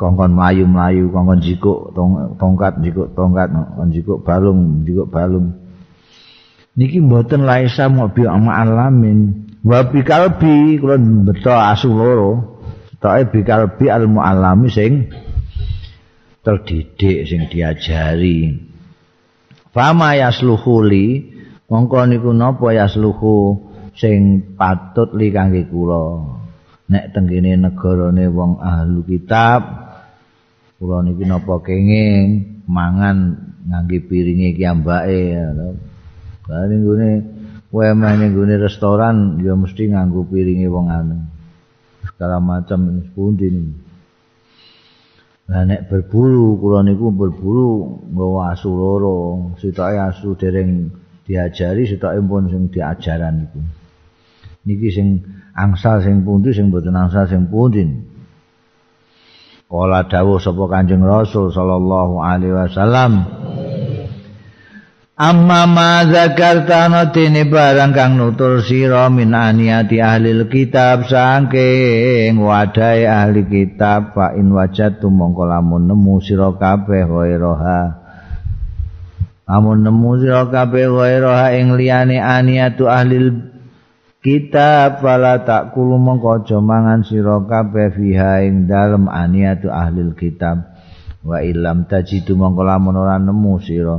kongkon 0.00 0.32
mlayu-mlayu 0.32 1.12
kongkon 1.12 1.44
jikuk 1.44 1.92
tongkat 2.40 2.80
jikuk 2.80 3.12
tongkat 3.12 3.52
kongkon 3.52 3.88
jikuk 3.92 4.18
balung 4.24 4.80
jikuk 4.88 5.12
balung. 5.12 5.60
Niki 6.80 7.04
mboten 7.04 7.44
laisa 7.44 7.92
mobil 7.92 8.24
ama 8.24 8.64
alamin. 8.64 9.44
Wa 9.60 9.84
bi 9.84 10.00
kalbi 10.00 10.80
kula 10.80 10.96
beto 10.96 11.52
asu 11.52 11.92
loro. 11.92 12.32
Toke 12.96 13.28
bi 13.28 13.40
kalbi 13.44 13.92
al 13.92 14.08
muallami 14.08 14.72
sing 14.72 15.12
terdidik 16.40 17.28
sing 17.28 17.52
diajari. 17.52 18.56
Fama 19.76 20.16
yasluhuli 20.16 21.36
mongko 21.68 22.08
niku 22.08 22.32
napa 22.32 22.72
yasluhu 22.72 23.68
sing 23.92 24.48
patut 24.56 25.12
li 25.12 25.28
kangge 25.28 25.68
kula. 25.68 26.40
Nek 26.90 27.12
tengene 27.12 27.60
negarane 27.60 28.24
wong 28.32 28.58
ahlu 28.58 29.04
kitab 29.04 29.89
kula 30.80 31.04
niki 31.04 31.28
napa 31.28 31.60
kenging 31.60 32.64
mangan 32.64 33.36
ngangge 33.68 34.00
piringe 34.08 34.56
ki 34.56 34.64
ambake 34.64 35.36
bali 36.48 36.74
nggone 36.80 37.10
kowe 37.68 37.84
mene 37.92 38.32
nggone 38.32 38.56
restoran 38.56 39.36
ya 39.44 39.52
mesti 39.52 39.92
nganggo 39.92 40.24
piringe 40.24 40.72
wong 40.72 40.88
anu 40.88 41.20
segala 42.08 42.40
macam 42.40 43.04
pundi 43.12 43.52
niku 43.52 43.90
Lah 45.50 45.66
nek 45.66 45.90
berburu 45.90 46.62
kula 46.62 46.86
niku 46.86 47.10
berburu 47.10 48.06
nggawa 48.14 48.54
asu 48.54 48.70
loro, 48.70 49.50
sitoke 49.58 49.98
asu 49.98 50.38
dereng 50.38 50.94
diajari, 51.26 51.90
sitoke 51.90 52.22
pun 52.22 52.46
sing 52.46 52.70
diajaran 52.70 53.50
iku. 53.50 53.58
Niki 54.62 54.94
sing 54.94 55.18
angsal 55.58 56.06
sing 56.06 56.22
pundi 56.22 56.54
sing 56.54 56.70
mboten 56.70 56.94
angsal 56.94 57.26
sing 57.26 57.50
pundi. 57.50 57.82
Kala 59.70 60.02
dawuh 60.10 60.42
sapa 60.42 60.66
Kanjeng 60.66 61.06
Rasul 61.06 61.54
sallallahu 61.54 62.18
alaihi 62.18 62.58
wasallam, 62.58 63.22
Amma 65.14 65.68
ma 65.68 66.00
zakarta 66.08 66.88
notini 66.88 67.44
barang 67.44 67.92
kang 67.92 68.16
nutur 68.16 68.64
sira 68.64 69.06
min 69.12 69.36
aniyati 69.36 70.00
ahli 70.00 70.32
kitab 70.48 71.04
saking 71.04 72.40
wadai 72.40 73.04
ahli 73.04 73.44
kitab 73.44 74.16
fa 74.16 74.32
in 74.32 74.48
wajatu 74.48 75.12
mongko 75.12 75.44
lamun 75.44 75.92
nemu 75.92 76.24
sira 76.24 76.56
kabeh 76.56 77.04
ghairoha 77.04 77.80
lamun 79.44 79.84
nemu 79.84 80.24
sira 80.24 80.48
kabeh 80.48 80.88
ghairoha 80.88 81.52
ing 81.52 81.76
liyane 81.76 82.16
aniyatu 82.16 82.88
ahli 82.88 83.49
kitab 84.20 85.00
fala 85.00 85.42
tak 85.48 85.72
kulu 85.72 85.96
mongko 85.96 86.44
aja 86.44 86.60
mangan 86.60 87.00
sira 87.04 87.40
kabeh 87.40 87.96
fiha 87.96 88.44
ing 88.44 88.68
dalem 88.68 89.08
aniyatu 89.08 89.72
ahli 89.72 90.12
kitab. 90.16 90.76
Wa 91.20 91.44
ilam 91.44 91.88
tajidu 91.88 92.36
mongko 92.36 92.62
lamun 92.64 92.96
ora 92.96 93.16
nemu 93.16 93.60
sira. 93.60 93.96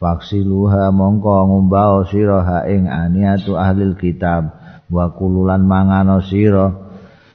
Faksiluha 0.00 0.90
mongko 0.90 1.46
ngumbao 1.46 2.06
sira 2.10 2.42
ha 2.42 2.58
ing 2.66 2.90
aniatu 2.90 3.54
ahli 3.54 3.94
kitab. 3.94 4.58
Wa 4.90 5.14
kululan 5.14 5.62
mangano 5.62 6.18
sira 6.18 6.74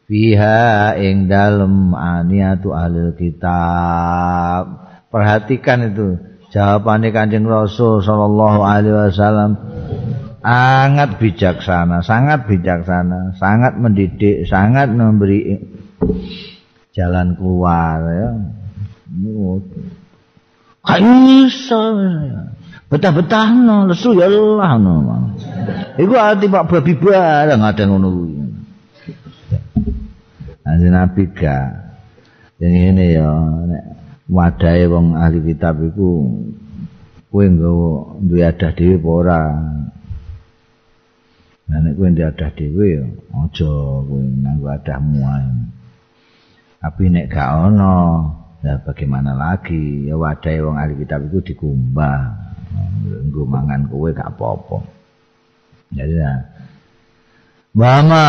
fiha 0.08 1.00
ing 1.00 1.32
dalem 1.32 1.95
aniatu 1.95 2.76
ahli 2.76 3.15
kitab. 3.15 4.84
Perhatikan 5.08 5.88
itu. 5.88 6.19
Jawabannya 6.56 7.12
kanjeng 7.12 7.43
rasul 7.43 8.00
sallallahu 8.00 8.63
alaihi 8.63 8.95
wasallam 8.95 9.60
sangat 10.46 11.18
bijaksana 11.18 12.06
sangat 12.06 12.46
bijaksana 12.46 13.34
sangat 13.42 13.74
mendidik 13.82 14.46
sangat 14.46 14.94
memberi 14.94 15.58
jalan 16.94 17.34
keluar 17.34 17.98
ya 18.06 18.30
Kaiso 20.86 21.82
betah-betah 22.86 23.50
no 23.58 23.90
lesu 23.90 24.14
ya 24.14 24.30
Allah 24.30 24.78
no. 24.78 24.94
Iku 25.98 26.14
ati 26.14 26.46
Pak 26.46 26.70
babi 26.70 26.94
bareng 26.94 27.62
ada 27.66 27.84
ngono 27.90 28.08
kuwi. 28.14 28.34
Ane 30.62 30.88
nabi 30.94 31.26
ga. 31.34 31.90
Yang 32.62 32.76
ini 32.94 33.06
ya 33.18 33.30
wadahe 34.30 34.86
wong 34.86 35.18
ahli 35.18 35.42
kitab 35.42 35.82
iku 35.82 36.30
kowe 37.34 37.44
nggawa 37.44 38.22
duwe 38.22 38.42
adah 38.46 38.72
dhewe 38.78 38.96
apa 39.02 39.10
ora. 39.10 39.42
Nah 41.65 41.82
nek 41.82 41.97
kowe 41.97 42.08
ndek 42.13 42.38
adah 42.38 42.49
dhewe 42.54 42.89
aja 43.34 43.73
kowe 44.06 44.21
nganggo 44.21 44.67
adahmu 44.69 45.19
ae. 45.25 45.49
Tapi 46.86 47.04
nek 47.10 47.34
gak 47.34 47.49
ono, 47.65 47.97
ya 48.62 48.78
bagaimana 48.78 49.34
lagi? 49.34 50.06
Ya 50.06 50.13
wadahe 50.13 50.62
wong 50.62 50.78
ahli 50.78 51.01
kitab 51.01 51.25
iku 51.25 51.41
dikumbah. 51.41 52.45
nggo 53.06 53.43
mangan 53.45 53.89
kowe 53.89 54.10
gak 54.13 54.38
apa-apa. 54.38 54.78
Jadi 55.93 56.15
ya. 56.17 56.34
Mama 57.75 58.25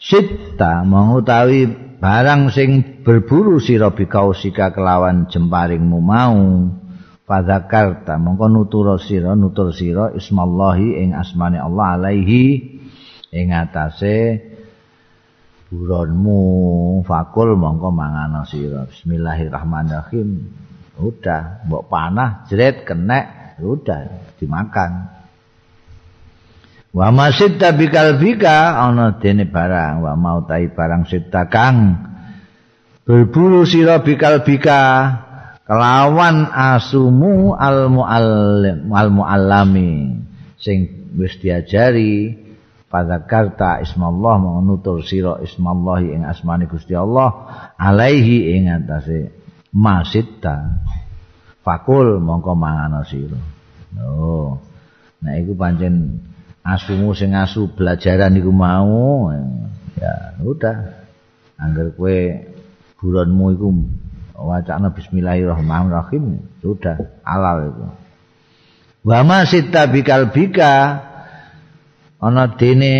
sita 0.00 0.82
mengutawi 0.82 1.68
barang 2.00 2.50
sing 2.50 3.02
berburu 3.04 3.62
sira 3.62 3.92
bikausika 3.92 4.74
kelawan 4.74 5.28
jemparingmu 5.30 5.98
mau 6.00 6.38
fadzakarta. 7.26 8.18
Mongko 8.18 8.46
nutur 8.50 8.98
sira 8.98 9.34
nutur 9.38 9.70
sira 9.74 10.10
ismallahi 10.14 11.02
ing 11.06 11.10
asmane 11.14 11.58
Allah 11.58 11.98
alaihi 11.98 12.44
ing 13.32 13.46
atase 13.54 14.40
buronmu. 15.70 16.40
Fakul 17.06 17.54
mongko 17.56 17.88
mangana 17.94 18.44
sira. 18.46 18.86
Bismillahirrahmanirrahim. 18.90 20.28
Udah 21.00 21.64
mbok 21.66 21.88
panah 21.88 22.44
jret 22.46 22.84
kenek 22.84 23.56
udah 23.62 24.36
dimakan. 24.36 25.08
Wa 26.92 27.08
masitta 27.08 27.72
bikal 27.72 28.20
bika 28.20 28.76
ana 28.76 29.16
dene 29.16 29.48
barang. 29.48 30.04
Wa 30.04 30.12
mau 30.12 30.44
barang 30.44 31.08
sita 31.08 31.48
kang 31.48 31.96
berburu 33.08 33.64
sira 33.64 34.04
bikal 34.04 34.44
bika 34.44 34.82
kelawan 35.72 36.52
asumu 36.52 37.56
al 37.56 37.88
muallim 37.88 38.92
al 38.92 39.08
muallami 39.08 40.20
sing 40.60 41.08
wis 41.16 41.40
diajari 41.40 42.36
pada 42.92 43.24
karta 43.24 43.80
ismallah 43.80 44.36
menutur 44.36 45.00
sira 45.00 45.40
ismallah 45.40 46.04
ing 46.04 46.28
asmani 46.28 46.68
Gusti 46.68 46.92
Allah 46.92 47.72
alaihi 47.80 48.52
ing 48.52 48.68
atase 48.68 49.32
masita 49.72 50.76
fakul 51.64 52.20
mongko 52.20 52.52
mangano 52.52 53.00
sira. 53.08 53.40
Oh 53.96 54.60
nah 55.24 55.40
iku 55.40 55.56
pancen 55.56 56.20
asumu 56.60 57.16
sing 57.16 57.32
asu 57.32 57.72
belajaran 57.72 58.36
iku 58.36 58.52
mau 58.52 59.32
ya 59.96 60.36
udah. 60.44 61.00
Angger 61.56 61.96
kowe 61.96 62.20
buronmu 63.00 63.46
iku 63.56 63.68
wacana 64.42 64.90
bismillahirrahmanirrahim. 64.90 66.42
Sudah 66.60 66.98
halal 67.22 67.72
itu. 67.72 67.84
Wa 69.06 69.22
masita 69.26 69.90
bikal 69.90 70.30
bika. 70.30 71.08
Ana 72.22 72.54
dene 72.54 72.94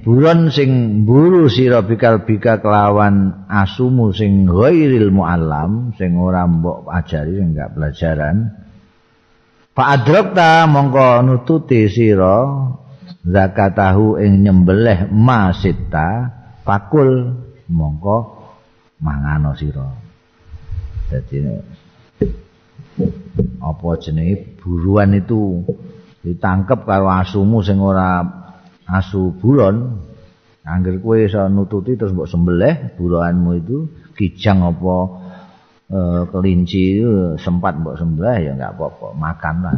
buron 0.00 0.48
sing 0.48 1.04
mburu 1.04 1.52
sira 1.52 1.84
bikal 1.84 2.24
bika 2.24 2.64
kelawan 2.64 3.44
asumu 3.44 4.16
sing 4.16 4.48
ghairil 4.48 5.12
muallam 5.12 5.92
sing 6.00 6.16
ora 6.16 6.48
mbok 6.48 6.88
ajari 6.88 7.36
sing 7.36 7.52
gak 7.52 7.76
pelajaran. 7.76 8.56
Pak 9.76 9.88
adrokta 10.00 10.64
mongko 10.72 11.20
nututi 11.20 11.84
sira 11.92 12.48
zakatahu 13.28 14.16
ing 14.24 14.40
nyembelih 14.40 15.12
masita 15.12 16.32
pakul 16.64 17.36
mongko 17.68 18.40
mangano 19.04 19.52
sira 19.52 20.01
dadi 21.12 21.36
apa 23.60 23.88
jenenge 24.00 24.56
buruan 24.56 25.12
itu 25.12 25.60
ditangkep 26.24 26.88
karo 26.88 27.12
asumu 27.12 27.60
sing 27.60 27.76
ora 27.82 28.24
asu 28.88 29.36
buron 29.36 30.00
angger 30.62 31.02
kowe 31.02 31.18
iso 31.18 31.42
nututi 31.50 31.98
terus 31.98 32.14
mbok 32.14 32.30
sembelih 32.30 32.94
buroanmu 32.94 33.50
itu 33.58 33.78
kijang 34.14 34.62
apa 34.62 34.96
e, 35.90 35.98
kelinci 36.30 37.02
sempat 37.42 37.82
mbok 37.82 37.98
sembelih 37.98 38.38
ya 38.38 38.52
enggak 38.54 38.72
apa-apa 38.78 39.08
makan 39.18 39.56
lah. 39.66 39.76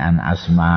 An 0.00 0.18
asma 0.18 0.74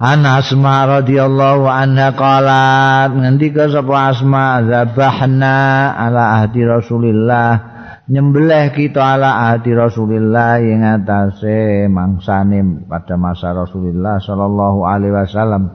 an 0.00 0.26
asma 0.26 1.00
radhiyallahu 1.00 1.70
anha 1.70 2.14
qalat 2.18 3.14
ngendika 3.14 3.70
sapa 3.70 4.10
asma? 4.10 4.62
Zabahna 4.66 5.94
ala 5.94 6.42
ahdi 6.42 6.66
rasulillah. 6.66 7.74
Nyembelih 8.04 8.76
kita 8.76 9.16
ala 9.16 9.48
ahdi 9.48 9.72
Rasulillah 9.72 10.60
yang 10.60 10.84
atase 10.84 11.88
mangsane 11.88 12.84
pada 12.84 13.16
masa 13.16 13.56
Rasulullah 13.56 14.20
sallallahu 14.20 14.84
alaihi 14.84 15.24
wasallam. 15.24 15.72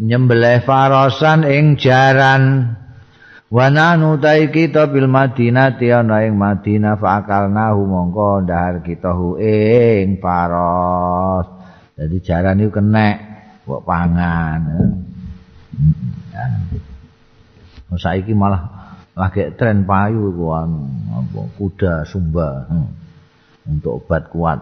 Nyembelih 0.00 0.64
farosan 0.64 1.44
ing 1.44 1.76
jaran. 1.76 2.72
Wana 3.52 4.00
nutai 4.00 4.48
kita 4.48 4.88
bil 4.88 5.12
Madinah 5.12 5.76
ana 5.76 6.24
ing 6.24 6.40
Madinah 6.40 6.96
fakalnahu 6.96 7.84
mongko 7.84 8.48
ndahar 8.48 8.80
kita 8.80 9.12
hu 9.12 9.36
ing 9.36 10.24
faros 10.24 11.59
jadi 12.00 12.16
jaran 12.24 12.64
itu 12.64 12.72
kenek 12.72 13.20
buat 13.68 13.84
pangan 13.84 14.60
ya. 16.32 16.44
saiki 18.00 18.32
malah 18.32 18.96
lagi 19.12 19.52
tren 19.60 19.84
payu 19.84 20.32
kuan 20.32 20.88
kuda 21.60 22.08
sumba 22.08 22.64
hmm. 22.72 22.88
untuk 23.68 24.00
obat 24.00 24.32
kuat 24.32 24.60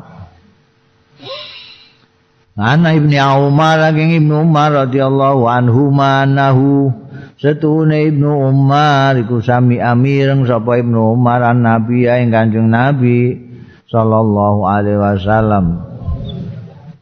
Ana 2.58 2.90
ibni 2.90 3.22
Umar 3.22 3.78
lagi 3.78 4.18
ibnu 4.18 4.42
Umar 4.42 4.74
radhiyallahu 4.74 5.46
anhu 5.46 5.94
manahu 5.94 6.90
setune 7.38 8.10
ibnu 8.10 8.50
Umar 8.50 9.14
iku 9.14 9.38
sami 9.38 9.78
amireng 9.78 10.42
sapa 10.42 10.82
ibnu 10.82 11.14
Umar 11.14 11.38
an 11.46 11.62
Nabi 11.62 12.10
ing 12.10 12.34
Kanjeng 12.34 12.66
Nabi 12.66 13.38
sallallahu 13.86 14.66
alaihi 14.66 14.98
wasallam 14.98 15.87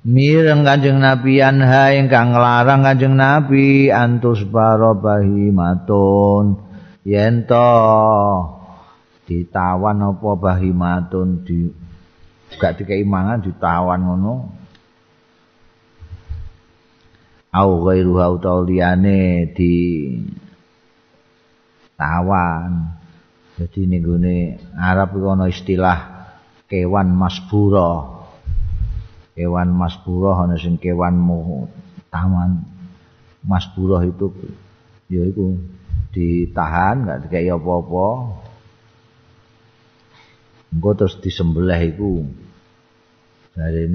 mireng 0.07 0.63
Kanjeng 0.63 1.03
Nabi 1.03 1.43
anha 1.43 1.91
ingkang 1.91 2.31
nglarang 2.31 2.87
Kanjeng 2.87 3.19
Nabi 3.19 3.91
antus 3.91 4.47
barobahi 4.47 5.51
matun. 5.51 6.63
Yen 7.03 7.47
to 7.47 7.71
ditawan 9.27 9.99
apa 10.03 10.31
bahimatun 10.39 11.43
di 11.43 11.71
gak 12.55 12.79
dikei 12.79 13.03
mangan 13.03 13.43
ditawan 13.43 14.01
ngono. 14.07 14.35
Au 17.51 17.71
ghairu 17.83 18.21
hautau 18.23 18.63
liyane 18.63 19.51
di 19.57 19.75
tawan 21.97 22.93
jadi 23.57 23.89
ini 23.89 23.97
gini 24.05 24.37
Arab 24.77 25.17
itu 25.17 25.33
istilah 25.49 26.29
kewan 26.69 27.17
masburo 27.17 28.16
kewan 29.37 29.69
masburo 29.69 30.33
ada 30.33 30.57
sing 30.57 30.81
kewan 30.81 31.21
mu 31.21 31.69
taman 32.09 32.65
masburo 33.45 34.01
itu 34.01 34.33
ya 35.13 35.23
itu 35.23 35.61
ditahan 36.17 37.05
nggak 37.05 37.29
dikai 37.29 37.53
apa-apa. 37.53 38.09
Engko 40.73 40.91
terus 40.97 41.21
disembelih 41.21 41.81
iku. 41.93 42.25
Dari 43.53 43.89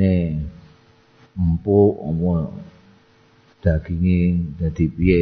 empuk 1.37 1.93
apa 2.01 2.33
dagingnya 3.61 4.21
jadi 4.61 4.85
piye. 4.89 5.21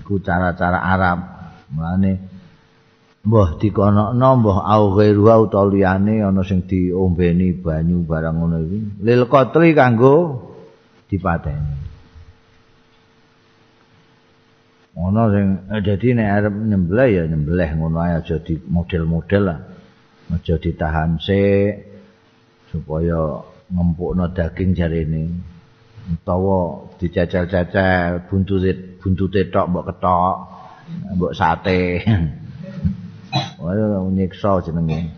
Iku 0.00 0.20
cara-cara 0.24 0.80
Arab. 0.80 1.18
Mulane 1.68 2.27
mbah 3.26 3.58
dikonokno 3.58 4.28
mbah 4.38 4.58
au 4.74 4.84
ghairu 4.94 5.24
au 5.30 5.44
taliyane 5.50 6.22
ana 6.22 6.42
sing 6.46 6.62
diombeni 6.70 7.56
banyu 7.58 8.06
barang 8.06 8.36
ngono 8.38 8.56
iki 8.62 8.78
lil 9.02 9.22
qatli 9.26 9.74
kanggo 9.74 10.14
dipateni 11.10 11.88
Ono 14.98 15.30
sing 15.30 15.46
eh, 15.70 15.78
dadi 15.78 16.10
nek 16.10 16.26
arep 16.26 16.54
nyembelih 16.58 17.08
ya 17.14 17.22
nyembelih 17.30 17.70
ngono 17.78 18.02
ae 18.02 18.18
aja 18.18 18.42
di 18.42 18.58
model-model 18.58 19.42
lah. 19.46 19.58
Aja 20.34 20.58
ditahan 20.58 21.22
sik 21.22 21.86
supaya 22.74 23.46
ngempukno 23.70 24.26
daging 24.34 24.74
jarene. 24.74 25.30
Utawa 26.10 26.90
dicacel-cacel 26.98 28.26
buntut 28.26 28.98
buntute 28.98 29.46
tok 29.54 29.66
mbok 29.70 29.86
ketok, 29.86 30.36
mbok 31.14 31.32
sate. 31.38 31.80
Wah, 33.60 34.08
nyiksa 34.08 34.64
jenenge. 34.64 35.12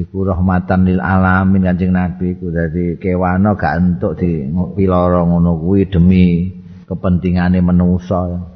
Iku 0.00 0.24
rahmatan 0.24 0.88
lil 0.88 1.00
alamin 1.00 1.68
Kanjeng 1.68 1.92
Nabi 1.92 2.32
ku 2.40 2.48
dadi 2.48 2.96
kewana 2.96 3.52
gak 3.52 3.76
entuk 3.76 4.16
di 4.16 4.48
piloro 4.48 5.28
ngono 5.28 5.60
kuwi 5.60 5.92
demi 5.92 6.48
kepentingane 6.88 7.60
manusa 7.60 8.48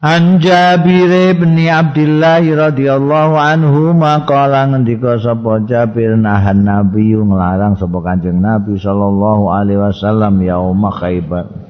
An 0.00 0.40
Jabir 0.42 1.36
bin 1.38 1.60
Abdullah 1.62 2.42
radhiyallahu 2.42 3.34
anhu 3.38 3.94
maqala 3.94 4.66
ngendika 4.72 5.22
sapa 5.22 5.62
Jabir 5.62 6.18
nahan 6.18 6.66
Nabi 6.66 7.14
nglarang 7.14 7.78
sapa 7.78 8.02
Kanjeng 8.02 8.42
Nabi 8.42 8.82
sallallahu 8.82 9.46
alaihi 9.52 9.78
wasallam 9.78 10.42
yaum 10.42 10.82
Khaibar 10.90 11.69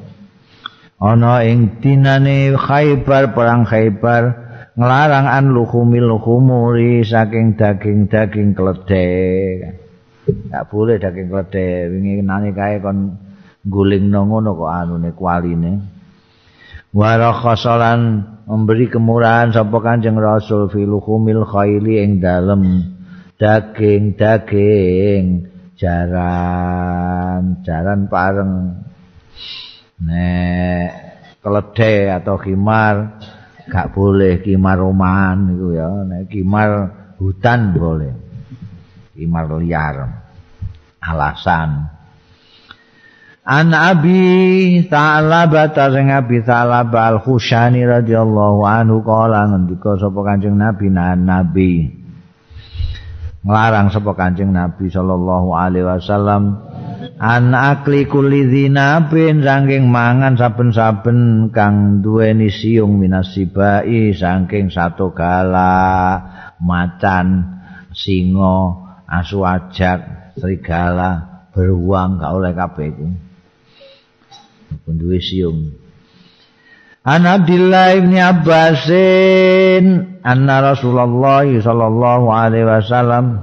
ana 1.01 1.41
ing 1.49 1.81
dinane 1.81 2.53
Khaibar 2.61 3.33
perang 3.33 3.65
Khaibar 3.65 4.23
nglarang 4.77 5.27
an 5.27 5.57
luhumil 5.57 6.13
luhumuri 6.13 7.01
saking 7.01 7.57
daging-daging 7.57 8.53
kledhe 8.53 9.09
gak 10.53 10.69
boleh 10.69 11.01
daging 11.01 11.33
kledhe 11.33 11.89
wingi 11.89 12.21
nane 12.21 12.53
kae 12.53 12.85
kon 12.85 13.17
guling 13.65 14.13
ngono 14.13 14.53
kok 14.53 14.73
anune 14.73 15.11
kwaline 15.17 15.73
wa 16.93 17.33
khasalan 17.33 18.01
memberi 18.45 18.93
kemurahan 18.93 19.57
sapa 19.57 19.79
Kanjeng 19.81 20.21
Rasul 20.21 20.69
filuhumil 20.69 21.49
khaili 21.49 22.05
ing 22.05 22.21
dalem 22.21 22.93
daging-daging 23.41 25.25
jaran 25.81 27.65
jaran 27.65 28.01
pareng 28.11 28.85
nek 30.01 30.89
keledhe 31.41 32.13
atau 32.13 32.37
khimar 32.41 33.21
gak 33.69 33.93
boleh 33.95 34.41
khimar 34.41 34.81
rumahan 34.81 35.53
iku 35.53 35.69
ya. 35.77 35.89
Nek 36.05 36.29
khimar 36.29 36.71
hutan 37.21 37.77
boleh. 37.77 38.13
Khimar 39.17 39.45
liar. 39.61 39.97
Alasan. 41.01 42.01
An 43.41 43.73
Abi 43.73 44.85
Sa'labah 44.85 45.73
sing 45.73 46.13
Abi 46.13 46.45
Sa'labah 46.45 47.19
Al-Khushani 47.19 47.83
radhiyallahu 47.83 48.63
anhu 48.69 49.01
kala 49.01 49.49
ngendika 49.49 49.97
sapa 49.97 50.21
Kanjeng 50.23 50.61
Nabi 50.61 50.87
nan 50.93 51.25
Nabi 51.25 52.00
nglarang 53.41 53.89
sapa 53.89 54.13
Kanjeng 54.13 54.53
Nabi 54.53 54.93
sallallahu 54.93 55.57
alaihi 55.57 55.89
wasallam 55.89 56.61
an 57.17 57.57
akli 57.57 58.05
kulli 58.05 58.45
dzinabin 58.45 59.41
saking 59.41 59.89
mangan 59.89 60.37
saben-saben 60.37 61.49
kang 61.49 62.05
duweni 62.05 62.53
siung 62.53 63.01
minasibai 63.01 64.13
saking 64.13 64.69
satu 64.69 65.17
gala 65.17 66.21
macan 66.61 67.61
singa 67.97 68.77
asu 69.09 69.41
ajak 69.43 70.33
serigala 70.37 71.45
beruang 71.51 72.21
gak 72.21 72.33
oleh 72.37 72.53
kabeh 72.55 72.87
iku. 72.95 73.07
Duwe 74.87 75.19
siung 75.19 75.80
An 77.01 77.25
Abdullah 77.25 77.97
bin 77.97 78.13
Abbasin 78.13 79.85
anna 80.21 80.61
Rasulullah 80.61 81.49
sallallahu 81.49 82.29
alaihi 82.29 82.69
wasallam 82.69 83.41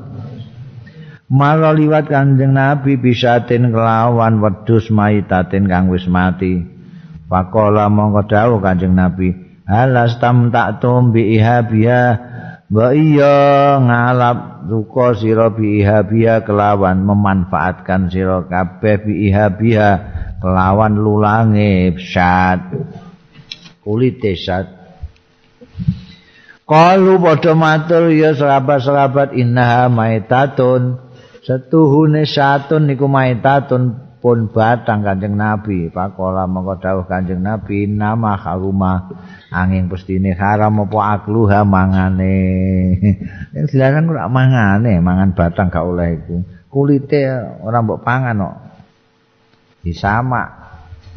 Mara 1.25 1.73
liwat 1.73 2.05
Kanjeng 2.05 2.53
Nabi 2.53 3.01
bisatin 3.01 3.73
kelawan 3.73 4.45
wedhus 4.45 4.93
maitatin 4.93 5.65
kang 5.65 5.89
wis 5.89 6.05
mati. 6.05 6.63
Pakola 7.25 7.89
mongko 7.89 8.29
dawuh 8.29 8.61
Kanjeng 8.61 8.93
Nabi, 8.93 9.33
"Halas 9.65 10.21
tam 10.21 10.53
tak 10.53 10.79
tumbi 10.79 11.35
ihabia 11.35 12.15
wa 12.69 12.93
iya 12.93 13.75
ngalap 13.81 14.69
duka 14.69 15.17
sira 15.17 15.51
bi 15.51 15.81
ihabia 15.83 16.45
kelawan 16.45 17.03
memanfaatkan 17.03 18.07
sira 18.13 18.47
kabeh 18.47 19.01
bi 19.03 19.27
ihabia 19.27 19.87
kelawan 20.39 20.95
lulange 20.95 21.97
syat." 21.99 22.61
Kulite 23.87 24.35
syat. 24.35 24.67
Kalu 26.67 27.15
padha 27.23 27.55
matur 27.55 28.11
ya 28.11 28.35
sahabat-sahabat 28.35 29.31
innaha 29.39 29.87
maitatun 29.87 30.99
setuhune 31.39 32.27
satun 32.27 32.91
niku 32.91 33.07
maitatun 33.07 33.95
pun 34.19 34.51
batang 34.51 35.07
Kanjeng 35.07 35.39
Nabi. 35.39 35.87
Pakola 35.87 36.43
mongko 36.43 36.83
dawuh 36.83 37.07
Kanjeng 37.07 37.39
Nabi 37.39 37.87
nama 37.87 38.35
haruma 38.35 39.07
angin 39.55 39.87
pestine 39.87 40.35
haram 40.35 40.83
apa 40.83 40.99
akluha 41.15 41.63
mangane. 41.63 42.35
Yang 43.55 43.65
dilarang 43.71 44.11
ora 44.11 44.27
mangane, 44.27 44.99
mangan 44.99 45.31
batang 45.31 45.71
gak 45.71 45.87
oleh 45.87 46.19
iku. 46.19 46.43
Kulite 46.67 47.23
ora 47.63 47.79
mbok 47.79 48.03
pangan 48.03 48.43
kok. 48.43 48.55
Disamak. 49.87 50.66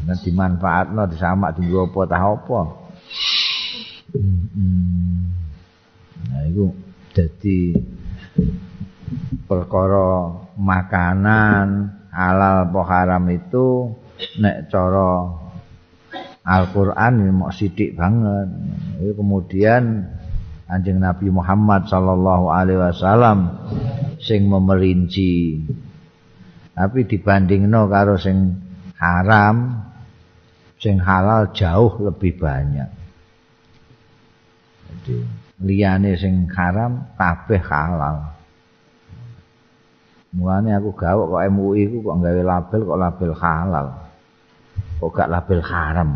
Nek 0.01 0.17
dimanfaatno 0.25 1.05
disamak 1.09 1.57
dienggo 1.57 1.89
apa 1.93 2.01
tah 2.09 2.23
apa. 2.25 2.61
Nah 6.31 6.41
iku 6.49 6.65
dadi 7.13 7.75
perkara 9.45 10.31
makanan 10.57 11.67
halal 12.11 12.55
apa 12.69 12.81
haram 12.87 13.23
itu 13.29 13.93
nek 14.41 14.71
cara 14.71 15.39
Al-Qur'an 16.41 17.21
mok 17.37 17.53
sithik 17.53 17.93
banget. 17.93 18.49
Itu 18.97 19.13
kemudian 19.13 20.09
Anjing 20.71 21.03
Nabi 21.03 21.27
Muhammad 21.27 21.91
sallallahu 21.91 22.47
alaihi 22.47 22.79
wasallam 22.79 23.59
sing 24.23 24.47
memerinci. 24.47 25.59
Tapi 26.71 27.03
dibandingno 27.03 27.91
karo 27.91 28.15
sing 28.15 28.55
haram, 28.95 29.83
sing 30.81 30.97
halal 30.97 31.53
jauh 31.53 31.93
lebih 32.01 32.41
banyak. 32.41 32.89
Jadi 34.89 35.15
liyane 35.61 36.17
sing 36.17 36.49
haram 36.49 37.05
kabeh 37.15 37.61
halal. 37.61 38.33
Mulane 40.33 40.73
aku 40.73 40.89
gawok 40.97 41.37
kok 41.37 41.43
MUI 41.53 41.81
ku 41.91 41.97
kok 42.01 42.17
gawe 42.17 42.41
label 42.41 42.81
kok 42.81 42.99
label 42.99 43.31
halal. 43.37 43.87
Kok 44.97 45.11
gak 45.13 45.29
label 45.29 45.61
haram. 45.61 46.09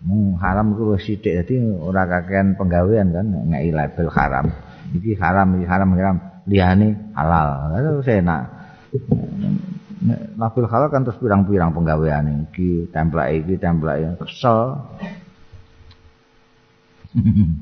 Hmm, 0.00 0.32
haram 0.40 0.72
ku 0.74 0.96
wis 0.96 1.04
sithik 1.04 1.44
dadi 1.44 1.60
ora 1.60 2.08
kakean 2.08 2.56
penggawean 2.56 3.12
kan 3.14 3.26
ngeki 3.30 3.70
label 3.70 4.08
haram. 4.10 4.46
Iki 4.90 5.12
haram, 5.22 5.48
iki 5.60 5.66
haram, 5.70 5.88
haram. 5.94 6.16
Liyane 6.50 7.14
halal. 7.14 7.46
Lalu 7.78 8.00
enak. 8.08 8.42
Label 10.00 10.64
halal 10.64 10.88
kan 10.88 11.04
terus 11.04 11.20
pirang-pirang 11.20 11.76
penggawean 11.76 12.48
iki, 12.48 12.88
template 12.88 13.44
iki, 13.44 13.60
template 13.60 14.16
kesel. 14.16 14.80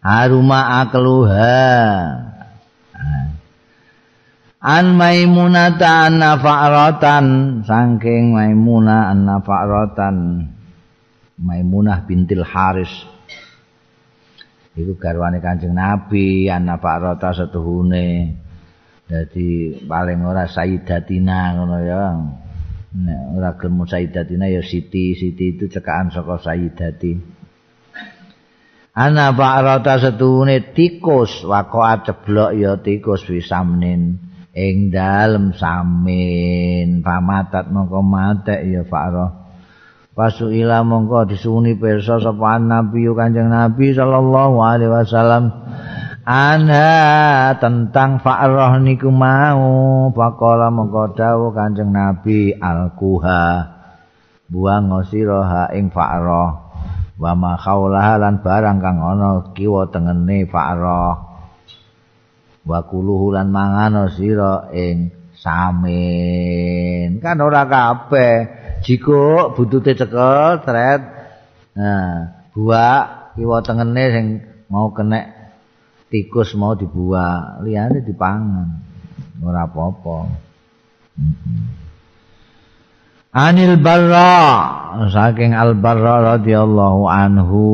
Aruma 0.00 0.80
akluha. 0.80 1.60
An 4.66 4.96
Maimunata 4.96 6.08
anna 6.08 6.40
fa'ratan 6.40 7.26
saking 7.68 8.32
Maimunah 8.32 9.12
anna 9.12 9.36
fa'ratan 9.44 10.16
Maimunah 11.36 12.08
bintil 12.08 12.48
Haris. 12.48 12.90
Iku 14.72 14.96
garwane 14.96 15.44
Kanjeng 15.44 15.76
Nabi 15.76 16.48
anna 16.48 16.80
fa'rata 16.80 17.36
setuhune 17.36 18.45
dadi 19.06 19.80
paling 19.86 20.26
ora 20.26 20.50
Sayyidatina 20.50 21.54
ngono 21.56 21.78
ya. 21.82 22.04
Nek 22.96 23.20
ora 23.38 23.50
gelem 23.54 23.86
Sayyidatina 23.86 24.50
ya 24.50 24.62
Siti 24.62 25.14
Siti 25.14 25.54
itu 25.54 25.70
cekaan 25.70 26.10
saka 26.10 26.42
Sayyidati. 26.42 27.38
Ana 28.96 29.28
fa'rata 29.36 30.00
setuhune 30.00 30.72
tikus 30.72 31.44
waqa'a 31.44 32.02
ceblok 32.02 32.50
ya 32.56 32.80
tikus 32.82 33.28
wisamnin. 33.30 34.18
Ing 34.56 34.88
dalem 34.88 35.52
samin 35.52 37.04
pamatat 37.04 37.68
mongko 37.68 38.00
matek 38.00 38.64
ya 38.64 38.88
Fa'rah 38.88 39.46
Pasuila 40.16 40.80
mongko 40.80 41.28
disuni 41.28 41.76
pirsa 41.76 42.16
sapa 42.16 42.56
Nabi 42.56 43.04
Kanjeng 43.12 43.52
Nabi 43.52 43.92
sallallahu 43.92 44.56
alaihi 44.64 44.88
wasallam 44.88 45.52
anha 46.26 47.54
tentang 47.62 48.18
Fa'rah 48.18 48.82
niku 48.82 49.14
mau. 49.14 50.10
Pakola 50.10 50.68
mongko 50.74 51.14
dawuh 51.14 51.54
Kanjeng 51.54 51.94
Nabi 51.94 52.50
alkuha 52.58 53.72
buang 54.50 54.90
sira 55.06 55.70
ing 55.74 55.94
Fa'rah 55.94 56.50
wa 57.16 57.32
ma 57.32 57.56
lan 58.20 58.44
barang 58.44 58.78
kang 58.82 58.98
ana 59.00 59.54
kiwa 59.56 59.88
tengene 59.88 60.44
Fa'rah 60.50 61.14
wa 62.66 62.80
kuluhu 62.82 63.30
lan 63.30 63.54
mangano 63.54 64.10
sira 64.10 64.68
ing 64.74 65.14
samin. 65.38 67.22
Kan 67.22 67.38
ora 67.38 67.64
kabeh. 67.70 68.34
Jiko 68.82 69.54
butute 69.56 69.96
cekel 69.96 70.62
tret 70.66 71.00
nah 71.76 72.40
buak 72.56 73.36
kiwa 73.36 73.60
tengene 73.60 74.04
sing 74.12 74.26
mau 74.72 74.88
kena 74.96 75.35
tikus 76.16 76.56
mau 76.56 76.72
dibuak 76.72 77.60
liyane 77.60 78.00
dipangan. 78.00 78.80
Ora 79.44 79.68
apa-apa. 79.68 80.32
Anil 83.36 83.76
Barra 83.84 84.32
saking 85.12 85.52
Al 85.52 85.76
Barra 85.76 86.40
radhiyallahu 86.40 87.04
anhu. 87.04 87.64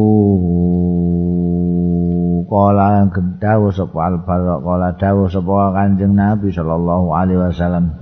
Kala 2.50 3.08
dawu 3.38 3.70
sapa 3.72 4.12
al-Barra 4.12 4.60
kala 4.60 4.92
dawu 4.98 5.30
sapa 5.30 5.72
Kanjeng 5.72 6.18
Nabi 6.18 6.50
sallallahu 6.50 7.14
alaihi 7.14 7.40
wasallam. 7.40 7.94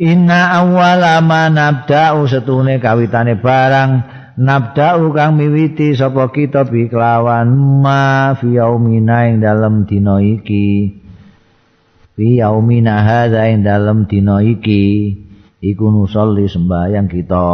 Inna 0.00 0.60
awwala 0.60 1.22
ma 1.22 1.46
nabda'u 1.48 2.26
setune 2.26 2.82
kawitane 2.82 3.38
barang 3.38 4.19
nabda'u 4.40 5.12
kang 5.12 5.36
miwiti 5.36 5.92
sapa 5.92 6.32
kita 6.32 6.64
bi 6.64 6.88
kelawan 6.88 7.52
ma 7.84 8.32
fi 8.40 8.56
yaumina 8.56 9.28
ing 9.28 9.44
dalem 9.44 9.84
dina 9.84 10.24
iki. 10.24 10.96
Fi 12.16 12.26
yaumina 12.40 13.04
hadza 13.04 13.44
ing 13.52 13.60
dalem 13.60 14.08
dina 14.08 14.40
iki. 14.40 15.14
Iku 15.60 15.92
nusolli 15.92 16.48
sembahyang 16.48 17.04
kita. 17.04 17.48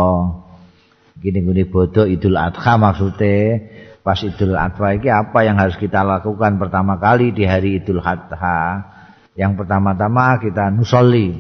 Gini-gini 1.19 1.67
bodoh 1.67 2.07
idul 2.07 2.39
adha 2.39 2.79
maksudnya 2.79 3.67
pas 4.07 4.23
Idul 4.23 4.55
Adha 4.55 4.95
ini 4.95 5.11
apa 5.11 5.43
yang 5.43 5.59
harus 5.59 5.75
kita 5.75 6.07
lakukan 6.07 6.63
pertama 6.63 6.95
kali 6.95 7.35
di 7.35 7.43
hari 7.43 7.83
Idul 7.83 7.99
Adha? 7.99 8.87
Yang 9.35 9.59
pertama-tama 9.59 10.39
kita 10.39 10.71
nusolli. 10.71 11.35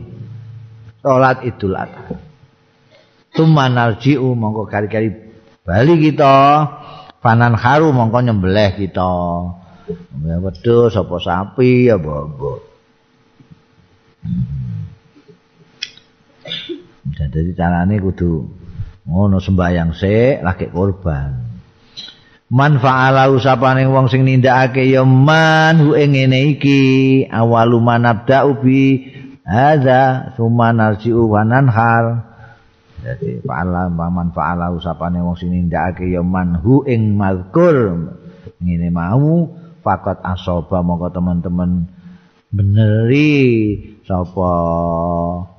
Sholat 0.98 1.46
Idul 1.46 1.78
Adha. 1.78 2.18
Tuma 3.30 3.70
narji'u 3.70 4.34
mongko 4.34 4.66
kari-kari 4.66 5.25
bali 5.66 5.98
kita 5.98 6.34
panan 7.18 7.58
haru 7.58 7.90
mongko 7.90 8.22
nyembelih 8.22 8.78
kita. 8.78 9.12
Ya 10.22 10.36
wedhus 10.42 10.94
apa 10.94 11.16
sapi 11.22 11.90
ya 11.90 11.98
apa 11.98 12.26
Jadi 17.06 17.54
carane 17.54 18.02
kudu 18.02 18.50
ngono 19.06 19.38
sembahyang 19.38 19.94
sik 19.94 20.42
lagi 20.42 20.66
korban. 20.70 21.46
man 22.46 22.78
fa'ala 22.78 23.26
usapane 23.34 23.90
wong 23.90 24.06
sing 24.06 24.22
nindakake 24.22 24.86
ya 24.86 25.02
man 25.02 25.82
hu 25.82 25.98
ing 25.98 26.14
ngene 26.14 26.54
iki 26.54 26.80
awalu 27.26 27.82
manabda 27.82 28.46
ubi 28.46 29.10
hadza 29.42 30.34
summa 30.38 30.70
narji'u 30.70 31.26
wa 31.26 31.42
nanhar 31.42 32.25
dadi 33.06 33.38
fa'ala 33.46 33.86
man 33.86 34.34
fa'ala 34.34 34.74
usapane 34.74 35.22
wong 35.22 35.38
sing 35.38 35.54
nindakake 35.54 36.10
ya 36.10 36.26
man 36.26 36.58
hu 36.58 36.82
ing 36.82 37.14
mazkur 37.14 38.10
ngene 38.58 38.90
mau 38.90 39.54
fakat 39.86 40.18
asoba 40.26 40.82
mongko 40.82 41.14
teman-teman 41.14 41.86
beneri 42.50 43.38
sapa 44.02 44.52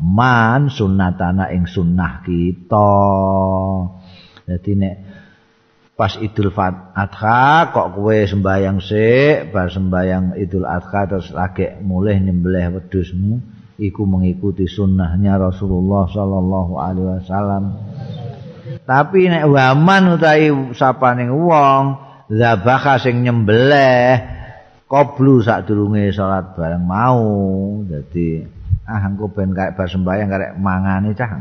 man 0.03 0.67
sunnatana 0.67 1.47
ing 1.55 1.63
sunnah 1.63 2.27
kita. 2.27 2.91
Dadi 4.47 4.71
nek 4.75 4.95
pas 5.95 6.13
Idul 6.19 6.51
Adha 6.53 7.73
kok 7.73 7.87
kowe 7.95 8.17
sembayang 8.17 8.77
sik 8.83 9.55
bar 9.55 9.71
sembayang 9.71 10.35
Idul 10.35 10.67
Adha 10.67 11.09
terus 11.09 11.31
lagi 11.31 11.79
mulai 11.79 12.19
nyembelih 12.21 12.75
wedhusmu 12.75 13.56
iku 13.77 14.09
mengikuti 14.09 14.65
sunnahnya 14.65 15.37
Rasulullah 15.37 16.09
sallallahu 16.09 16.73
alaihi 16.81 17.09
wasallam. 17.21 17.63
Tapi 18.83 19.29
nek 19.29 19.45
waman 19.47 20.17
utawi 20.17 20.49
sapane 20.73 21.29
wong 21.29 21.83
zabaka 22.33 22.99
sing 22.99 23.23
nyembelih 23.23 24.19
koblu 24.89 25.39
sadurunge 25.45 26.09
salat 26.11 26.57
bareng 26.57 26.83
mau. 26.83 27.23
Dadi 27.85 28.43
ah 28.87 29.03
engko 29.05 29.29
ben 29.31 29.53
kae 29.53 29.75
bar 29.77 29.87
sembayang 29.87 30.27
karek 30.27 30.51
mangane 30.57 31.13
cah. 31.13 31.31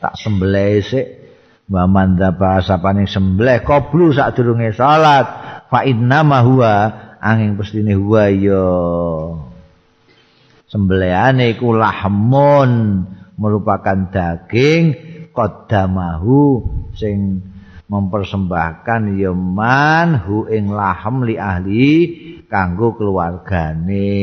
Tak 0.00 0.14
sembelih 0.16 0.80
sik. 0.80 1.06
Wa 1.70 1.86
manda 1.86 2.34
sapane 2.62 3.04
sembelih 3.10 3.66
koblu 3.66 4.14
sadurunge 4.14 4.70
salat. 4.72 5.26
Fa 5.70 5.86
inna 5.86 6.22
ma 6.26 6.42
huwa 6.42 6.72
angin 7.20 7.54
pestine 7.54 7.94
huwa 7.94 8.26
ya 8.32 8.64
sembelihane 10.70 11.58
iku 11.58 11.74
lahmun 11.74 13.02
merupakan 13.34 14.06
daging 14.14 14.94
qaddamahu 15.34 16.62
sing 16.94 17.42
mempersembahkan 17.90 19.18
yaman 19.18 20.22
hu 20.22 20.46
ing 20.46 20.70
lahem 20.70 21.26
li 21.26 21.34
ahli 21.34 21.90
kanggo 22.46 22.94
keluargane. 22.94 24.14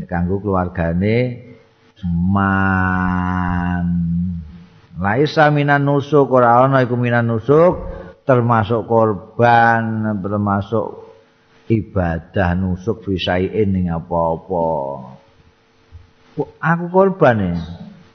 Kanggo 0.00 0.40
keluargane 0.40 1.44
man 2.08 3.84
Laisa 5.00 5.48
minan 5.48 5.88
nusuk 5.88 6.28
ora 6.28 6.60
ana 6.60 6.84
iku 6.84 6.92
minan 6.92 7.28
nusuk 7.28 7.88
termasuk 8.28 8.84
korban 8.84 10.04
termasuk 10.20 10.99
ibadah 11.70 12.58
nusuk 12.58 13.06
fisaiin 13.06 13.70
ning 13.70 13.86
apa-apa. 13.94 14.66
Aku 16.58 16.84
korban 16.90 17.36
ya. 17.38 17.54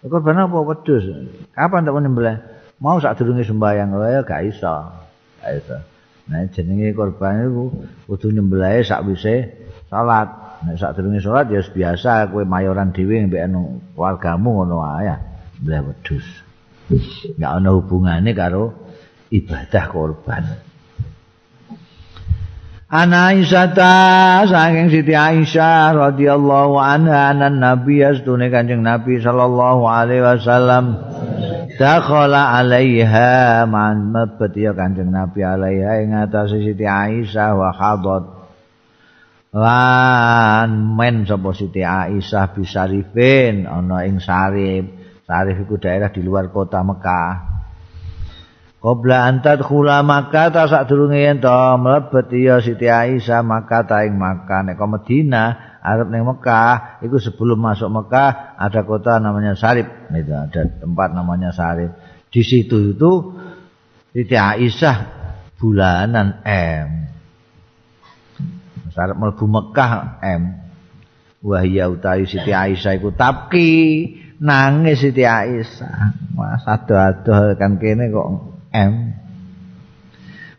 Korban 0.05 0.45
apa 0.45 0.57
wedhus? 0.61 1.07
Kapan 1.55 1.87
tak 1.87 1.95
nyembelih? 1.95 2.37
Mau 2.83 2.99
sak 2.99 3.17
durunge 3.17 3.47
sembayang 3.47 3.95
ya 3.95 4.21
gak 4.27 4.41
iso. 4.51 4.75
Gak 5.39 5.51
iso. 5.63 5.77
Nah 6.27 6.43
jenenge 6.51 6.91
korban 6.91 7.47
iku 7.47 7.71
kudu 8.11 8.35
nyembelih 8.35 8.83
sak 8.83 9.07
wise 9.07 9.55
salat. 9.87 10.27
Nek 10.67 10.75
sak 10.75 10.99
durunge 10.99 11.23
salat 11.23 11.47
ya 11.47 11.63
biasa 11.63 12.29
kowe 12.29 12.43
mayoran 12.43 12.91
dhewe 12.91 13.23
mbek 13.25 13.47
anu 13.47 13.79
keluargamu 13.95 14.61
ngono 14.61 14.83
ae. 14.83 15.15
Nyembelih 15.63 15.81
wedhus. 15.89 16.27
nggak 17.41 17.51
ada 17.61 17.69
hubungannya 17.73 18.31
karo 18.37 18.77
ibadah 19.33 19.85
korban. 19.89 20.43
Ana 22.85 23.33
Aisyah 23.33 23.73
ta 23.73 24.45
saking 24.45 24.93
Siti 24.93 25.17
Aisyah 25.17 25.97
radhiyallahu 25.97 26.77
anha 26.77 27.33
anan 27.33 27.57
Nabi 27.57 28.05
astune 28.05 28.53
Kanjeng 28.53 28.85
Nabi 28.85 29.17
sallallahu 29.17 29.89
alaihi 29.89 30.21
wasallam. 30.21 30.93
Dakhala 31.81 32.61
alaiha 32.61 33.65
man 33.65 34.13
mabet 34.13 34.53
ya 34.53 34.77
Kanjeng 34.77 35.09
Nabi 35.09 35.41
alaiha 35.41 36.05
ing 36.05 36.13
atase 36.13 36.61
Siti 36.61 36.85
Aisyah 36.85 37.57
wa 37.57 37.73
hadat 37.73 38.23
lan 39.49 40.69
men 40.93 41.25
sapa 41.25 41.57
Siti 41.57 41.81
Aisyah 41.81 42.53
bisarifin 42.53 43.65
ana 43.65 44.05
ing 44.05 44.21
sarif. 44.21 44.85
Sarif 45.25 45.57
itu 45.57 45.81
daerah 45.81 46.13
di 46.13 46.21
luar 46.21 46.53
kota 46.53 46.85
Mekah. 46.85 47.54
Qobla 48.85 49.25
antat 49.25 49.65
khula 49.65 50.05
Makkah 50.05 50.53
ta 50.53 50.69
sak 50.69 50.85
durunge 50.85 51.17
yen 51.17 51.41
to 51.41 51.49
mlebet 51.81 52.29
ya 52.37 52.61
Siti 52.61 52.85
Aisyah 52.85 53.41
Makkah 53.41 53.81
ta 53.89 54.05
ing 54.05 54.13
Makkah 54.13 54.61
nek 54.61 54.77
Madinah 54.77 55.81
arep 55.81 56.13
ning 56.13 56.21
Mekah 56.21 57.01
itu 57.01 57.17
sebelum 57.17 57.65
masuk 57.65 57.89
Mekah 57.89 58.53
ada 58.61 58.85
kota 58.85 59.17
namanya 59.17 59.57
Sarif 59.57 59.89
itu 60.13 60.29
ada 60.29 60.69
tempat 60.69 61.17
namanya 61.17 61.49
Sarif 61.49 61.97
di 62.29 62.45
situ 62.45 62.93
itu 62.93 63.33
Siti 64.13 64.37
Aisyah 64.37 64.97
bulanan 65.57 66.45
M. 66.45 67.09
Sarif 68.93 69.17
mlebu 69.17 69.49
Mekah 69.49 70.21
M. 70.21 70.41
Wahya 71.41 71.89
utawi 71.89 72.29
Siti 72.29 72.53
Aisyah 72.53 73.01
iku 73.01 73.09
tapki 73.17 73.73
nangis 74.37 75.01
Siti 75.01 75.25
Aisyah. 75.25 76.37
Mas 76.37 76.61
ado-ado 76.69 77.57
kan 77.57 77.81
kene 77.81 78.13
kok 78.13 78.54
em. 78.75 78.93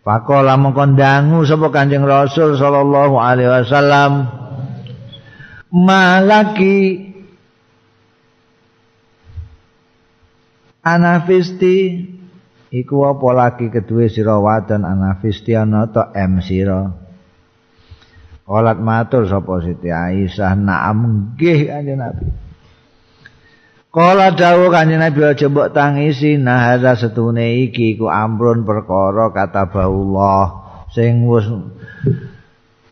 Pakola 0.07 0.55
mengko 0.55 0.95
ndangu 0.95 1.43
sapa 1.43 1.69
Kanjeng 1.75 2.07
Rasul 2.07 2.55
sallallahu 2.55 3.19
alaihi 3.19 3.51
wasallam 3.51 4.31
malaki 5.75 7.11
anafisti 10.87 12.07
iku 12.71 13.11
apa 13.11 13.29
lagi 13.35 13.67
kedue 13.67 14.07
sira 14.07 14.39
wadon 14.39 14.87
anafisti 14.87 15.59
ana 15.59 15.91
to 15.91 16.07
em 16.15 16.39
sira 16.39 17.07
Olat 18.47 18.79
matur 18.79 19.27
sapa 19.27 19.59
Siti 19.59 19.91
Aisyah 19.91 20.55
naam 20.55 21.35
nggih 21.35 21.67
kanjeng 21.67 21.99
Nabi 21.99 22.46
Kala 23.97 24.37
dawuh 24.37 24.69
kanjeng 24.69 25.01
Nabi 25.01 25.25
aja 25.25 25.49
mbok 25.49 25.73
tangisi 25.73 26.37
nah 26.37 26.77
ada 26.77 26.93
setune 27.01 27.65
iki 27.65 27.97
ku 27.97 28.13
amrun 28.13 28.61
perkara 28.69 29.33
kata 29.33 29.73
baullah 29.73 30.53
sing 30.93 31.25
wis 31.25 31.49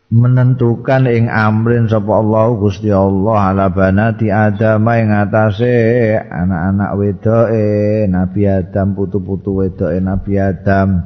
menentukan 0.09 1.05
ing 1.05 1.29
amrin 1.29 1.85
sapa 1.85 2.09
Allah 2.09 2.57
Gusti 2.57 2.89
Allah 2.89 3.53
ala 3.53 3.69
banati 3.69 4.33
Adam 4.33 4.81
ing 4.97 5.13
atase 5.13 5.77
anak-anak 6.17 6.91
wedoke 6.97 8.09
Nabi 8.09 8.41
Adam 8.49 8.97
putu-putu 8.97 9.61
wedoke 9.61 10.01
Nabi 10.01 10.41
Adam 10.41 11.05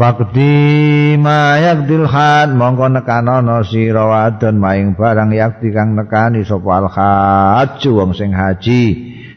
Fakti 0.00 1.12
ma 1.20 1.60
yakdil 1.60 2.08
had 2.08 2.56
mongko 2.56 2.88
nekanono 2.88 3.60
sira 3.68 4.08
wadon 4.08 4.56
maing 4.56 4.96
barang 4.96 5.28
yakti 5.28 5.76
kang 5.76 5.92
nekani 5.92 6.40
sapa 6.40 6.70
al 6.80 6.88
haju 6.88 7.90
wong 7.92 8.16
sing 8.16 8.32
haji. 8.32 8.82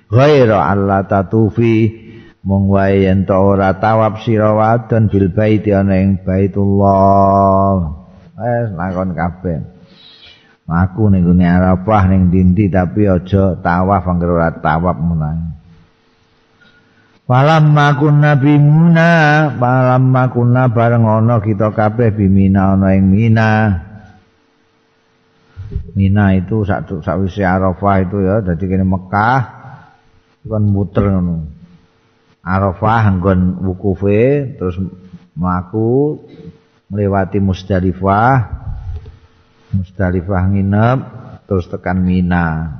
Ghaira 0.07 0.71
Allah 0.71 1.03
tatufi 1.03 1.91
mung 2.47 2.71
wae 2.71 3.03
yen 3.03 3.27
ora 3.27 3.75
tawab 3.75 4.23
sira 4.23 4.55
wadon 4.55 5.11
bil 5.11 5.35
baiti 5.35 5.75
ana 5.75 5.99
ing 5.99 6.23
baitullah. 6.23 7.99
Wis 8.39 8.71
lakon 8.71 9.19
kabeh. 9.19 9.59
Aku 10.63 11.11
ning 11.11 11.43
Arafah 11.43 12.07
ning 12.07 12.31
dindi 12.31 12.71
tapi 12.71 13.03
aja 13.03 13.59
tawaf 13.59 14.07
anggere 14.07 14.31
ora 14.31 14.55
tawaf 14.63 14.95
menang 14.95 15.53
Falam 17.33 17.73
makun 17.73 18.21
nabi 18.21 18.61
muna, 18.61 19.49
falam 19.57 20.13
makuna 20.13 20.69
bareng 20.69 21.01
ana 21.01 21.41
kita 21.41 21.73
kabeh 21.73 22.13
bimina 22.13 22.77
ana 22.77 22.93
ing 22.93 23.09
mina. 23.09 23.73
Mina 25.97 26.37
itu 26.37 26.61
sak 26.61 26.85
sakwise 27.01 27.41
Arafah 27.41 28.05
itu 28.05 28.21
ya, 28.21 28.45
dadi 28.45 28.69
kene 28.69 28.85
Mekah 28.85 29.41
kon 30.45 30.61
muter 30.69 31.09
ngono. 31.09 31.49
Arafah 32.45 33.01
nggon 33.17 33.65
wukufe 33.65 34.53
terus 34.53 34.77
mlaku 35.33 36.21
melewati 36.93 37.41
Musdalifah. 37.41 38.61
Musdalifah 39.73 40.43
nginep 40.53 40.99
terus 41.49 41.65
tekan 41.65 41.97
Mina. 41.97 42.77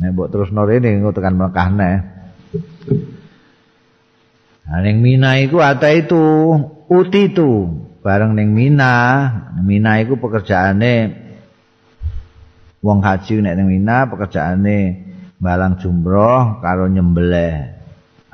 Nek 0.00 0.16
mbok 0.16 0.32
terus 0.32 0.48
rene 0.48 0.96
engko 0.96 1.12
tekan 1.12 1.36
Mekah 1.36 1.68
neh. 1.76 1.96
Nah, 4.66 4.82
ning 4.82 4.98
Mina 4.98 5.38
iku 5.38 5.62
ata 5.62 5.94
itu 5.94 6.18
uti 6.90 7.30
itu 7.30 7.70
bareng 8.02 8.34
ning 8.34 8.50
Mina. 8.50 8.94
Mina 9.62 10.02
iku 10.02 10.18
pekerjaane 10.18 11.14
wong 12.82 12.98
haji 12.98 13.46
nek 13.46 13.54
ning 13.54 13.70
Mina 13.70 14.10
pekerjaane 14.10 15.06
balang 15.38 15.78
jumroh 15.78 16.58
karo 16.58 16.90
nyembelih 16.90 17.78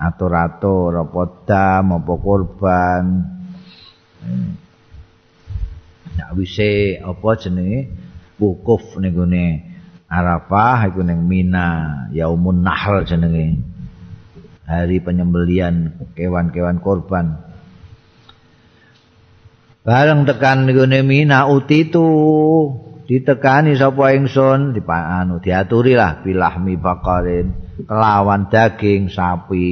atur-atur 0.00 1.04
apa 1.04 1.22
dam 1.44 2.00
apa 2.00 2.12
korban. 2.16 3.04
Ya 6.16 6.32
wise 6.32 6.96
apa 6.96 7.28
jenenge 7.36 7.92
wukuf 8.40 8.96
ning 8.96 9.12
gone 9.12 9.46
Arafah 10.12 10.92
iku 10.92 11.00
ning 11.00 11.24
Mina, 11.24 11.68
Yaumun 12.12 12.64
Nahl 12.64 13.04
jenenge. 13.08 13.71
Hari 14.72 15.04
penyembelian 15.04 16.00
kewan-kewan 16.16 16.80
korban. 16.80 17.44
Bareng 19.84 20.24
tekan 20.24 20.64
nggone 20.64 21.04
Mina 21.04 21.50
utitu 21.50 22.06
ditekani 23.04 23.76
sapa 23.76 24.14
ingsun 24.16 24.72
dipanu 24.72 25.42
diaturi 25.42 25.92
lah 25.98 26.22
bilahmi 26.24 26.78
bakarin 26.80 27.52
kelawan 27.84 28.48
daging 28.48 29.10
sapi. 29.12 29.68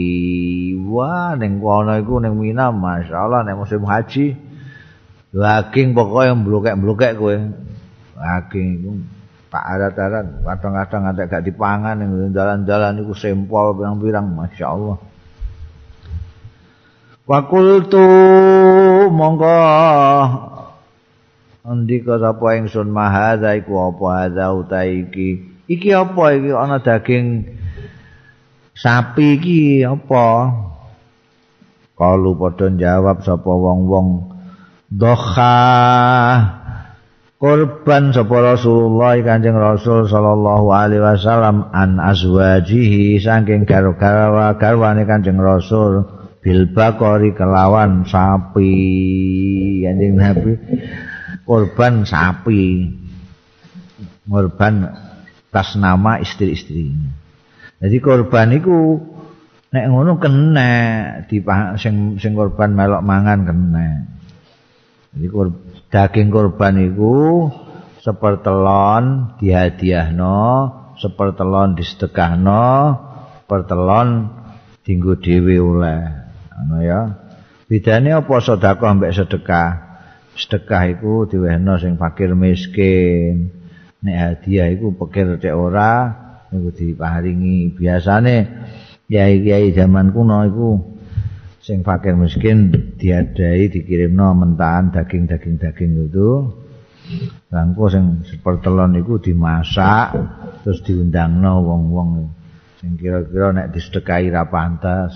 Wah 0.76 1.38
ning 1.38 1.62
kono 1.62 1.94
iku 1.96 2.20
ning 2.20 2.36
Mina 2.36 2.74
masyaallah 2.74 3.46
nek 3.46 3.56
musim 3.56 3.86
haji 3.86 4.34
daging 5.30 5.94
pokoke 5.94 6.26
mblokek-mblokek 6.42 7.12
kowe. 7.16 7.36
Daging 8.18 8.68
iku 8.82 8.92
tak 9.50 9.64
arat-arat 9.66 10.26
kadang-kadang 10.46 11.02
ada 11.10 11.22
gak 11.26 11.42
dipangan 11.42 11.98
ning 11.98 12.30
dalan-dalan 12.30 13.02
iku 13.02 13.12
sempol 13.18 13.74
pirang-pirang 13.74 14.30
masyaallah 14.30 15.10
Wakultu 17.30 18.02
monggo. 19.14 19.62
Andika 21.62 22.18
sapa 22.18 22.58
ingsun 22.58 22.90
mahadza 22.90 23.54
iku 23.54 23.94
apa 23.94 24.26
hadza 24.26 24.50
utahe 24.50 25.06
iki? 25.06 25.38
Iki 25.70 25.94
apa? 25.94 26.34
Iki 26.34 26.50
ana 26.50 26.82
daging 26.82 27.54
sapi 28.74 29.38
iki 29.38 29.86
apa? 29.86 30.50
Kalu 31.94 32.34
padha 32.34 32.66
jawab 32.74 33.22
sapa 33.22 33.46
wong-wong. 33.46 34.34
Doha 34.90 35.62
korban 37.40 38.12
sapa 38.12 38.36
Rasulullah 38.52 39.16
Kanjeng 39.24 39.56
Rasul 39.56 40.04
sallallahu 40.04 40.68
alaihi 40.68 41.00
wasallam 41.00 41.72
an 41.72 41.96
azwajihi 41.96 43.16
saking 43.16 43.64
garwa 43.64 44.52
garwane 44.60 45.08
Kanjeng 45.08 45.40
Rasul 45.40 46.04
bil 46.44 46.68
bakori 46.68 47.32
kelawan 47.32 48.04
sapi. 48.04 48.76
Kanjeng 49.88 50.20
Nabi 50.20 50.52
korban 51.48 52.04
sapi. 52.04 52.92
Korban 54.30 54.74
tas 55.50 55.74
nama 55.74 56.22
istri-istrinya. 56.22 57.10
Jadi 57.80 57.96
korban 57.98 58.52
itu 58.54 59.00
nek 59.72 59.84
ngono 59.90 60.20
kena 60.20 60.72
di 61.26 61.42
sing 61.80 62.20
sing 62.20 62.32
korban 62.36 62.76
melok 62.76 63.02
mangan 63.02 63.48
kena. 63.48 63.88
Jadi 65.10 65.26
kor, 65.26 65.50
daging 65.90 66.30
korban 66.30 66.78
itu 66.78 67.50
sepertelon 68.00 69.36
dihadiahno 69.36 70.40
sepertelon 70.96 71.74
disedekahno 71.76 72.96
pertelon 73.50 74.30
dinggo 74.86 75.18
dhewe 75.18 75.58
oleh. 75.58 76.02
Ngono 76.54 76.78
ya. 76.84 77.00
Bedane 77.66 78.10
apa 78.14 78.34
sedekah 78.38 78.90
mbek 78.98 79.14
sedekah? 79.14 79.70
Sedekah 80.34 80.82
iku 80.94 81.26
diwehno 81.26 81.78
sing 81.82 81.98
fakir 81.98 82.38
miskin. 82.38 83.50
Nek 84.00 84.16
hadiah 84.16 84.70
iku 84.72 84.96
pikir 84.96 85.42
cek 85.42 85.54
ora 85.54 86.14
niku 86.50 86.70
diparingi. 86.72 87.74
Biasane 87.74 88.36
kiai-kiai 89.10 89.74
zaman 89.74 90.14
kuno 90.14 90.46
iku 90.46 90.68
sing 91.60 91.84
fakir 91.84 92.16
miskin 92.16 92.72
diadai 92.96 93.68
dikirimno 93.68 94.32
mentahan 94.32 94.92
daging-daging-daging 94.92 95.92
itu. 96.08 96.30
Langko 97.50 97.90
sing 97.90 98.22
sepertelon 98.24 98.96
iku 99.02 99.20
dimasak 99.20 100.14
terus 100.64 100.80
diundangno 100.86 101.60
wong-wong. 101.60 102.10
Sing 102.80 102.96
kira-kira 102.96 103.52
nek 103.52 103.76
disedekahi 103.76 104.32
ra 104.32 104.48
pantas 104.48 105.12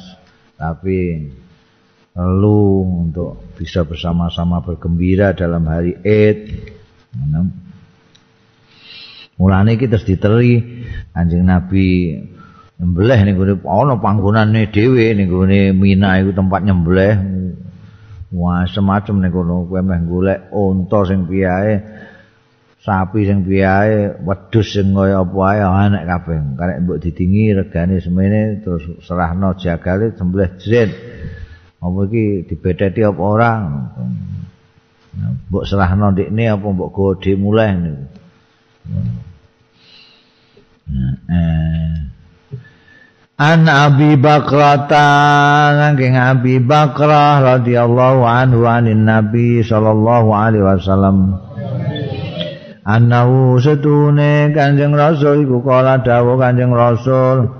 tapi 0.61 1.30
perlu 2.14 2.86
untuk 3.09 3.57
bisa 3.59 3.82
bersama-sama 3.82 4.61
bergembira 4.61 5.32
dalam 5.32 5.64
hari 5.64 5.97
Id. 6.03 6.38
Mulane 9.34 9.74
iki 9.74 9.90
terus 9.90 10.07
diteri 10.07 10.62
Anjing 11.14 11.42
Nabi 11.47 12.14
nyembelih 12.79 13.18
ning 13.22 13.35
gone 13.39 13.55
ana 13.62 13.95
panggonane 14.03 14.70
dhewe 14.75 15.14
ning 15.14 15.27
gone 15.31 15.61
Mina 15.75 16.18
iku 16.20 16.31
tempat 16.35 16.61
nyembelih. 16.66 17.14
Wah, 18.35 18.66
semacam 18.66 19.22
ning 19.22 19.31
kono 19.31 19.55
kowe 19.70 19.79
meh 19.79 20.01
golek 20.11 20.41
unta 20.51 21.07
sing 21.07 21.31
piyae 21.31 21.72
sapi 22.83 23.31
sing 23.31 23.47
piyae 23.47 24.18
wedhus 24.27 24.75
sing 24.75 24.91
kaya 24.91 25.22
apa 25.22 25.39
ae 25.55 25.61
anek 25.62 26.03
kabeh. 26.03 26.39
Karek 26.59 26.79
mbok 26.83 26.99
didingi 26.99 27.55
regane 27.55 28.03
semene 28.03 28.59
terus 28.61 28.85
serahno 29.07 29.55
jagale 29.55 30.11
sembelih 30.18 30.51
jret. 30.59 30.91
apa 31.85 32.01
iki 32.09 32.49
dibedheti 32.49 33.05
apa 33.05 33.20
ora 33.20 33.51
mbok 35.53 35.64
serahno 35.68 36.16
ndekne 36.16 36.49
apa 36.49 36.64
mbok 36.64 36.91
godhe 36.97 37.37
muleh 37.37 37.70
niku 37.77 38.09
An 43.35 43.66
Abi 43.66 44.14
Bakrata 44.14 45.74
saking 45.74 46.14
Abi 46.14 46.62
Bakrah 46.62 47.43
radhiyallahu 47.43 48.22
anhu 48.22 48.62
anin 48.62 49.03
Nabi 49.03 49.59
sallallahu 49.66 50.30
alaihi 50.30 50.62
wasallam 50.62 51.43
Annahu 52.87 53.59
setune 53.59 54.55
Kanjeng 54.55 54.95
Rasul 54.95 55.51
iku 55.51 55.66
kala 55.66 56.07
dawuh 56.07 56.39
Kanjeng 56.39 56.70
Rasul 56.70 57.51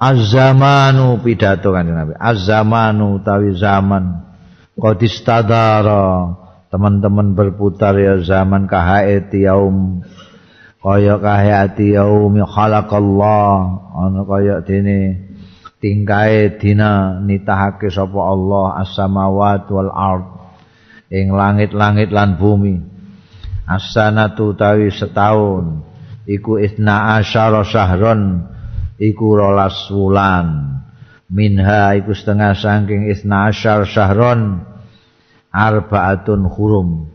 Az-zamanu 0.00 1.22
pidato 1.22 1.76
kan 1.76 1.86
Nabi. 1.86 2.16
Az-zamanu 2.18 3.22
tawi 3.22 3.54
zaman 3.54 4.26
qadistadara 4.74 6.34
teman-teman 6.74 7.38
berputar 7.38 7.94
ya 7.94 8.18
zaman 8.18 8.66
kahaiti 8.66 9.46
yaum 9.46 10.02
kaya 10.80 11.20
kahaiti 11.20 11.94
yaum 11.94 12.40
khalaqallah. 12.40 13.48
Ana 13.92 14.24
kaya 14.24 14.64
dene 14.64 15.28
tingkae 15.80 16.56
dina 16.56 17.20
nitahake 17.20 17.92
sapa 17.92 18.20
Allah 18.20 18.80
as-samawat 18.84 19.68
wal 19.68 19.92
ard 19.92 20.26
ing 21.12 21.36
langit-langit 21.36 22.08
lan 22.12 22.40
bumi. 22.40 22.80
As-sanatu 23.68 24.56
tawi 24.56 24.90
setahun 24.90 25.84
iku 26.26 26.58
isna 26.58 27.20
asyara 27.20 27.62
syahron 27.62 28.48
iku 28.98 29.36
rolas 29.36 29.88
wulan. 29.92 30.80
Minha 31.30 31.94
iku 31.94 32.10
setengah 32.10 32.58
saking 32.58 33.06
isna 33.06 33.54
asyar 33.54 33.86
syahron 33.86 34.66
arbaatun 35.54 36.42
hurum 36.50 37.06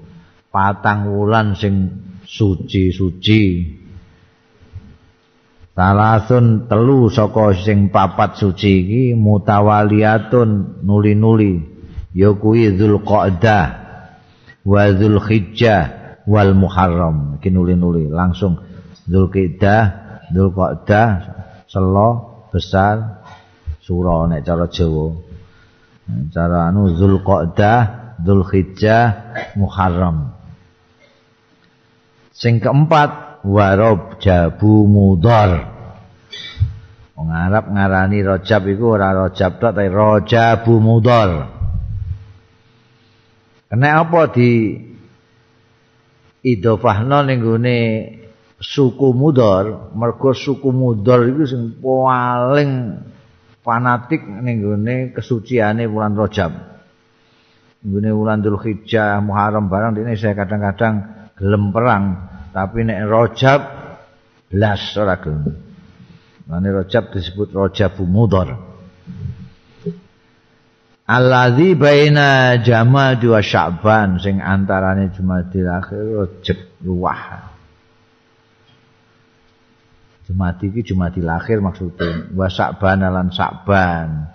patang 0.55 1.11
wulan 1.11 1.51
sing 1.59 2.05
suci-suci. 2.36 3.43
Salasun 5.75 6.71
telu 6.71 7.11
saka 7.11 7.51
sing 7.59 7.91
papat 7.91 8.39
suci 8.39 8.71
iki 8.83 9.03
mutawaliyatun 9.15 10.83
nuli-nuli. 10.88 11.75
Ya 12.15 12.31
kuwi 12.31 12.71
dzulqa'dah 12.79 13.65
wa 14.63 14.83
dzulhijjah 14.88 15.81
wal 16.31 16.55
muharram. 16.55 17.39
Iki 17.39 17.49
nuli-nuli 17.51 18.07
langsung 18.07 18.63
dzulqa'dah 19.07 19.83
dzulqa'dah 20.31 21.07
selo 21.67 22.09
besar 22.55 23.27
sura 23.83 24.31
nek 24.31 24.47
cara 24.47 24.71
Jawa. 24.71 25.11
Cara 26.31 26.69
anu 26.69 26.93
Zulqa'dah 26.93 27.79
Zulhijjah 28.21 29.03
Muharram 29.57 30.34
sing 32.36 32.59
keempat 32.59 33.41
warob 33.47 34.19
jabu 34.19 34.83
mudhar. 34.83 35.71
Wong 37.15 37.31
Arab 37.31 37.71
ngarani 37.71 38.19
rajab 38.27 38.67
iku 38.67 38.99
ora 38.99 39.15
rajab 39.15 39.55
tok 39.63 39.71
tapi 39.71 39.88
rajabu 39.88 40.83
mudhar. 40.83 41.55
Kena 43.71 44.03
apa 44.03 44.29
di 44.36 44.75
idofahno 46.45 47.25
ning 47.25 47.39
gone 47.41 47.79
suku 48.61 49.11
Mudor, 49.11 49.91
mergo 49.97 50.31
suku 50.31 50.69
Mudor 50.69 51.25
iku 51.27 51.43
sing 51.49 51.81
paling 51.81 53.01
fanatik 53.65 54.21
ning 54.21 54.61
gone 54.61 54.95
kesuciane 55.11 55.89
bulan 55.89 56.13
Rajab. 56.13 56.51
Nggone 57.86 58.09
bulan 58.17 58.41
Dzulhijjah, 58.41 59.21
Muharram 59.21 59.69
barang 59.69 59.93
dene 59.93 60.17
saya 60.17 60.33
kadang-kadang 60.33 61.24
gelem 61.36 61.71
perang, 61.75 62.03
tapi 62.55 62.88
nek 62.88 62.99
Rajab 63.07 63.61
blas 64.51 64.81
ora 64.95 65.15
gelem. 65.19 65.55
Mane 66.47 66.69
Rajab 66.71 67.11
disebut 67.11 67.51
Rajab 67.51 67.99
Mudor. 68.05 68.55
Alladzi 71.05 71.77
baina 71.77 72.57
Jamad 72.65 73.21
wa 73.21 73.38
Sya'ban 73.38 74.17
sing 74.17 74.41
antarane 74.41 75.13
Jumadil 75.13 75.69
akhir 75.69 76.01
Rajab 76.01 76.59
luah. 76.81 77.53
Jumati 80.25 80.73
iki 80.73 80.81
Jumati 80.81 81.21
lahir 81.21 81.61
maksudnya. 81.61 82.33
Wa 82.33 82.49
Sa'ban 82.49 83.05
lan 83.05 83.29
Sa'ban. 83.29 84.33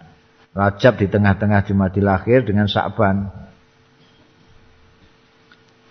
Rajab 0.55 1.03
di 1.03 1.07
tengah-tengah 1.11 1.66
Jumati 1.66 1.98
lahir 1.98 2.46
dengan 2.46 2.70
Sa'ban. 2.70 3.26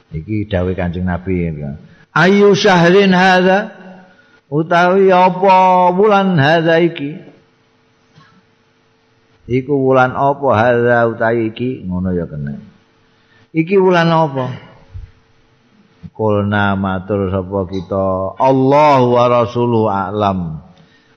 Iki 0.10 0.50
dawai 0.50 0.74
Kanjeng 0.74 1.06
Nabi 1.06 1.54
ayu 2.14 2.58
syahrin 2.58 3.14
hadza? 3.14 3.78
Utawi 4.50 5.14
apa 5.14 5.94
wulan 5.94 6.42
hadza 6.42 6.82
iki? 6.82 7.22
Iku 9.46 9.74
wulan 9.78 10.18
apa 10.18 10.48
hadza 10.58 11.06
utawi 11.06 11.54
iki? 11.54 11.86
Ngono 11.86 12.10
ya 12.18 12.26
kena 12.26 12.58
iki 13.54 13.78
wulan 13.78 14.10
apa? 14.10 14.46
Kulna 16.14 16.76
matur 16.76 17.32
sapa 17.32 17.64
kita? 17.72 18.36
Allah 18.36 19.00
wa 19.08 19.24
rasuluhu 19.32 19.88
a'lam. 19.88 20.60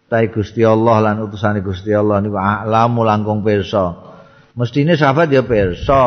Tai 0.06 0.28
Gusti 0.30 0.62
Allah 0.62 1.00
lan 1.00 1.16
utusane 1.26 1.64
Gusti 1.64 1.90
Allah 1.90 2.22
niku 2.22 2.38
a'lamu 2.38 3.02
langkung 3.02 3.42
pirsa. 3.42 3.98
Mestine 4.54 4.94
sahabat 4.94 5.32
ya 5.32 5.42
pirsa 5.42 6.02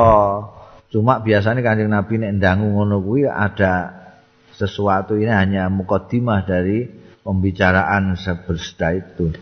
cuma 0.94 1.22
biasanya 1.22 1.62
kanjeng 1.62 1.92
Nabi 1.92 2.22
nek 2.22 2.42
ndangu 2.42 2.68
ngono 2.76 3.02
kuwi 3.02 3.28
ada 3.30 4.06
sesuatu 4.56 5.20
ini 5.20 5.32
hanya 5.32 5.68
mukaddimah 5.68 6.48
dari 6.48 6.88
pembicaraan 7.26 8.16
sebersta 8.16 8.96
itu. 8.96 9.34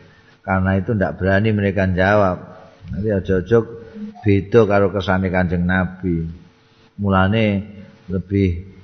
Karena 0.43 0.75
itu 0.75 0.91
tidak 0.95 1.19
berani 1.19 1.55
mereka 1.55 1.87
jawab. 1.87 2.37
Nanti 2.91 3.07
aja-aja 3.11 3.57
beda 4.23 4.61
karo 4.67 4.87
kesane 4.91 5.27
Kanjeng 5.31 5.63
Nabi. 5.63 6.27
Mulane 6.99 7.45
lebih 8.11 8.75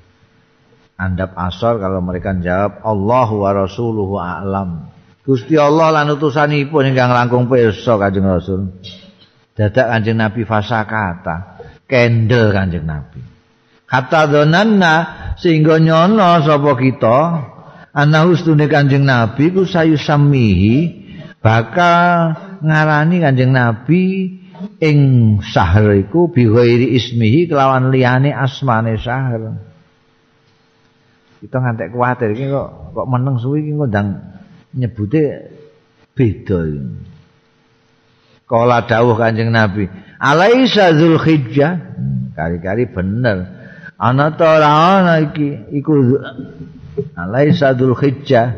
andap 0.96 1.36
asor 1.36 1.80
kalau 1.80 2.00
mereka 2.00 2.36
jawab 2.40 2.84
Allahu 2.84 3.44
wa 3.44 3.52
rasuluhu 3.56 4.16
a'lam. 4.20 4.88
Gusti 5.24 5.60
Allah 5.60 5.92
lan 5.94 6.16
utusanipun 6.16 6.92
ingkang 6.92 7.12
langkung 7.12 7.52
pirsa 7.52 8.00
Kanjeng 8.00 8.28
Rasul. 8.28 8.72
Dadak 9.56 9.88
Kanjeng 9.92 10.20
Nabi 10.20 10.48
fasa 10.48 10.88
kata, 10.88 11.38
kendel 11.90 12.54
Kanjeng 12.54 12.86
Nabi. 12.86 13.20
Kata 13.90 14.30
donanna 14.30 14.96
sehingga 15.42 15.82
nyono 15.82 16.46
sapa 16.46 16.78
kita 16.78 17.20
ana 17.90 18.30
ustune 18.30 18.70
Kanjeng 18.70 19.04
Nabi 19.04 19.50
ku 19.50 19.66
sayu 19.66 19.98
samihi 19.98 21.10
bakal 21.42 22.38
ngarani 22.62 23.18
Kanjeng 23.18 23.50
Nabi 23.50 24.38
ing 24.78 25.00
sahar 25.42 25.98
iku 25.98 26.30
bi 26.30 26.46
ismihi 26.94 27.50
kelawan 27.50 27.90
liyane 27.90 28.30
asmane 28.30 29.02
sahar. 29.02 29.58
Kita 31.40 31.58
ngantek 31.58 31.90
kuwatir 31.96 32.36
iki 32.36 32.52
kok 32.52 32.94
kok 32.94 33.08
meneng 33.10 33.40
suwi 33.42 33.64
iki 33.66 33.72
ngundang 33.74 34.22
nyebute 34.78 35.56
beda 36.14 36.60
iki. 36.68 37.09
Kala 38.50 38.90
dawuh 38.90 39.14
Kanjeng 39.14 39.54
Nabi, 39.54 39.86
"Alaisa 40.18 40.98
Zulhijjah." 40.98 41.78
Hmm, 41.78 42.34
kari-kari 42.34 42.90
bener. 42.90 43.60
ana 44.00 44.32
ta 44.32 44.56
ora 44.56 44.72
ana 44.96 45.14
iki 45.20 45.76
iku 45.76 46.16
alaisa 47.20 47.76
dzul 47.76 48.00
hijjah 48.00 48.56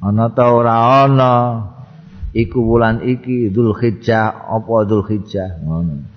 ana 0.00 0.32
ta 0.32 0.48
ora 0.48 1.04
ana 1.04 1.32
iku 2.32 2.64
wulan 2.64 3.04
iki 3.04 3.52
dzul 3.52 3.76
hijjah 3.76 4.48
apa 4.48 4.74
dzul 4.88 5.04
hijjah 5.04 5.60
ngono. 5.60 6.08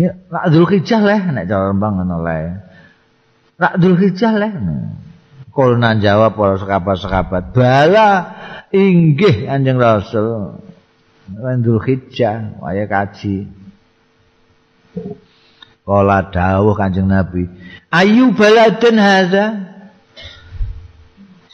Ya 0.00 0.16
rak 0.32 0.44
dzul 0.48 0.64
hijjah 0.64 1.00
leh 1.04 1.20
nek 1.36 1.44
cara 1.44 1.68
rembang 1.68 2.00
ngono 2.00 2.16
leh. 2.24 2.56
Rak 3.60 3.74
dzul 3.76 4.00
hijjah 4.00 4.32
leh 4.32 4.52
kulna 5.58 5.98
jawab 5.98 6.38
para 6.38 6.54
sahabat-sahabat 6.54 7.50
bala 7.50 8.10
inggih 8.70 9.50
anjing 9.50 9.74
rasul 9.74 10.62
dzul 11.34 11.82
hijjah 11.82 12.62
waya 12.62 12.86
kaji 12.86 13.50
Kala 15.88 16.28
dawuh 16.28 16.76
Kanjeng 16.76 17.08
Nabi, 17.08 17.48
"Ayu 17.88 18.36
baladun 18.36 19.00
hadza?" 19.00 19.44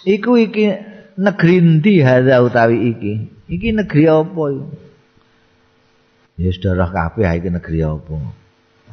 Iku 0.02 0.34
iki 0.42 0.74
negeri 1.14 1.62
ndi 1.62 2.02
hadza 2.02 2.42
utawi 2.42 2.92
iki? 2.92 3.30
Iki 3.46 3.68
negeri 3.78 4.04
apa 4.10 4.42
iki? 4.50 4.66
Ya 6.34 6.50
saudara 6.50 6.90
kabeh 6.90 7.30
iki 7.30 7.48
negeri 7.54 7.78
apa? 7.86 8.14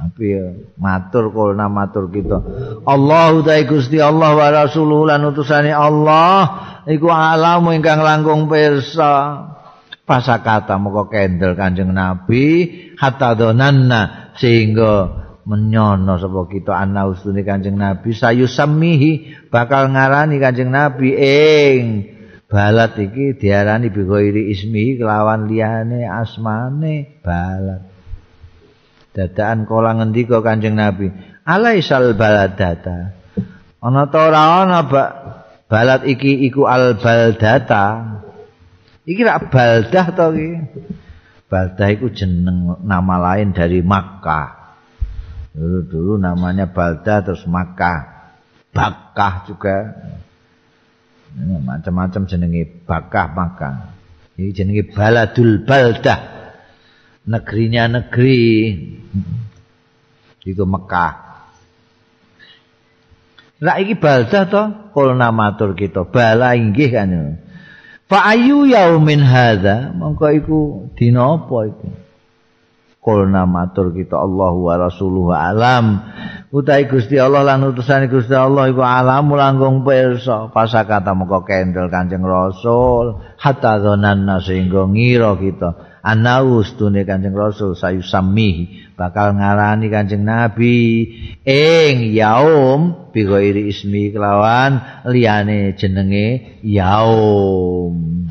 Tapi 0.01 0.33
matur 0.81 1.29
kulna 1.29 1.69
matur 1.69 2.09
kita. 2.09 2.41
Allahu 2.89 3.45
ta 3.45 3.53
Gusti 3.61 4.01
Allah 4.01 4.33
wa 4.33 4.49
Rasuluhu 4.49 5.05
lan 5.05 5.21
utusane 5.29 5.69
Allah 5.69 6.49
iku 6.89 7.13
alamu 7.13 7.69
ingkang 7.69 8.01
langkung 8.01 8.49
pirsa. 8.49 9.45
Pasakata 10.01 10.81
muka 10.81 11.13
kendel 11.13 11.53
Kanjeng 11.53 11.93
Nabi 11.93 12.65
hatta 12.97 13.37
donanna 13.37 14.33
sehingga 14.33 15.21
menyono 15.45 16.17
sapa 16.17 16.49
kita 16.49 16.73
ana 16.73 17.05
ustune 17.05 17.45
Kanjeng 17.45 17.77
Nabi 17.77 18.09
sayu 18.17 18.49
bakal 19.53 19.93
ngarani 19.93 20.41
Kanjeng 20.41 20.73
Nabi 20.73 21.13
ing 21.13 21.81
balat 22.49 22.97
iki 22.97 23.37
diarani 23.37 23.93
bi 23.93 24.01
ismihi 24.51 24.99
kelawan 24.99 25.47
liyane 25.47 26.09
asmane 26.09 27.21
balat 27.23 27.90
dadaan 29.11 29.67
kala 29.67 29.99
ngendika 29.99 30.39
Kanjeng 30.39 30.79
Nabi 30.79 31.11
alaisal 31.43 32.15
baladata 32.15 33.11
ana 33.83 34.07
ta 34.07 34.19
ora 34.31 34.41
ana 34.63 34.79
balat 35.67 36.07
iki 36.07 36.47
iku 36.47 36.67
al 36.67 36.95
baldata 36.99 38.19
iki 39.03 39.21
rak 39.23 39.51
baldah 39.51 40.07
to 40.15 40.25
iki 40.35 40.51
baldah 41.51 41.87
iku 41.91 42.07
jeneng 42.11 42.79
nama 42.85 43.15
lain 43.19 43.51
dari 43.51 43.83
Makkah 43.83 44.61
Dulu-dulu 45.51 46.15
namanya 46.15 46.71
Balda 46.71 47.19
terus 47.23 47.43
Makkah. 47.43 48.31
Bakah 48.71 49.33
juga. 49.51 49.77
Macam-macam 51.35 52.23
jenenge 52.27 52.87
Bakah 52.87 53.27
Makkah. 53.35 53.75
Ini 54.39 54.51
jenenge 54.55 54.83
Baladul 54.95 55.67
Balda. 55.67 56.40
Negerinya 57.27 58.01
negeri. 58.01 58.73
Itu 60.41 60.65
Mekah. 60.65 61.13
Lah 63.61 63.77
iki 63.77 63.93
Balda 63.93 64.49
to, 64.49 64.63
kulna 64.97 65.29
matur 65.29 65.77
kita. 65.77 66.09
Bala 66.09 66.57
inggih 66.57 66.89
kan. 66.89 67.37
Fa 68.09 68.33
ayu 68.33 68.65
yaumin 68.65 69.21
hadza? 69.21 69.93
Mongko 69.93 70.25
iku 70.33 70.59
dina 70.97 71.37
apa 71.37 71.57
iku? 71.69 71.87
Kulna 73.01 73.45
matur 73.45 73.93
kita 73.93 74.17
Allah 74.17 74.53
wa 74.53 74.75
Rasuluhu 74.77 75.33
alam 75.33 76.05
Utai 76.51 76.83
Gusti 76.85 77.15
Allah 77.15 77.47
lan 77.47 77.63
utusane 77.63 78.11
Gusti 78.11 78.35
Allah 78.35 78.67
iku 78.67 78.83
alamu 78.83 79.39
langkung 79.39 79.87
pirsa 79.87 80.51
pasakata 80.51 81.15
muka 81.15 81.47
kendel 81.47 81.87
Kanjeng 81.87 82.27
Rasul 82.27 83.23
hatta 83.39 83.79
dzananna 83.79 84.43
sehingga 84.43 84.83
ngira 84.83 85.39
kita 85.39 85.90
anaus 86.01 86.73
tune 86.77 87.05
Kanjeng 87.05 87.33
Rasul 87.37 87.77
sayu 87.77 88.01
samih 88.01 88.89
bakal 88.97 89.37
ngarani 89.37 89.87
Kanjeng 89.89 90.25
Nabi. 90.25 91.07
Ing 91.45 92.13
yaum 92.13 93.09
bi 93.09 93.25
ismi 93.69 94.13
kelawan 94.13 95.05
liyane 95.09 95.77
jenenge 95.77 96.61
yaum. 96.65 98.27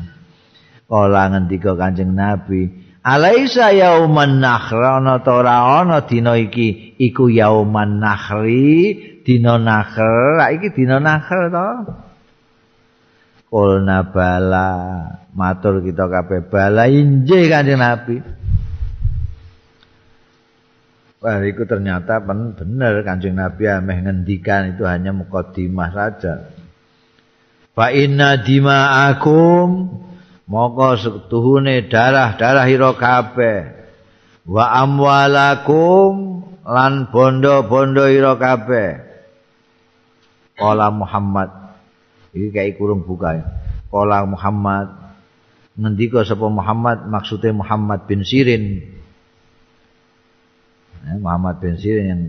Kala 0.87 1.23
ngendika 1.31 1.75
Kanjeng 1.79 2.11
Nabi 2.11 2.91
Alaisa 3.01 3.73
yauman 3.73 4.37
nakhra? 4.37 5.01
Ana 5.01 5.25
ta 5.25 5.41
ora 5.41 5.81
ana 5.81 6.05
dina 6.05 6.37
iki. 6.37 7.01
Iku 7.01 7.33
yauman 7.33 7.97
nakhri 7.97 8.93
dina 9.25 9.57
nakhr. 9.57 10.37
Iki 10.37 10.69
dina 10.77 11.01
nakhr 11.01 11.49
to 11.49 11.67
Kulna 13.51 14.07
bala. 14.15 14.71
Matur 15.35 15.83
kita 15.83 16.07
kabeh 16.07 16.47
bala. 16.47 16.87
Inje 16.87 17.51
kanjeng 17.51 17.83
Nabi. 17.83 18.23
Wah 21.19 21.37
itu 21.43 21.67
ternyata 21.67 22.23
benar 22.23 23.03
kanjeng 23.03 23.35
Nabi 23.35 23.67
ameh 23.67 24.07
ngendikan 24.07 24.73
itu 24.73 24.87
hanya 24.87 25.11
mukadimah 25.11 25.91
saja. 25.91 26.47
Fa 27.75 27.91
inna 27.91 28.39
dima'akum. 28.39 29.99
Moko 30.47 30.99
setuhune 30.99 31.87
darah-darah 31.87 32.67
ira 32.67 32.91
kabeh. 32.95 33.59
Wa 34.47 34.83
amwalakum 34.83 36.43
lan 36.63 37.07
bondo-bondo 37.07 38.07
ira 38.07 38.35
kabeh. 38.35 38.99
Kala 40.59 40.91
Muhammad 40.91 41.60
iki 42.31 42.49
kayak 42.51 42.79
kurung 42.79 43.03
buka 43.03 43.39
ya. 43.39 43.45
Kala 43.91 44.23
Muhammad 44.23 44.87
ngendika 45.75 46.23
sapa 46.23 46.47
Muhammad 46.47 47.07
maksudnya 47.07 47.51
Muhammad 47.51 48.07
bin 48.07 48.23
Sirin. 48.23 48.87
Ya, 51.03 51.17
Muhammad 51.19 51.59
bin 51.59 51.75
Sirin 51.75 52.05
yang 52.07 52.23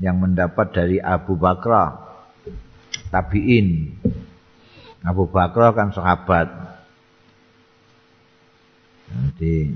yang 0.00 0.16
mendapat 0.16 0.70
dari 0.70 1.02
Abu 1.02 1.34
Bakra 1.34 1.98
tabiin. 3.10 3.98
Abu 5.02 5.26
Bakra 5.26 5.74
kan 5.74 5.90
sahabat. 5.90 6.48
Jadi 9.10 9.74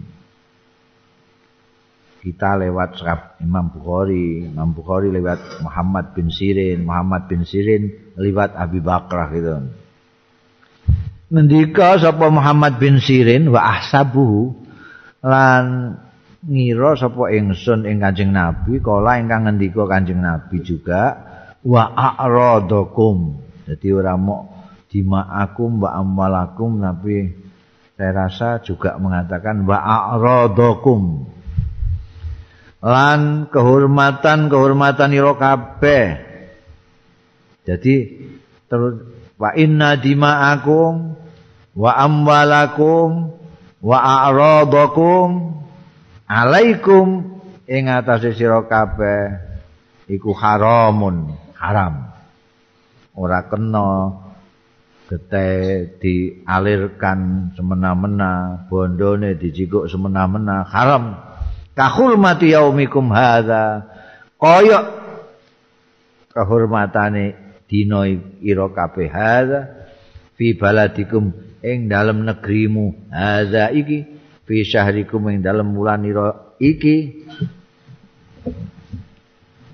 kita 2.22 2.57
lewat 2.57 3.03
Imam 3.43 3.66
Bukhari, 3.68 4.47
Imam 4.47 4.70
Bukhari 4.70 5.11
lewat 5.11 5.61
Muhammad 5.61 6.14
bin 6.14 6.30
Sirin, 6.30 6.87
Muhammad 6.87 7.26
bin 7.26 7.43
Sirin 7.43 8.03
lewat 8.18 8.54
Abi 8.54 8.78
Bakrah 8.78 9.28
gitu. 9.34 9.54
Ngendika 11.34 11.98
sapa 11.98 12.30
Muhammad 12.30 12.78
bin 12.78 13.02
Sirin 13.02 13.50
wa 13.50 13.58
ahsabuhu 13.78 14.54
lan 15.24 15.96
ngira 16.44 16.94
sapa 16.94 17.32
ingsun 17.32 17.88
ing 17.88 17.98
Kanjeng 17.98 18.30
Nabi 18.30 18.78
kala 18.78 19.18
ingkang 19.18 19.48
ngendika 19.48 19.88
Kanjeng 19.88 20.22
Nabi 20.22 20.62
juga 20.62 21.18
wa 21.64 21.90
a'radakum. 21.90 23.40
Jadi 23.64 23.88
ora 23.90 24.14
mok 24.14 24.52
dima'akum 24.92 25.82
wa 25.82 25.90
amwalakum 25.96 26.78
tapi 26.78 27.32
saya 27.98 28.10
rasa 28.14 28.62
juga 28.62 28.94
mengatakan 29.00 29.64
wa 29.66 29.80
a'radakum. 29.80 31.34
lan 32.84 33.48
kehormatan 33.48 34.52
kehormatan 34.52 35.08
ira 35.16 35.32
kabeh 35.40 36.34
jadi 37.64 37.96
terus 38.68 39.08
wa 39.40 39.50
inna 39.56 39.96
dima'akum 39.96 41.16
wa 41.74 41.90
amwalakum 41.96 43.34
wa 43.80 43.98
a'radakum 44.00 45.60
alaikum. 46.28 47.32
Ing 47.64 47.88
atase 47.88 48.36
sira 48.36 48.60
kabeh 48.68 49.40
iku 50.12 50.36
haramun 50.36 51.32
haram. 51.56 52.12
Ora 53.16 53.48
kena 53.48 54.20
gete 55.08 55.48
dialirkan 55.96 57.52
semena-mena 57.56 58.64
bondone 58.68 59.32
dicikuk 59.40 59.88
semena-mena 59.88 60.68
haram. 60.68 61.16
Kahurmati 61.72 62.52
yaumikum 62.52 63.08
hadza. 63.16 63.88
Kaya 64.36 64.92
kehormatane 66.36 67.43
dina 67.75 68.07
ira 68.39 68.70
kabeh. 68.70 69.11
Hadza 69.11 69.91
fi 70.39 70.55
baladikum 70.55 71.35
ing 71.59 71.91
dalem 71.91 72.22
negerimu. 72.22 73.11
Hadza 73.11 73.75
iki 73.75 74.07
fi 74.47 74.62
syahrikum 74.62 75.27
ing 75.35 75.43
dalem 75.43 75.75
wulan 75.75 76.07
ira 76.07 76.55
iki. 76.62 77.27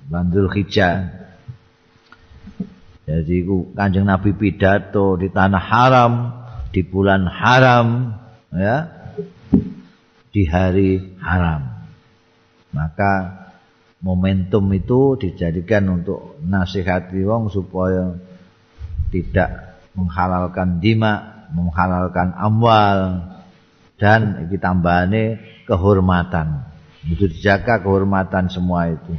Bandul 0.09 0.49
Hijjah. 0.49 1.21
Jadi 3.05 3.45
ku 3.45 3.69
kanjeng 3.77 4.07
Nabi 4.07 4.31
pidato 4.37 5.19
di 5.19 5.27
tanah 5.33 5.59
haram 5.59 6.13
Di 6.71 6.85
bulan 6.85 7.27
haram 7.27 8.15
ya 8.55 8.87
Di 10.31 10.47
hari 10.47 11.19
haram. 11.19 11.83
Maka 12.71 13.40
momentum 14.01 14.65
itu 14.73 15.15
dijadikan 15.15 16.01
untuk 16.01 16.41
nasihati 16.41 17.21
wong 17.21 17.53
supaya 17.53 18.17
tidak 19.13 19.77
menghalalkan 19.93 20.81
dima, 20.81 21.45
menghalalkan 21.53 22.33
amwal 22.33 23.29
dan 24.01 24.49
iki 24.49 24.57
tambahane 24.57 25.37
kehormatan. 25.69 26.65
Itu 27.05 27.29
dijaga 27.29 27.81
kehormatan 27.81 28.49
semua 28.49 28.89
itu. 28.89 29.13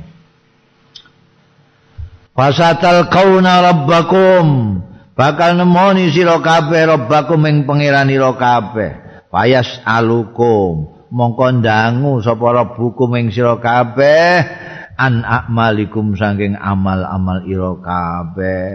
Fasatal 2.32 3.12
kauna 3.12 3.60
rabbakum 3.60 4.78
bakal 5.12 5.54
nemoni 5.54 6.08
sira 6.10 6.40
kabeh 6.40 6.88
rabbakum 6.88 7.38
ing 7.46 7.68
pangeranira 7.68 8.34
kabeh. 8.34 8.90
Fayas 9.28 9.80
alukum 9.84 11.01
mongko 11.12 11.60
ndangu 11.60 12.24
sapa 12.24 12.56
rabbukum 12.56 13.20
ing 13.20 13.28
sira 13.28 13.60
kabeh 13.60 14.48
an 14.96 15.24
amalikum 15.24 16.16
saking 16.16 16.56
amal-amal 16.56 17.44
ira 17.44 17.76
kabeh. 17.76 18.70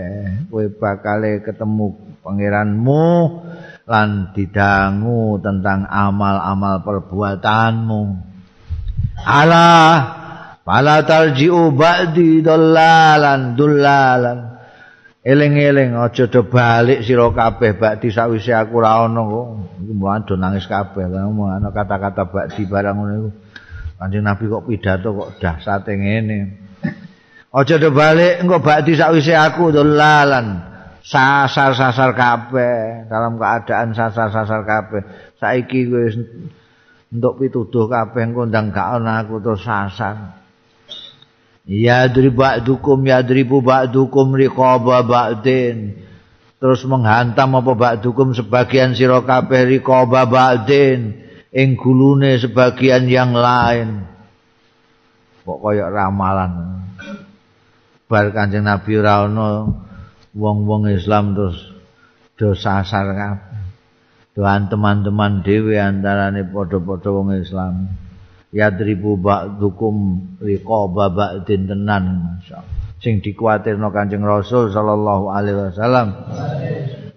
Kowe 0.49 0.65
bakal 0.77 1.41
ketemu 1.41 1.97
pangeranmu 2.21 3.05
lan 3.89 4.35
didangu 4.38 5.41
tentang 5.41 5.89
amal-amal 5.89 6.85
perbuatanmu. 6.85 8.01
Ala 9.17 9.69
pala 10.61 11.01
tarji'u 11.01 11.73
ba'di 11.73 12.45
dollalan 12.45 13.57
dullalan 13.57 14.57
eling-eling 15.28 15.91
aja 15.99 16.32
do 16.32 16.47
balik 16.47 17.03
sira 17.03 17.28
kabeh 17.28 17.75
bakti 17.75 18.07
sawise 18.07 18.55
aku 18.55 18.80
ora 18.80 19.03
ana 19.03 19.19
kok. 19.28 19.47
Do 20.23 20.34
nangis 20.39 20.63
kabeh 20.71 21.03
ana 21.03 21.67
kata-kata 21.75 22.32
bakti 22.32 22.63
barang 22.63 22.95
ngono 22.95 23.13
iku. 23.19 23.30
Kanjeng 23.97 24.23
Nabi 24.23 24.43
kok 24.47 24.63
pidato 24.63 25.09
kok 25.11 25.30
dahsate 25.43 25.99
ngene. 25.99 26.39
Aja 27.51 27.75
do 27.75 27.91
balik 27.91 28.39
engko 28.39 28.63
bakti 28.63 28.95
sawise 28.95 29.36
aku 29.36 29.75
dolalan 29.75 30.63
sasar-sasar 31.03 32.15
kabeh 32.15 33.11
dalam 33.11 33.36
keadaan 33.36 33.91
sasar-sasar 33.91 34.63
kabeh. 34.63 35.01
Saiki 35.43 35.91
wis 35.91 36.15
untuk 37.11 37.36
pituduh 37.43 37.91
kabeh 37.91 38.32
engko 38.32 38.47
ndang 38.47 38.71
gak 38.71 39.03
ana 39.03 39.28
aku 39.28 39.43
terus 39.43 39.59
sasar 39.59 40.36
Ya 41.68 42.07
ba'dukum 42.07 43.03
ya 43.03 43.20
dribu 43.20 43.59
ba'dukum 43.59 44.39
riqaba 44.39 45.03
ba'din. 45.03 45.99
Terus 46.57 46.88
menghantam 46.88 47.59
apa 47.59 47.76
ba'dukum 47.76 48.32
sebagian 48.32 48.95
sira 48.95 49.20
kabeh 49.20 49.78
riqaba 49.78 50.24
ba'din 50.24 51.20
ing 51.51 51.76
gulune 51.76 52.39
sebagian 52.39 53.11
yang 53.11 53.36
lain. 53.36 54.07
Kok 55.43 55.59
kaya 55.59 55.91
ramalan. 55.91 56.84
Bar 58.07 58.32
Kanjeng 58.32 58.63
Nabi 58.63 59.03
ora 59.03 59.28
ana 59.28 59.68
wong-wong 60.32 60.88
Islam 60.88 61.36
terus 61.36 61.59
do 62.39 62.55
sasar 62.55 63.11
kabeh. 63.11 63.59
Doan 64.39 64.72
teman-teman 64.72 65.43
dhewe 65.43 65.76
antarane 65.76 66.47
padha-padha 66.47 67.09
wong 67.11 67.36
Islam. 67.43 68.07
Yadribu 68.51 69.19
ba'dukum 69.19 69.95
riqaba 70.39 71.05
ba'din 71.11 71.67
tenan. 71.67 72.05
Sing 72.97 73.21
dikuatirno 73.21 73.93
Kanjeng 73.93 74.25
Rasul 74.25 74.73
sallallahu 74.73 75.29
alaihi 75.29 75.69
wasallam 75.69 76.07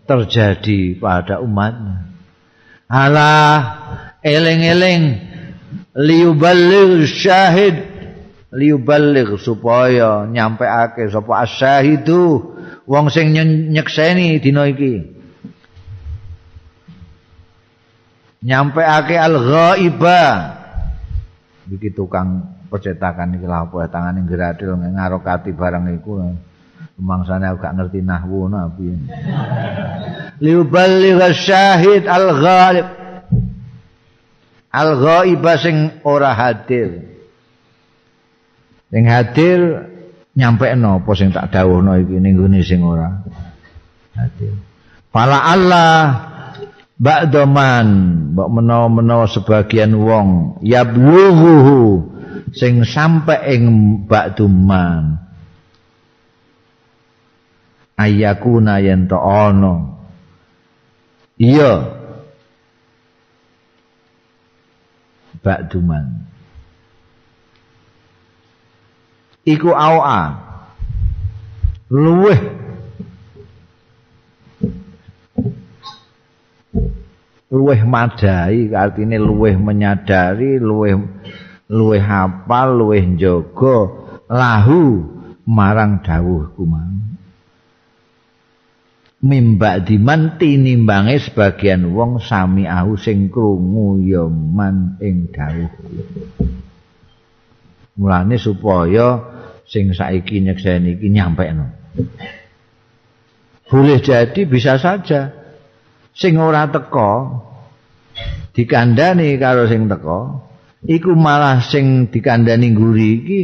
terjadi 0.04 1.00
pada 1.00 1.40
umat 1.40 1.72
ala 2.90 3.32
eling-eling 4.20 5.24
liyuballigh 5.96 7.08
syahid 7.08 7.80
liyuballigh 8.52 9.40
supaya 9.40 10.28
nyampeake 10.28 11.08
sapa 11.08 11.48
asyahidu 11.48 12.52
wong 12.84 13.08
sing 13.08 13.32
nyekseni 13.72 14.36
dina 14.42 14.68
iki. 14.68 15.16
Nyampeake 18.44 19.16
al-ghaibah 19.16 20.59
iki 21.70 21.94
tukang 21.94 22.42
percetakan 22.66 23.38
iki 23.38 23.46
lha 23.46 23.66
apa 23.66 23.86
tangane 23.86 24.26
gradil 24.26 24.74
ngarokati 24.74 25.54
barang 25.54 25.86
iku. 26.02 26.34
Mangsane 27.00 27.48
aku 27.48 27.64
gak 27.64 27.80
ngerti 27.80 28.04
nahwu 28.04 28.44
nabi 28.52 28.92
liuballigh 30.40 31.20
syahid 31.36 32.08
al 32.08 32.28
ghalib 32.40 32.88
al 34.72 34.90
ghaib 34.96 35.44
sing 35.60 35.76
ora 36.02 36.32
hadir. 36.32 37.08
Sing 38.90 39.04
hadir 39.06 39.60
nyampe 40.34 40.66
apa 40.66 41.10
sing 41.14 41.30
tak 41.30 41.52
dawuhno 41.52 41.94
iki 42.00 42.16
ning 42.18 42.36
sing 42.64 42.80
ora 42.82 43.22
hadir. 44.16 44.56
Fala 45.12 45.42
Allah 45.42 46.29
ba'daman 47.00 47.88
mbok 48.36 48.48
menawa-menawa 48.60 49.24
sebagian 49.32 49.96
wong 49.96 50.60
yablughu 50.60 52.04
sing 52.52 52.84
sampe 52.84 53.32
ing 53.48 53.64
ba'duman 54.04 55.16
ayakuna 57.96 58.84
yen 58.84 59.08
to 59.08 59.16
ana 59.16 59.96
iya. 61.40 61.96
Ba'duman 65.40 66.28
iku 69.48 69.72
awa 69.72 70.36
luweh 71.88 72.40
luweh 77.50 77.82
madai 77.82 78.70
artine 78.70 79.18
luweh 79.18 79.58
menyadari 79.58 80.62
luweh 80.62 80.94
luweh 81.66 82.02
hafal 82.02 82.78
luweh 82.78 83.02
njaga 83.02 83.76
lahu 84.30 85.02
marang 85.46 86.02
dawuh 86.06 86.54
kumang 86.54 86.90
mimba 89.20 89.84
diman 89.84 90.40
tinimbange 90.40 91.20
sebagian 91.20 91.92
wong 91.92 92.24
sami 92.24 92.64
ahu 92.64 92.96
sing 92.96 93.28
krungu 93.28 94.00
ya 94.00 94.24
man 94.26 94.96
ing 95.04 95.28
dawuh. 95.28 95.68
Mulane 98.00 98.40
supaya 98.40 99.20
sing 99.68 99.92
saiki 99.92 100.40
nyekseni 100.40 100.96
iki 100.96 101.12
nyampekno. 101.12 101.68
Boleh 103.68 104.00
jadi 104.00 104.40
bisa 104.48 104.80
saja 104.80 105.39
sing 106.14 106.36
ora 106.38 106.68
teko 106.68 107.10
dikandani 108.54 109.38
karo 109.38 109.66
sing 109.70 109.86
teko 109.86 110.50
iku 110.86 111.12
malah 111.12 111.60
sing 111.60 112.08
dikandani 112.08 112.72
ngguri 112.72 113.08
iki 113.20 113.40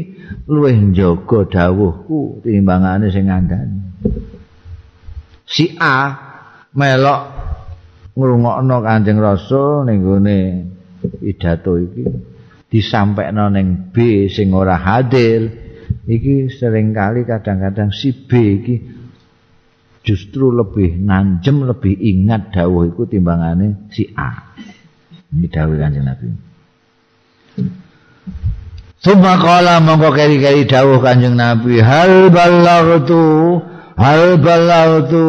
luwih 0.48 0.76
njaga 0.92 1.44
dawuhku 1.50 2.40
timbangane 2.40 3.12
sing 3.12 3.28
ngandani. 3.28 3.78
Si 5.46 5.78
A 5.78 6.16
melok 6.74 7.22
ngrungokno 8.16 8.76
Kanjeng 8.82 9.20
Rasul 9.20 9.86
ning 9.86 10.02
gone 10.02 10.38
pidato 11.20 11.76
iki 11.76 12.04
disampaikno 12.72 13.52
ning 13.52 13.92
B 13.92 14.26
sing 14.32 14.50
ora 14.50 14.80
hadir 14.80 15.52
iki 16.08 16.50
seringkali 16.50 17.28
kadang-kadang 17.28 17.92
si 17.92 18.10
B 18.26 18.30
iki 18.58 18.74
justru 20.06 20.54
lebih 20.54 21.02
nanjem 21.02 21.66
lebih 21.66 21.98
ingat 21.98 22.54
dawuh 22.54 22.86
iku 22.86 23.10
timbangane 23.10 23.90
si 23.90 24.06
A. 24.14 24.54
Ini 25.34 25.46
dawuh 25.50 25.74
Kanjeng 25.74 26.06
Nabi. 26.06 26.26
Suma 29.02 29.34
kala 29.42 29.82
mongko 29.82 30.14
keri-keri 30.14 30.64
dawuh 30.70 31.02
Kanjeng 31.02 31.34
Nabi 31.34 31.82
hal 31.82 32.30
balaghtu 32.30 33.58
hal 33.98 34.38
balaghtu 34.38 35.26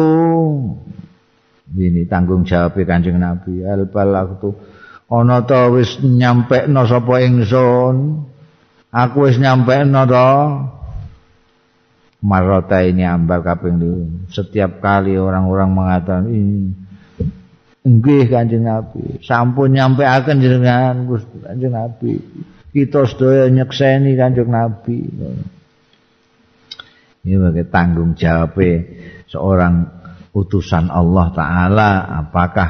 ini 1.74 2.06
tanggung 2.06 2.46
jawab 2.46 2.78
Kanjeng 2.78 3.18
Nabi 3.18 3.66
hal 3.66 3.90
balaghtu 3.90 4.54
ana 5.10 5.42
ta 5.42 5.66
wis 5.74 5.98
nyampekno 6.04 6.86
sapa 6.86 7.24
ingsun? 7.26 8.28
Aku 8.88 9.28
wis 9.28 9.36
nyampekno 9.36 10.06
to 10.08 10.30
marota 12.18 12.82
ini 12.82 13.06
ambar 13.06 13.46
kaping 13.46 13.78
setiap 14.26 14.82
kali 14.82 15.14
orang-orang 15.14 15.70
mengatakan 15.70 16.26
ini 16.26 16.74
nggih 17.88 18.28
kanjeng 18.28 18.68
Nabi. 18.68 19.22
Sampun 19.24 19.72
nyampe 19.72 20.04
akan 20.04 20.36
jenengan 20.42 21.08
kanjeng 21.40 21.72
Nabi. 21.72 22.20
Kita 22.68 23.08
sedaya 23.08 23.48
nyekseni 23.48 24.12
kanjeng 24.12 24.50
Nabi. 24.52 25.08
Ini 27.24 27.34
sebagai 27.34 27.66
tanggung 27.72 28.12
jawab 28.12 28.56
seorang 29.28 29.74
utusan 30.36 30.92
Allah 30.92 31.26
Ta'ala. 31.32 31.90
Apakah 32.24 32.68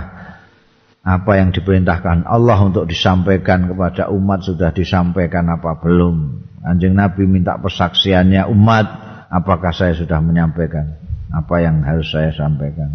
apa 1.03 1.33
yang 1.41 1.51
diperintahkan 1.51 2.29
Allah 2.29 2.59
untuk 2.63 2.87
disampaikan 2.87 3.67
kepada 3.67 4.13
umat 4.13 4.47
sudah 4.47 4.71
disampaikan 4.71 5.51
apa 5.51 5.79
belum? 5.83 6.47
Anjing 6.63 6.95
Nabi 6.95 7.27
minta 7.27 7.59
persaksiannya 7.59 8.51
umat 8.51 9.08
apakah 9.29 9.73
saya 9.73 9.95
sudah 9.97 10.19
menyampaikan? 10.21 10.97
Apa 11.29 11.61
yang 11.61 11.85
harus 11.85 12.09
saya 12.09 12.33
sampaikan? 12.33 12.89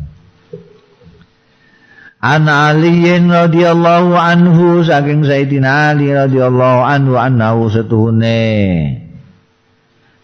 An 2.24 2.48
Aliyin 2.48 3.30
radhiyallahu 3.30 4.16
anhu 4.16 4.82
saking 4.82 5.28
Sayyidina 5.28 5.94
Ali 5.94 6.08
radhiyallahu 6.08 6.80
anhu 6.82 7.14
annahu 7.20 7.68
setuhune. 7.70 8.42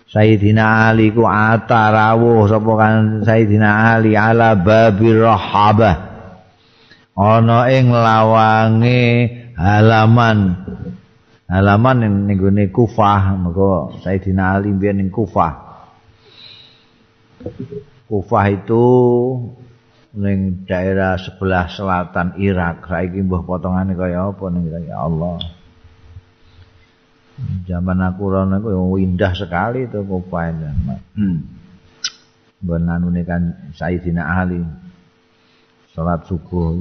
Sayyidina 0.10 0.90
Ali 0.90 1.14
ku 1.14 1.28
atarawuh 1.28 2.50
sapa 2.50 2.72
kan 2.80 3.22
Sayyidina 3.22 4.00
Ali 4.00 4.18
ala 4.18 4.58
babir 4.58 5.22
rahabah. 5.22 6.08
Ana 7.20 7.68
ing 7.68 7.92
lawange 7.92 9.04
halaman. 9.60 10.56
Halaman 11.52 11.96
ning 12.00 12.14
nggone 12.32 12.72
Kufah. 12.72 13.38
Mergo 13.38 14.00
Sayyidina 14.02 14.56
Ali 14.56 14.72
mbiyen 14.72 15.04
ning 15.04 15.12
Kufah 15.12 15.69
Kufah 18.10 18.46
itu 18.52 18.86
ning 20.18 20.66
daerah 20.66 21.16
sebelah 21.22 21.70
selatan 21.70 22.36
Irak 22.42 22.90
saiki 22.90 23.22
mbah 23.22 23.46
potongane 23.46 23.94
kaya 23.94 24.34
apa 24.34 24.46
ning 24.50 24.66
ya 24.68 25.06
Allah 25.06 25.38
Zaman 27.40 28.04
aku 28.04 28.24
rono 28.28 28.60
iku 28.60 29.00
indah 29.00 29.32
sekali 29.32 29.88
itu 29.88 30.04
Kufah 30.04 30.44
itu. 30.52 30.68
Hmm. 31.16 31.40
Kan 33.24 33.72
Sayyidina 33.72 34.24
Ali. 34.44 34.60
salat 35.96 36.28
subuh. 36.28 36.76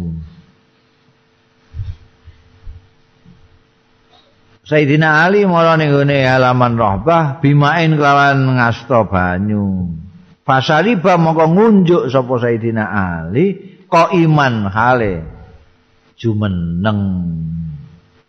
Sayyidina 4.66 5.24
Ali 5.24 5.46
mara 5.46 5.78
ning 5.78 5.94
halaman 5.94 6.74
Rahbah 6.74 7.38
bimain 7.38 7.94
kelawan 7.94 8.58
ngasta 8.58 9.06
banyu. 9.06 9.94
Fasaliba 10.48 11.20
mongko 11.20 11.44
ngunjuk 11.52 12.02
sapa 12.08 12.40
Sayyidina 12.40 12.88
Ali 12.88 13.52
kok 13.84 14.16
iman 14.16 14.72
hale? 14.72 15.20
Jumeneng. 16.16 17.00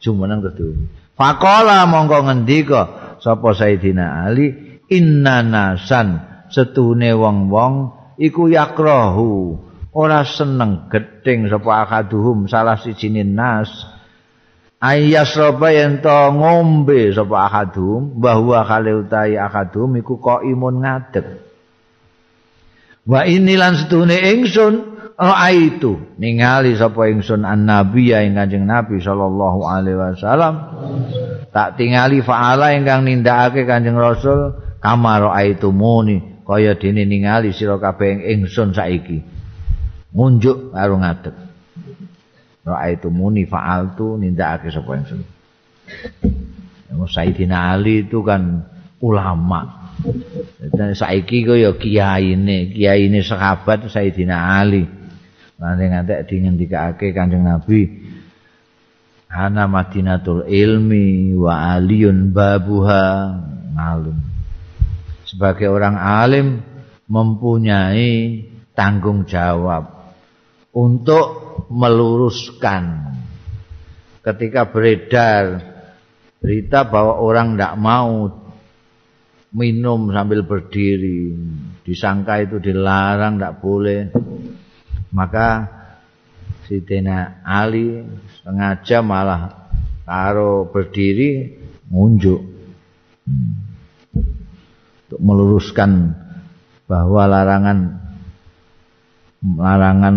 Jumeneng 0.03 0.43
kudu. 0.43 0.83
Faqala 1.15 1.87
mongko 1.87 2.27
ngendika 2.27 2.81
sapa 3.23 3.55
Sayyidina 3.55 4.27
Ali 4.27 4.51
inna 4.91 5.47
nasan 5.47 6.19
setune 6.51 7.15
wong-wong 7.15 7.95
iku 8.19 8.51
yakrahu. 8.51 9.55
Ora 9.95 10.27
seneng 10.27 10.91
gedeng 10.91 11.47
sapa 11.47 11.87
akaduhum 11.87 12.51
salah 12.51 12.75
sijine 12.83 13.23
nas. 13.23 13.71
Ayas 14.83 15.39
roba 15.39 15.71
yen 15.71 16.03
to 16.03 16.35
ngombe 16.35 17.15
sapa 17.15 17.47
akadum 17.47 18.19
bahwa 18.19 18.59
kale 18.67 19.07
utahi 19.07 19.39
akadum 19.39 19.95
iku 19.95 20.19
kok 20.19 20.43
imun 20.43 20.83
ngadeg 20.83 21.48
wa 23.09 23.25
inilan 23.25 23.73
setune 23.73 24.21
ingsun 24.37 24.73
itu 25.49 26.15
ningali 26.21 26.77
sapa 26.77 27.09
ingsun 27.09 27.41
annabi 27.41 28.13
ya 28.13 28.21
ing 28.21 28.37
kanjeng 28.37 28.69
nabi 28.69 29.01
sallallahu 29.01 29.65
alaihi 29.65 29.97
wasallam 29.97 30.53
tak 31.49 31.75
tingali 31.81 32.21
faala 32.21 32.71
ingkang 32.77 33.03
nindakake 33.03 33.65
kanjeng 33.65 33.97
rasul 33.97 34.61
kamar 34.77 35.33
aitu 35.33 35.73
muni 35.73 36.39
kaya 36.45 36.77
dene 36.77 37.03
ningali 37.09 37.49
sira 37.51 37.81
kabeh 37.81 38.29
ingsun 38.37 38.77
saiki 38.77 39.39
ngunjuk 40.13 40.73
karo 40.73 40.97
ngadeg. 40.97 41.35
Ra 42.65 42.85
itu 42.91 43.09
muni 43.09 43.49
fa'altu 43.49 44.19
nindakake 44.19 44.69
sapa 44.69 44.91
ingsun. 44.99 45.21
Sayyidina 46.99 47.73
Ali 47.73 48.05
itu 48.05 48.21
kan 48.21 48.65
ulama. 48.99 49.78
Dan 50.69 50.95
saiki 50.95 51.43
kok 51.43 51.59
ya 51.59 51.71
kiyaine, 51.75 52.71
kiyaine 52.71 53.19
sahabat 53.19 53.91
Sayyidina 53.91 54.59
Ali. 54.59 54.87
Nanti 55.59 55.83
ngantek 55.91 56.23
dingendikake 56.31 57.11
Kanjeng 57.11 57.43
Nabi 57.43 57.91
Hana 59.29 59.69
Madinatul 59.69 60.47
Ilmi 60.49 61.37
wa 61.37 61.77
aliyun 61.77 62.33
babuha 62.33 63.05
ngalim. 63.77 64.17
Sebagai 65.27 65.69
orang 65.69 65.99
alim 65.99 66.65
mempunyai 67.05 68.41
tanggung 68.73 69.29
jawab 69.29 70.15
untuk 70.73 71.27
meluruskan 71.69 73.13
ketika 74.25 74.65
beredar 74.65 75.61
berita 76.41 76.87
bahwa 76.87 77.21
orang 77.21 77.53
tidak 77.53 77.75
mau 77.77 78.33
minum 79.53 80.09
sambil 80.13 80.45
berdiri. 80.45 81.33
Disangka 81.81 82.43
itu 82.43 82.61
dilarang 82.61 83.37
tidak 83.37 83.57
boleh. 83.61 84.01
Maka 85.09 85.65
si 86.69 86.85
Tena 86.85 87.41
Ali 87.41 88.05
sengaja 88.45 89.01
malah 89.01 89.69
karo 90.05 90.69
berdiri 90.69 91.57
ngunjuk. 91.89 92.41
Untuk 95.09 95.21
meluruskan 95.25 96.13
bahwa 96.85 97.25
larangan 97.25 97.97
larangan 99.41 100.15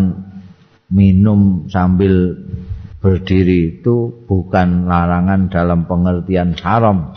minum 0.93 1.64
sambil 1.72 2.37
berdiri 3.01 3.80
itu 3.80 4.12
bukan 4.28 4.85
larangan 4.85 5.49
dalam 5.49 5.89
pengertian 5.89 6.53
haram. 6.61 7.16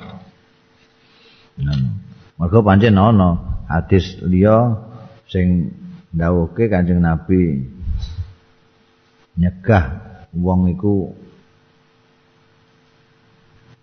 Mergo 2.36 2.60
pancen 2.60 3.00
ana 3.00 3.64
hadis 3.72 4.20
liya 4.20 4.76
sing 5.32 5.72
ndawuhke 6.12 6.68
Kanjeng 6.68 7.00
Nabi 7.00 7.64
nyegah 9.40 10.04
wong 10.36 10.76
iku 10.76 11.16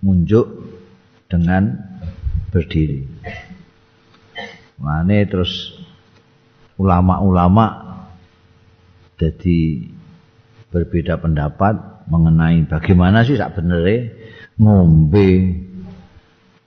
munjuk 0.04 0.46
dengan 1.32 1.80
berdiri. 2.52 3.08
Mane 4.76 5.24
terus 5.24 5.72
ulama-ulama 6.76 7.96
jadi 9.16 9.88
berbeda 10.68 11.16
pendapat 11.24 12.04
mengenai 12.04 12.68
bagaimana 12.68 13.24
sih 13.24 13.40
sak 13.40 13.56
ngombe 14.60 15.28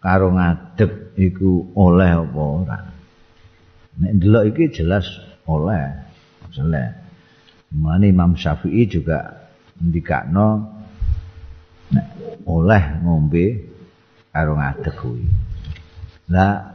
karo 0.01 0.33
ngadeg 0.33 1.04
iku 1.15 1.71
oleh 1.75 2.11
apa 2.11 2.41
ora. 2.41 2.79
Nek 3.99 4.11
ndelok 4.19 4.43
iki 4.51 4.63
jelas 4.75 5.07
oleh. 5.47 5.83
Jelas. 6.51 6.95
Mulane 7.75 8.07
Imam 8.07 8.39
Syafi'i 8.39 8.87
juga 8.87 9.49
ndikakno 9.79 10.47
nek 11.91 12.07
oleh 12.47 12.83
ngombe 13.03 13.45
karo 14.31 14.55
ngadeg 14.55 14.95
kuwi. 14.95 15.25
Lah 16.31 16.71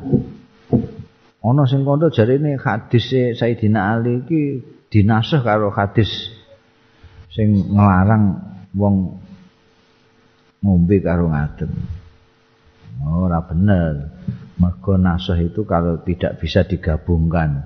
ana 1.40 1.62
sing 1.64 1.84
kandha 1.88 2.12
jarene 2.12 2.60
hadis 2.60 3.08
Sayyidina 3.10 3.96
Ali 3.96 4.20
iki 4.24 4.42
dinasah 4.92 5.40
karo 5.40 5.72
hadis 5.72 6.08
sing 7.32 7.72
nglarang 7.72 8.36
wong 8.76 9.16
ngombe 10.60 10.96
karo 11.00 11.32
ngadeg. 11.32 11.70
Ora 13.04 13.40
bener. 13.44 14.12
Mergo 14.60 15.00
nasah 15.00 15.40
itu 15.40 15.64
kalau 15.64 16.04
tidak 16.04 16.36
bisa 16.36 16.68
digabungkan. 16.68 17.64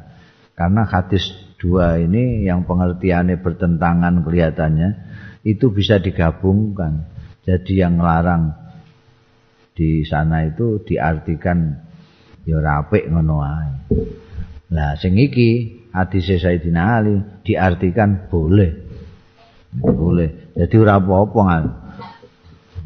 Karena 0.54 0.86
hadis 0.86 1.26
dua 1.58 1.98
ini 1.98 2.46
yang 2.46 2.62
pengertiannya 2.62 3.42
bertentangan 3.42 4.22
kelihatannya 4.22 4.88
itu 5.42 5.74
bisa 5.74 5.98
digabungkan. 5.98 7.10
Jadi 7.42 7.82
yang 7.82 7.98
larang 7.98 8.54
di 9.74 10.06
sana 10.06 10.46
itu 10.46 10.78
diartikan 10.86 11.82
ya 12.46 12.62
rapik 12.62 13.10
ngono 13.10 13.42
ae. 13.42 13.72
Lah 14.70 14.94
sing 14.94 15.18
iki 15.18 15.82
hadis 15.90 16.30
Sayyidina 16.30 16.82
Ali 17.02 17.18
diartikan 17.42 18.30
boleh. 18.30 18.70
Boleh. 19.74 20.54
Jadi 20.54 20.74
ora 20.78 21.02
apa-apa. 21.02 21.40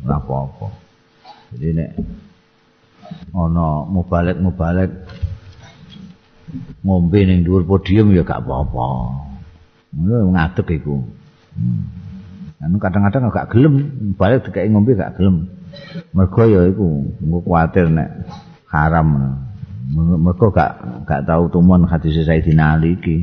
Ora 0.00 0.16
apa-apa. 0.16 0.66
Jadi 1.52 1.68
nek 1.76 1.90
ana 3.32 3.84
mubalek-mubalek 3.88 4.90
ngombe 6.84 7.18
ning 7.28 7.44
dhuwur 7.44 7.64
podium 7.68 8.12
ya 8.16 8.24
gak 8.24 8.44
apa-apa. 8.44 8.88
Ngono 9.92 10.32
ngadeg 10.36 10.68
iku. 10.80 10.96
Hmm. 11.58 12.78
kadang-kadang 12.78 13.30
gak 13.32 13.48
gelem 13.52 13.74
balik 14.14 14.48
dikai 14.48 14.70
ngombe 14.70 14.96
gak 14.96 15.16
gelem. 15.20 15.48
Mergo 16.16 16.42
ya 16.48 16.64
iku 16.68 17.04
engko 17.20 17.38
kuwatir 17.44 17.86
nek 17.92 18.28
haram. 18.72 19.36
Mergo 19.94 20.48
gak 20.52 21.04
gak 21.04 21.24
tau 21.28 21.48
tumon 21.52 21.84
hadis 21.88 22.16
Sayyidina 22.24 22.80
Ali 22.80 22.96
iki. 22.96 23.16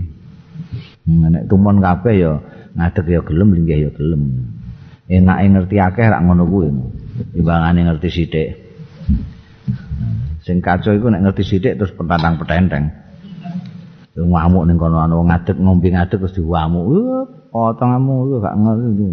Hmm, 1.06 1.30
nek 1.34 1.50
tumon 1.50 1.82
kabeh 1.82 2.14
ya 2.14 2.32
ngadeg 2.78 3.06
ya 3.10 3.22
gelem 3.26 3.50
linggih 3.54 3.90
ya 3.90 3.92
gelem. 3.94 4.54
Enake 5.06 5.46
ngerti 5.54 5.76
akeh 5.78 6.06
rak 6.10 6.22
ngono 6.26 6.44
kuwi. 6.50 6.70
Imbangane 7.38 7.86
ngerti 7.86 8.10
sithik. 8.10 8.65
Sing 10.46 10.62
kaco 10.62 10.94
iku 10.94 11.10
nek 11.10 11.26
ngerti 11.26 11.44
sithik 11.44 11.82
terus 11.82 11.94
pentantang 11.98 12.38
petenteng. 12.38 12.86
ngamuk 14.16 14.64
ning 14.64 14.80
kono 14.80 15.04
ana 15.04 15.16
ngadeg 15.20 15.58
ngombe 15.60 15.90
ngadeg 15.92 16.22
terus 16.22 16.38
diwamuk. 16.38 16.86
Potonganmu 17.52 18.16
lu 18.30 18.36
gak 18.44 18.56
ngerti. 18.56 19.06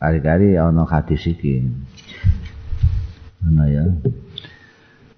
Kali-kali 0.00 0.56
ana 0.56 0.82
hadis 0.88 1.22
iki. 1.28 1.60
Ana 3.46 3.64
ya. 3.68 3.84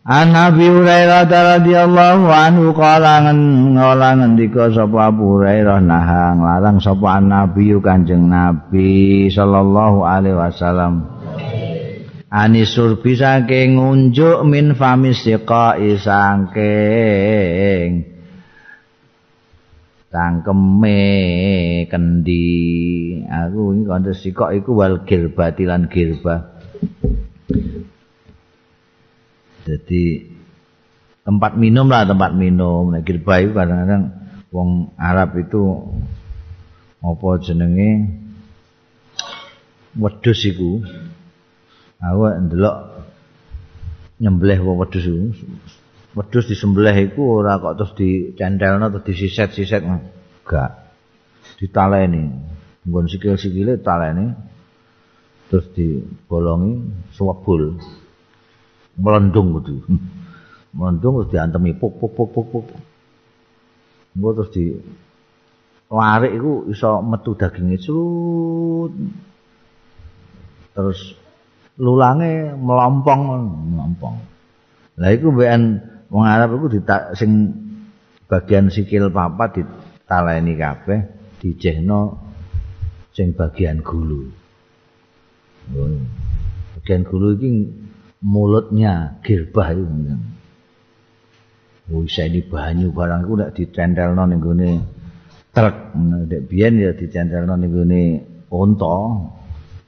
An 0.03 0.35
Nabi 0.35 0.67
Hurairah 0.67 1.31
radhiyallahu 1.31 2.27
anhu 2.27 2.75
qala 2.75 3.23
ngola 3.31 4.19
ngendika 4.19 4.75
sapa 4.75 5.15
Abu 5.15 5.39
Hurairah 5.39 5.79
nah 5.79 6.35
nglarang 6.35 6.83
sapa 6.83 7.23
Nabi 7.23 7.71
Kanjeng 7.79 8.27
Nabi 8.27 9.31
sallallahu 9.31 10.03
alaihi 10.03 10.35
wasallam 10.35 11.07
anisur 12.33 13.05
bisa 13.05 13.45
ke 13.45 13.69
ngunjuk 13.69 14.41
min 14.49 14.73
famis 14.73 15.21
siqa 15.21 15.77
isangking. 15.77 16.57
Cangkeme 20.09 21.05
kendi. 21.93 22.57
Aku 23.29 23.77
iki 23.77 23.85
kanthi 23.85 24.13
sikok 24.17 24.57
iku 24.57 24.73
wal 24.77 25.05
girbati 25.05 25.69
lan 25.69 25.93
girba 25.93 26.53
jadi 29.63 30.27
tempat 31.23 31.55
minum 31.55 31.87
lah 31.87 32.03
tempat 32.07 32.35
minum. 32.35 32.91
Nek 32.91 33.07
girba 33.07 33.39
itu 33.39 33.55
kadang-kadang 33.55 34.03
wong 34.51 34.95
Arab 34.99 35.39
itu 35.39 35.63
apa 37.03 37.29
jenenge? 37.43 38.21
Wedhus 39.93 40.41
iku 40.49 40.81
aku 42.03 42.23
ndelok 42.51 42.77
nyembelih 44.19 44.59
wong 44.63 44.77
wedhus 44.83 45.07
wedhus 46.19 46.47
disembelih 46.51 47.11
iku 47.11 47.43
ora 47.43 47.63
kok 47.63 47.75
terus 47.79 47.93
dicentelno 47.95 48.91
terus 48.91 49.07
disiset-siset 49.07 49.83
enggak. 49.87 50.71
Ditaleni. 51.59 52.27
Nggon 52.83 53.07
sikil-sikile 53.07 53.79
taleni 53.79 54.35
terus 55.47 55.71
dibolongi 55.77 56.83
suwebul 57.15 57.79
melendung 58.99 59.61
gitu 59.61 59.85
melendung 60.77 61.23
terus 61.23 61.31
diantemi 61.31 61.79
puk 61.79 62.03
puk 62.03 62.13
puk 62.19 62.29
puk 62.35 62.47
puk. 62.51 62.67
Engko 64.19 64.29
terus 64.35 64.51
di 64.51 64.65
larik 65.93 66.33
iku 66.35 66.53
iso 66.73 67.05
metu 67.05 67.37
dagingnya 67.37 67.79
surut 67.79 68.93
terus 70.73 71.22
lulange 71.81 72.53
melompong 72.57 73.21
melompong 73.73 74.17
lah 75.01 75.11
iku 75.13 75.33
mbekan 75.33 75.63
Wong 76.13 76.29
Arab 76.29 76.61
iku 76.61 76.69
sing 77.17 77.57
bagian 78.29 78.69
sikil 78.69 79.09
papat 79.09 79.65
ditaleni 79.65 80.61
kabeh 80.61 81.01
dijehno 81.41 82.21
sing 83.17 83.33
bagian 83.33 83.81
gulu. 83.81 84.29
Bagian 86.77 87.09
gulu 87.09 87.41
iki 87.41 87.49
mulutnya 88.21 89.17
girbah 89.25 89.73
itu. 89.73 89.85
Oh, 91.91 92.05
isa 92.05 92.29
ini 92.31 92.41
banyu 92.47 92.95
barang 92.95 93.27
itu 93.27 93.33
tidak 93.37 93.53
dicentelno 93.59 94.23
ning 94.29 94.39
gone 94.39 94.71
truk. 95.51 95.77
Nek 95.99 96.45
biyen 96.49 96.77
ya 96.77 96.93
dicentelno 96.93 97.57
ning 97.57 97.73
gone 97.73 98.03
unta. 98.53 98.97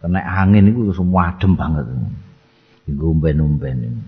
Kena 0.05 0.21
angin 0.21 0.69
itu 0.69 0.93
semua 0.93 1.33
adem 1.33 1.57
banget. 1.57 1.89
Ngomben-ngomben. 2.93 4.05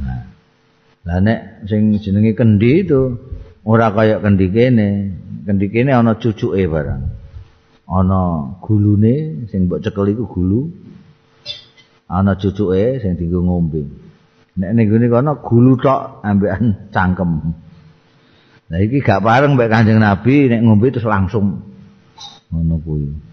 Nah, 0.00 0.24
Lah 1.08 1.24
nek 1.24 1.64
sing 1.64 1.96
jenenge 2.00 2.36
kendi 2.36 2.84
itu 2.84 3.16
ora 3.64 3.88
kaya 3.92 4.20
kendi 4.20 4.52
kene. 4.52 4.88
Kendi 5.48 5.72
kene 5.72 5.96
ana 5.96 6.16
cucuke 6.20 6.64
barang. 6.68 7.02
Ana 7.88 8.20
gulune 8.60 9.48
sing 9.48 9.68
mbok 9.68 9.80
cekel 9.84 10.12
iku 10.12 10.24
gulu. 10.28 10.72
Ana 12.08 12.36
cucuke 12.36 13.00
sing 13.00 13.16
dienggo 13.16 13.40
ngombe. 13.44 13.88
Nek 14.60 14.70
ning 14.76 14.86
ngene 14.88 15.06
kono 15.12 15.32
gulu 15.40 15.80
tok 15.80 16.24
ambekan 16.24 16.76
cangkem. 16.94 17.56
Lah 18.68 18.80
iki 18.84 19.00
gak 19.00 19.24
bareng 19.24 19.56
mbek 19.56 19.72
Kanjeng 19.72 20.00
Nabi 20.00 20.52
nek 20.52 20.60
ngombe 20.60 20.92
terus 20.92 21.08
langsung 21.08 21.64
ngono 22.52 22.76
kuwi. 22.84 23.27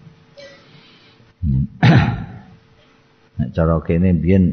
Nek 3.36 3.48
cara 3.52 3.76
kene 3.84 4.16
biyen 4.16 4.44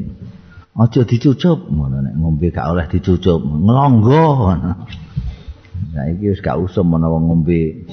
aja 0.74 1.06
dicucup 1.06 1.70
ngono 1.70 2.02
nek 2.02 2.14
ngombe 2.18 2.50
gak 2.50 2.66
oleh 2.66 2.86
dicucup 2.90 3.40
nglonggo 3.40 4.26
saiki 5.94 6.34
wis 6.34 6.42
gak 6.42 6.58
usum 6.58 6.90
wong 6.90 7.24
ngombe. 7.30 7.86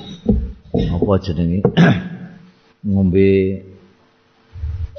Apa 0.71 1.15
jenenge? 1.21 1.61
Ngombe 2.89 3.29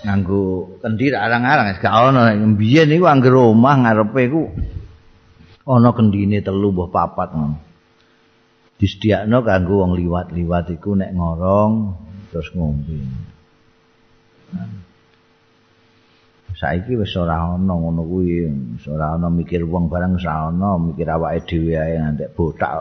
nganggo 0.07 0.79
kendi 0.79 1.11
arang-arang 1.11 1.75
wis 1.75 1.83
gak 1.83 1.91
ana. 1.93 2.31
Nek 2.31 2.39
mbiyen 2.57 2.87
niku 2.89 3.11
anggere 3.11 3.39
omah 3.51 3.75
ngarepe 3.83 4.21
iku 4.31 4.43
ana 5.67 5.91
kendine 5.91 6.39
telu 6.47 6.71
mbah 6.71 6.89
papat 6.95 7.29
ngono. 7.35 7.57
Disediakno 8.79 9.43
kanggo 9.47 9.83
wong 9.83 9.93
liwat-liwat 9.99 10.71
iku 10.75 10.95
nek 10.95 11.11
ngorong 11.15 11.73
terus 12.31 12.49
ngombe 12.55 13.32
saiki 16.63 16.95
wis 16.95 17.11
ora 17.19 17.59
ana 17.59 17.75
ngono 17.75 18.07
kuwi 18.07 18.47
wis 18.79 18.87
ora 18.87 19.19
ana 19.19 19.27
mikir 19.27 19.67
wong 19.67 19.91
barang 19.91 20.15
wis 20.15 20.31
ana 20.31 20.79
mikir 20.79 21.11
awake 21.11 21.43
dhewe 21.51 21.75
ae 21.75 21.99
ngantek 21.99 22.31
botak. 22.39 22.73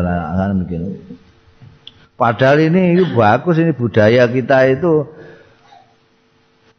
Ora 0.00 0.32
ana 0.32 0.56
mikir. 0.56 0.80
Padahal 2.16 2.72
ini 2.72 2.96
bagus 3.12 3.60
ini 3.60 3.76
budaya 3.76 4.24
kita 4.32 4.64
itu. 4.72 5.04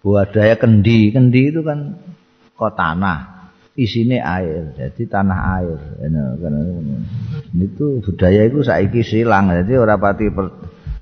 Budaya 0.02 0.58
kendi 0.58 1.14
kendi 1.14 1.54
itu 1.54 1.62
kan 1.62 2.02
kok 2.58 2.74
tanah. 2.74 3.38
Isine 3.78 4.18
air 4.18 4.74
jadi 4.74 5.06
tanah 5.06 5.40
air. 5.62 5.78
Itu 7.54 8.02
budaya 8.02 8.50
itu 8.50 8.66
saiki 8.66 9.06
silang 9.06 9.54
jadi 9.54 9.78
ora 9.78 10.02
pati 10.02 10.34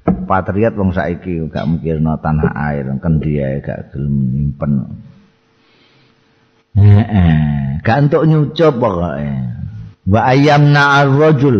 patriot 0.06 0.73
wong 0.77 0.94
saiki 0.94 1.41
gak 1.49 1.65
mikirno 1.65 2.18
tanah 2.22 2.53
air 2.53 2.86
kendi 3.02 3.41
ae 3.41 3.57
gak 3.61 3.94
gelem 3.94 4.15
nyimpen. 4.34 4.72
Heeh. 6.76 7.80
Gak 7.82 7.98
entuk 8.06 8.26
nyucup 8.27 8.73
pokoke. 8.77 9.30
Wa 10.06 10.22
ayyamna 10.30 10.84
ar-rajul. 11.06 11.57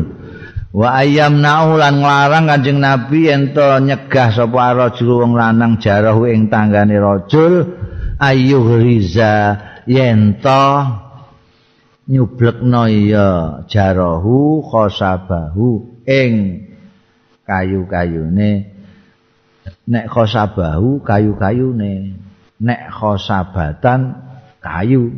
Wa 0.76 1.02
ayyamna 1.02 1.72
lan 1.80 2.04
nglarang 2.04 2.46
kanjeng 2.52 2.84
nabi 2.84 3.32
ento 3.32 3.80
nyegah 3.80 4.30
sapa 4.36 4.76
rajul 4.76 5.24
wong 5.24 5.34
lanang 5.40 5.80
jarahu 5.80 6.28
ing 6.28 6.52
tanggane 6.52 7.00
rajul 7.00 7.80
ayu 8.20 8.60
riza 8.84 9.56
yento 9.88 10.66
nyublekno 12.12 12.92
ya 12.92 13.30
jarahu 13.72 14.62
khosabahu 14.68 16.04
ing 16.06 16.34
kayu-kayune. 17.46 18.74
Nek 19.86 20.06
khosabahu 20.10 21.02
kayu-kayune. 21.06 22.18
Nek 22.62 22.82
khosabatan 22.90 24.22
kayu. 24.62 25.14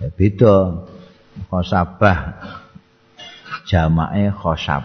Ya, 0.00 0.08
beda. 0.16 0.56
Khosabah 1.52 2.18
jamake 3.68 4.32
khosab. 4.32 4.82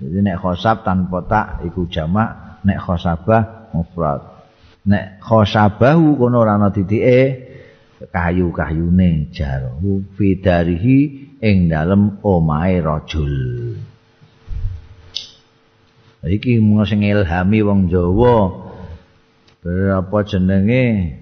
Jadi 0.00 0.18
nek 0.24 0.36
khosab 0.40 0.84
tanpa 0.84 1.18
tak 1.24 1.46
iku 1.64 1.88
jamak. 1.88 2.60
Nek 2.64 2.78
khosabah 2.80 3.72
mufrad. 3.72 4.20
Nek 4.84 5.20
khosabahu 5.20 6.16
kono 6.16 6.40
ora 6.40 6.56
ana 6.56 6.72
titike 6.72 7.50
kayu-kayune 8.08 9.28
jaru 9.28 10.00
fidarihi 10.16 11.28
ing 11.44 11.68
dalem 11.68 12.16
omahe 12.24 12.80
rajul 12.80 13.36
iki 16.28 16.60
mung 16.60 16.84
sing 16.84 17.00
ilhami 17.00 17.64
wong 17.64 17.88
Jawa. 17.88 18.68
Berapa 19.60 20.24
jenenge 20.24 21.16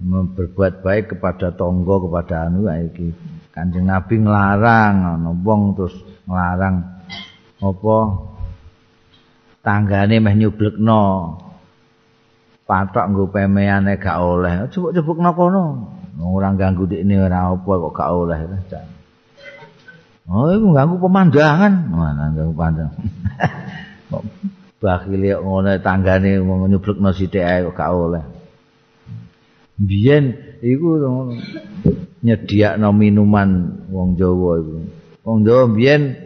berbuat 0.00 0.80
baik 0.80 1.16
kepada 1.16 1.52
tonggo 1.52 2.08
kepada 2.08 2.48
anu 2.48 2.68
iki. 2.68 3.12
Kanjeng 3.52 3.88
Nabi 3.88 4.24
nglarang 4.24 5.20
wong 5.44 5.76
terus 5.76 5.96
nglarang 6.24 6.84
apa? 7.60 7.98
Tanggane 9.60 10.16
meh 10.24 10.34
nyublekno. 10.36 11.36
Patok 12.64 13.06
nggo 13.12 13.24
pemeane 13.34 13.98
gak 13.98 14.22
oleh. 14.22 14.70
Coba-coba 14.70 15.30
kono. 15.36 15.64
Ora 16.20 16.52
ganggu 16.52 16.84
dikne 16.84 17.16
ora 17.16 17.50
apa 17.50 17.72
kok 17.72 17.92
gak 17.96 18.10
oleh 18.12 18.38
Oh, 20.30 20.46
itu 20.46 20.70
ganggu 20.70 20.96
pemandangan. 21.02 21.90
Mana 21.90 22.30
ganggu 22.30 22.54
pemandangan. 22.54 23.02
Bakil 24.80 25.20
ya 25.20 25.36
ngono 25.42 25.76
tanggane 25.82 26.40
nyublekno 26.40 27.10
sithik 27.12 27.44
ae 27.44 27.66
kok 27.68 27.76
gak 27.76 27.90
oleh. 27.92 28.24
Biyen 29.76 30.56
iku 30.62 31.02
nyediakno 32.24 32.88
minuman 32.94 33.48
wong 33.90 34.16
Jawa 34.16 34.50
iku. 34.62 34.76
Wong 35.26 35.38
Jawa 35.44 35.68
biyen 35.68 36.16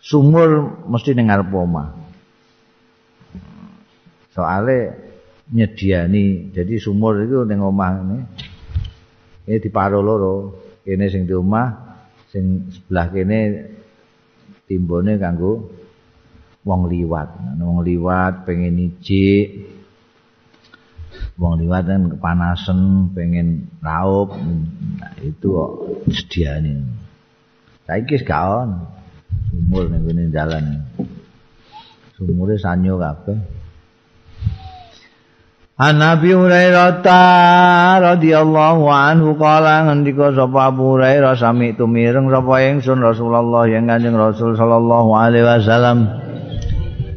sumur 0.00 0.80
mesti 0.88 1.12
ning 1.12 1.28
ngarep 1.28 1.52
omah. 1.52 1.92
Soale 4.32 4.94
nyediani, 5.50 6.54
jadi 6.54 6.78
sumur 6.78 7.18
itu 7.20 7.44
ning 7.44 7.60
omah 7.60 7.90
ini. 8.00 8.18
Ini 9.44 9.58
diparo 9.58 9.98
loro. 10.00 10.36
Kene 10.80 11.12
sing 11.12 11.28
di 11.28 11.36
omah, 11.36 11.89
sing 12.30 12.70
sebelah 12.70 13.10
kene 13.10 13.38
timbone 14.70 15.18
kanggo 15.18 15.66
wong 16.62 16.86
liwat. 16.86 17.58
Wong 17.58 17.82
liwat 17.82 18.46
pengen 18.46 18.78
ijik. 18.78 19.66
Wong 21.40 21.58
liwat 21.58 21.90
kan 21.90 22.06
kepanasan, 22.06 23.10
pengen 23.16 23.66
raup. 23.82 24.30
Nah, 25.00 25.12
itu 25.24 25.46
kok 25.50 25.72
sediane. 26.12 26.86
Saiki 27.88 28.20
wis 28.20 28.24
gak 28.24 28.44
on. 28.46 28.70
Sumur 29.50 29.90
ning 29.90 30.06
kene 30.06 30.30
dalan. 30.30 30.86
Sumure 32.14 32.54
sanyo 32.60 33.00
kabeh. 33.00 33.59
An 35.80 35.96
Nabi 35.96 36.36
Hurairah 36.36 37.00
radhiyallahu 38.04 38.84
anhu 38.84 39.32
kala 39.40 39.88
ngendika 39.88 40.28
sapa 40.36 40.68
Abu 40.68 40.92
Hurairah 40.92 41.40
sami 41.40 41.72
tumireng 41.72 42.28
sapa 42.28 42.68
ingsun 42.68 43.00
Rasulullah 43.00 43.64
yang 43.64 43.88
Kanjeng 43.88 44.12
Rasul 44.12 44.60
sallallahu 44.60 45.16
alaihi 45.16 45.40
wasallam. 45.40 46.04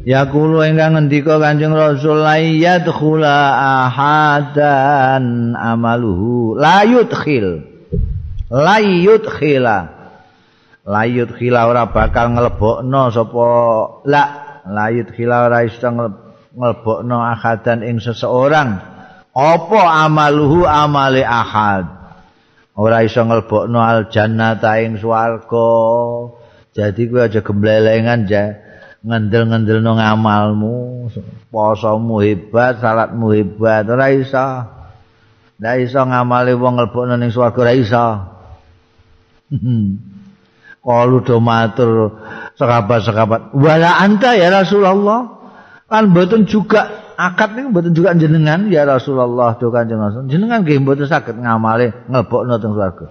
Yaqulu 0.08 0.64
ingkang 0.64 0.96
ngendika 0.96 1.36
Kanjeng 1.44 1.76
Rasul 1.76 2.24
la 2.24 2.40
yadkhula 2.40 3.36
ahadan 3.84 5.52
amaluhu 5.60 6.56
la 6.56 6.88
yudkhil 6.88 7.68
la 8.48 8.80
yudkhila 8.80 9.76
la 10.88 11.02
yudkhila 11.04 11.68
ora 11.68 11.84
bakal 11.92 12.32
nglebokno 12.32 13.12
sapa 13.12 13.44
la 14.08 14.24
la 14.64 14.88
yudkhila 14.88 15.52
ora 15.52 15.68
iso 15.68 16.23
ngelbokno 16.54 17.18
akadan 17.18 17.82
ing 17.82 17.98
seseorang 17.98 18.78
apa 19.34 19.80
amaluhu 20.06 20.62
amale 20.62 21.26
ahad? 21.26 21.90
Ora 22.78 23.02
iso 23.02 23.22
ngelbokno 23.26 23.82
al 23.82 24.06
jannata 24.10 24.78
ing 24.82 24.98
swarga. 24.98 25.70
Jadi 26.74 27.06
kowe 27.06 27.22
aja 27.26 27.42
gemblelengan 27.42 28.26
ja 28.26 28.50
ngendel-ngendelno 29.04 29.94
ngamalmu 30.00 31.06
posomu 31.52 32.18
hebat 32.24 32.82
salatmu 32.82 33.30
hebat 33.34 33.86
ora 33.90 34.10
iso. 34.10 34.48
Ndak 35.58 35.76
iso 35.86 36.02
ngamali 36.02 36.54
wong 36.54 36.78
ngelbokno 36.78 37.14
ning 37.18 37.30
swarga 37.30 37.58
ora 37.62 37.74
iso. 37.74 38.06
Kalau 40.84 41.24
do 41.24 41.40
matur 41.40 42.20
sekabat-sekabat. 42.60 43.56
Wala 43.56 44.04
anta 44.04 44.36
ya 44.36 44.52
Rasulullah 44.52 45.43
kan 45.84 46.10
mboten 46.10 46.48
juga 46.48 47.12
akad 47.14 47.54
niku 47.54 47.68
mboten 47.70 47.92
juga 47.92 48.16
jenengan 48.16 48.66
ya 48.72 48.88
Rasulullah 48.88 49.54
do 49.60 49.68
Kanjeng 49.68 50.00
Rasul 50.00 50.26
jenengan 50.32 50.64
nggih 50.64 50.80
mboten 50.80 51.06
saged 51.06 51.36
ngamale 51.36 52.08
nglebokno 52.08 52.56
teng 52.58 52.72
swarga. 52.72 53.06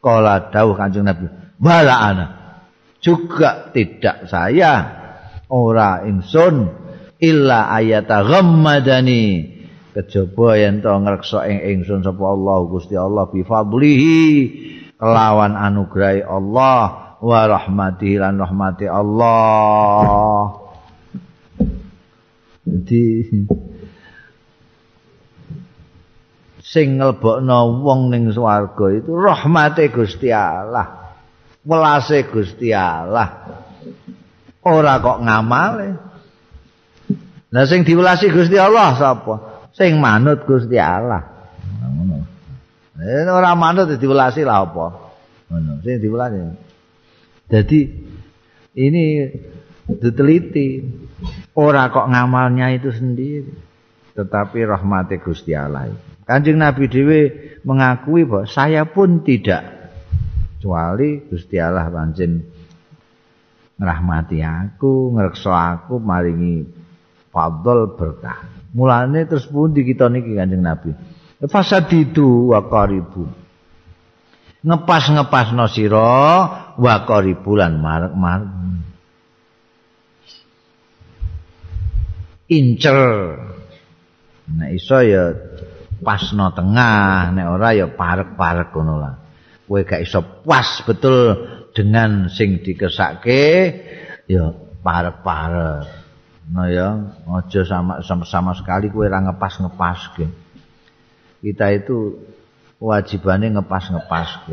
Kala 0.00 0.48
dawuh 0.48 0.74
Kanjeng 0.78 1.04
Nabi 1.04 1.28
bala 1.56 1.96
ana 2.00 2.26
juga 3.00 3.70
tidak 3.70 4.26
saya 4.26 4.72
ora 5.52 6.02
ingsun 6.04 6.72
illa 7.20 7.70
ayata 7.72 8.24
ghammadani. 8.24 9.54
Kejaba 9.96 10.60
yen 10.60 10.84
to 10.84 10.92
ngreksa 10.92 11.48
ing 11.48 11.64
ingsun 11.64 12.04
sapa 12.04 12.20
Allah 12.20 12.58
Gusti 12.68 13.00
Allah 13.00 13.32
bi 13.32 13.40
fadlihi 13.40 14.20
kelawan 15.00 15.56
anugrahi 15.56 16.20
Allah 16.20 17.16
wa 17.16 17.40
rahmatihi 17.48 18.20
lan 18.20 18.36
rahmati 18.36 18.84
Allah 18.84 20.65
Jadi 22.66 23.02
sing 26.66 26.98
nglebokno 26.98 27.86
wong 27.86 28.10
ning 28.10 28.26
swarga 28.34 28.90
itu 28.90 29.14
rahmate 29.14 29.86
Gusti 29.94 30.34
Allah. 30.34 31.14
Welase 31.62 32.26
Gusti 32.26 32.74
Allah. 32.74 33.62
Ora 34.66 34.98
kok 34.98 35.22
ngamale. 35.22 35.88
Lah 37.54 37.64
sing 37.70 37.86
diwelasi 37.86 38.34
Gusti 38.34 38.58
Allah 38.58 38.98
sapa? 38.98 39.34
Sing 39.70 40.02
manut 40.02 40.42
Gusti 40.42 40.74
Allah. 40.74 41.22
Ngono. 41.86 42.18
Eh 42.98 43.22
ora 43.30 43.54
manut 43.54 43.94
diwelasi 43.94 44.42
lah 44.42 44.66
apa? 44.66 44.86
Ngono, 45.54 45.78
sing 45.86 46.02
diwelasi. 46.02 46.38
Jadi 47.46 47.80
ini 48.74 49.04
diteliti. 49.86 50.66
Ora 51.56 51.88
kok 51.88 52.06
ngamalnya 52.12 52.76
itu 52.76 52.92
sendiri. 52.92 53.52
Tetapi 54.16 54.58
rahmati 54.64 55.20
Gusti 55.20 55.52
Allah. 55.52 55.92
Kanjeng 56.24 56.60
Nabi 56.60 56.88
dhewe 56.88 57.20
mengakui 57.64 58.24
bahwa 58.24 58.48
saya 58.48 58.84
pun 58.88 59.24
tidak. 59.24 59.64
Kecuali 60.56 61.20
Gusti 61.28 61.60
Allah 61.60 61.88
pancen 61.92 62.42
ngrahmati 63.76 64.40
aku 64.40 65.12
ngrekso 65.12 65.52
aku 65.52 66.00
maringi 66.00 66.64
fadl 67.28 67.92
berkah. 67.92 68.48
Mulane 68.72 69.28
terus 69.28 69.44
pundi 69.48 69.84
kita 69.84 70.08
niki 70.08 70.32
Kanjeng 70.36 70.64
Nabi? 70.64 70.90
Fasadidu 71.44 72.56
wa 72.56 72.64
qaribu. 72.64 73.28
Ngepas-ngepas 74.66 75.52
no 75.52 75.68
sira 75.68 76.24
wa 76.74 76.94
qaribulan 77.06 77.76
marek-marek 77.78 78.50
incer 82.46 82.98
nek 84.46 84.70
iso 84.74 85.02
ya 85.02 85.34
pasno 85.98 86.54
tengah 86.54 87.34
nek 87.34 87.46
ora 87.50 87.74
ya 87.74 87.90
parek-parek 87.90 88.70
ngono 88.70 88.94
lah 89.00 89.14
kowe 89.66 89.82
gak 89.82 90.06
iso 90.06 90.22
pas 90.46 90.82
betul 90.86 91.34
dengan 91.74 92.30
sing 92.30 92.62
dikesake 92.62 93.44
ya 94.30 94.54
parek-parek. 94.80 96.06
Nah 96.46 96.70
ya, 96.70 96.94
aja 97.26 97.60
sama, 97.66 98.06
sama 98.06 98.22
sama 98.22 98.54
sekali 98.54 98.86
kowe 98.86 99.02
ora 99.02 99.18
ngepas-ngepas. 99.18 100.14
Kita 101.42 101.66
itu 101.74 102.22
wajibane 102.78 103.50
ngepas-ngepas. 103.50 104.46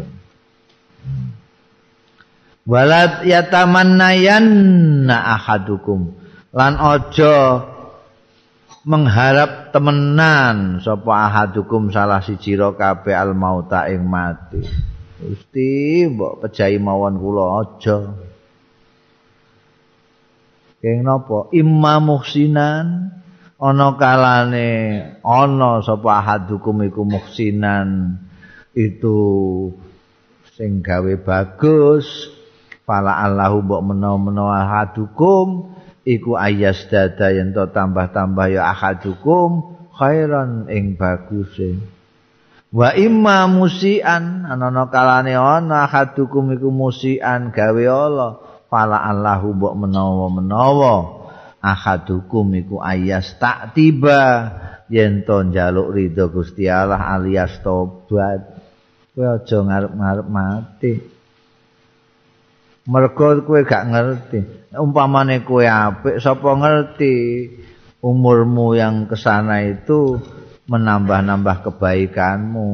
Walat 2.64 3.28
yatamannayan 3.28 4.46
na 5.06 5.38
ahadukum 5.38 6.16
lan 6.56 6.80
aja 6.80 7.62
mengharap 8.84 9.72
temenan 9.72 10.84
sapa 10.84 11.32
ahadukum 11.32 11.88
salah 11.92 12.20
siji 12.20 12.60
ro 12.60 12.76
kabeh 12.76 13.16
al 13.16 13.32
mauta 13.32 13.88
ing 13.88 14.04
mati. 14.04 14.64
Gusti 15.24 16.04
mbok 16.12 16.44
pejahi 16.44 16.78
mawon 16.84 17.16
kula 17.16 17.46
aja. 17.64 17.98
Keng 20.84 21.08
napa? 21.08 21.48
Imma 21.56 22.04
muhsinan 22.04 23.16
ana 23.56 23.88
kalane 23.96 24.72
ana 25.24 25.80
sapa 25.80 26.20
ahadukum 26.20 26.84
iku 26.84 27.08
muhsinan 27.08 28.20
itu 28.76 29.16
sing 30.60 30.84
gawe 30.84 31.14
bagus 31.24 32.30
Fala 32.84 33.16
Allahu 33.24 33.64
mbok 33.64 33.82
menawa-menawa 33.96 34.68
hadukum 34.68 35.72
iku 36.04 36.36
ayas 36.36 36.88
dada 36.92 37.32
yen 37.32 37.56
to 37.56 37.68
tambah-tambah 37.72 38.48
ya 38.52 38.72
ahadukum 38.72 39.80
khairan 39.96 40.68
ing 40.68 41.00
baguse. 41.00 41.80
Wa 42.74 42.92
imma 42.98 43.46
musian 43.48 44.50
ana 44.50 44.70
kalane 44.90 45.38
ana 45.38 45.86
hadukum 45.88 46.52
iku 46.56 46.70
musian 46.74 47.54
gawe 47.54 47.84
Allah. 47.88 48.32
Fala 48.74 49.06
Allahu 49.06 49.54
mbok 49.54 49.74
menawa-menawa 49.86 50.96
ahadukum 51.62 52.58
iku 52.58 52.82
ayas 52.82 53.38
tak 53.38 53.78
tiba 53.78 54.50
yen 54.90 55.22
to 55.22 55.46
njaluk 55.46 55.94
ridho 55.94 56.34
Gusti 56.34 56.66
Allah 56.66 56.98
alias 57.14 57.62
tobat. 57.62 58.42
Kowe 59.14 59.38
aja 59.38 59.58
ngarep-ngarep 59.62 60.26
mati. 60.26 60.94
mergo 62.88 63.48
kowe 63.48 63.62
gak 63.64 63.84
ngerti 63.88 64.40
umpamane 64.78 65.46
kowe 65.46 65.66
apik 65.66 66.18
sapa 66.18 66.58
ngerti 66.58 67.16
umurmu 68.02 68.74
yang 68.74 69.06
kesana 69.06 69.64
itu 69.66 70.18
menambah-nambah 70.70 71.70
kebaikanmu 71.70 72.70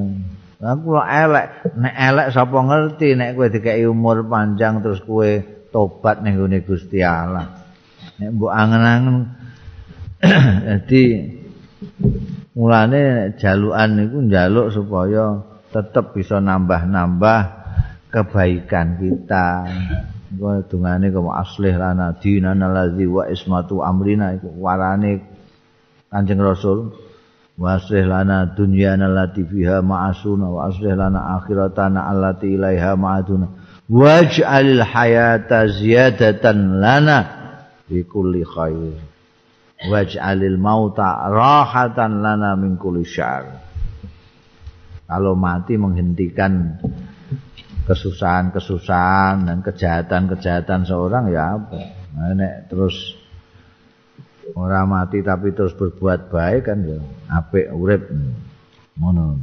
aku 0.59 0.87
lo 0.91 1.03
elek 1.03 1.75
nek 1.79 1.95
elek 1.95 2.27
sapa 2.35 2.57
ngerti 2.59 3.15
nek 3.15 3.35
kowe 3.35 3.47
dikai 3.47 3.83
umur 3.87 4.27
panjang 4.27 4.83
terus 4.83 5.03
kowe 5.03 5.29
tobat 5.71 6.23
ning 6.23 6.39
gone 6.39 6.59
Gusti 6.63 6.99
Allah 7.03 7.47
nek 8.19 8.29
mbok 8.35 8.51
angen-angen 8.51 9.17
dadi 10.67 11.03
mulane 12.59 13.33
jalukan 13.39 13.89
niku 13.95 14.17
njaluk 14.27 14.67
supaya 14.75 15.39
tetep 15.71 16.11
bisa 16.17 16.41
nambah-nambah 16.41 17.39
kebaikan 18.09 18.97
kita. 18.97 19.69
Iku 20.29 20.69
dungane 20.69 21.09
kok 21.09 21.25
aslih 21.33 21.73
lana 21.73 22.13
dinana 22.21 22.69
ladzi 22.69 23.09
wa 23.09 23.25
ismatu 23.25 23.81
amrina 23.81 24.37
iku 24.37 24.53
warane 24.61 25.25
Kanjeng 26.09 26.41
Rasul. 26.41 26.93
Wa 27.59 27.75
aslih 27.75 28.07
lana 28.07 28.55
dunyana 28.55 29.09
allati 29.09 29.43
fiha 29.43 29.83
ma'asuna 29.83 30.47
wa 30.47 30.69
aslih 30.69 30.95
lana 30.95 31.37
akhiratana 31.41 32.07
allati 32.07 32.55
ilaiha 32.55 32.95
ma'aduna. 32.95 33.47
Waj'alil 33.89 34.85
hayata 34.85 35.65
ziyadatan 35.67 36.77
lana 36.77 37.19
fi 37.89 38.05
kulli 38.05 38.45
khair. 38.45 38.95
Waj'alil 39.89 40.55
mauta 40.61 41.25
rahatan 41.25 42.21
lana 42.21 42.53
min 42.55 42.77
kulli 42.77 43.03
syar. 43.03 43.65
Kalau 45.09 45.33
mati 45.33 45.73
menghentikan 45.73 46.77
kesusahan-kesusahan 47.89 49.49
dan 49.49 49.57
kejahatan-kejahatan 49.65 50.85
seorang 50.85 51.33
ya 51.33 51.57
apa. 51.57 51.81
Nah, 52.13 52.37
nek 52.37 52.69
terus 52.69 53.17
orang 54.53 54.93
mati 54.93 55.25
tapi 55.25 55.49
terus 55.57 55.73
berbuat 55.73 56.29
baik 56.29 56.69
kan 56.69 56.85
ya 56.85 57.01
apik 57.33 57.73
urip 57.73 58.05
ngono. 59.01 59.41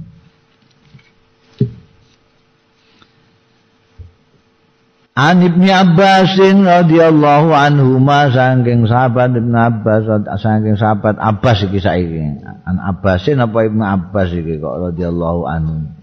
An 5.17 5.41
Ibnu 5.41 5.65
Abbas 5.73 6.37
radhiyallahu 6.39 7.49
anhu 7.49 7.97
ma 7.97 8.29
saking 8.29 8.85
sahabat 8.85 9.33
Ibnu 9.33 9.57
Abbas 9.57 10.29
saking 10.39 10.77
sahabat 10.77 11.17
Abbas 11.17 11.65
iki 11.67 11.81
saiki. 11.81 12.21
An 12.69 12.77
Abbasin 12.79 13.41
apa 13.41 13.65
Ibnu 13.65 13.81
Abbas 13.81 14.37
iki 14.37 14.61
kok 14.61 14.93
radhiyallahu 14.93 15.49
anhu. 15.49 15.96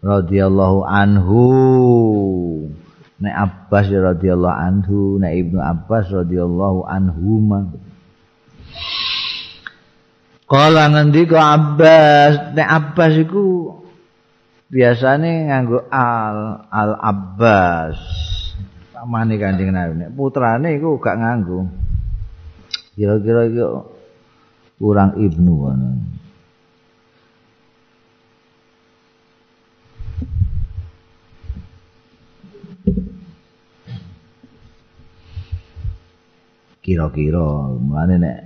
Radhiyallahu 0.00 0.86
anhu. 0.86 1.42
Nek 3.18 3.34
Abbas 3.34 3.90
radhiyallahu 3.90 4.56
anhu 4.56 5.18
nek 5.18 5.32
Ibnu 5.34 5.58
Abbas 5.58 6.06
radhiyallahu 6.14 6.86
anhuma. 6.86 7.66
Kala 10.46 10.88
ngendika 10.94 11.38
Abbas 11.38 12.54
nek 12.54 12.68
Abbas 12.68 13.12
iku 13.18 13.74
biasane 14.70 15.50
nganggo 15.50 15.82
al 15.90 16.62
al 16.70 16.92
Abbas 16.94 17.98
pamane 18.94 19.34
Kanjeng 19.34 19.74
Nabi. 19.74 19.98
Nek 19.98 20.14
putrane 20.14 20.78
iku 20.78 21.02
gak 21.02 21.18
nganggo. 21.18 21.66
Kira-kira 22.94 23.50
iku 23.50 23.94
kurang 24.78 25.18
Ibnu 25.18 25.52
ngono 25.58 26.17
kira-kira 36.88 37.68
mulane 37.76 38.16
nek 38.16 38.38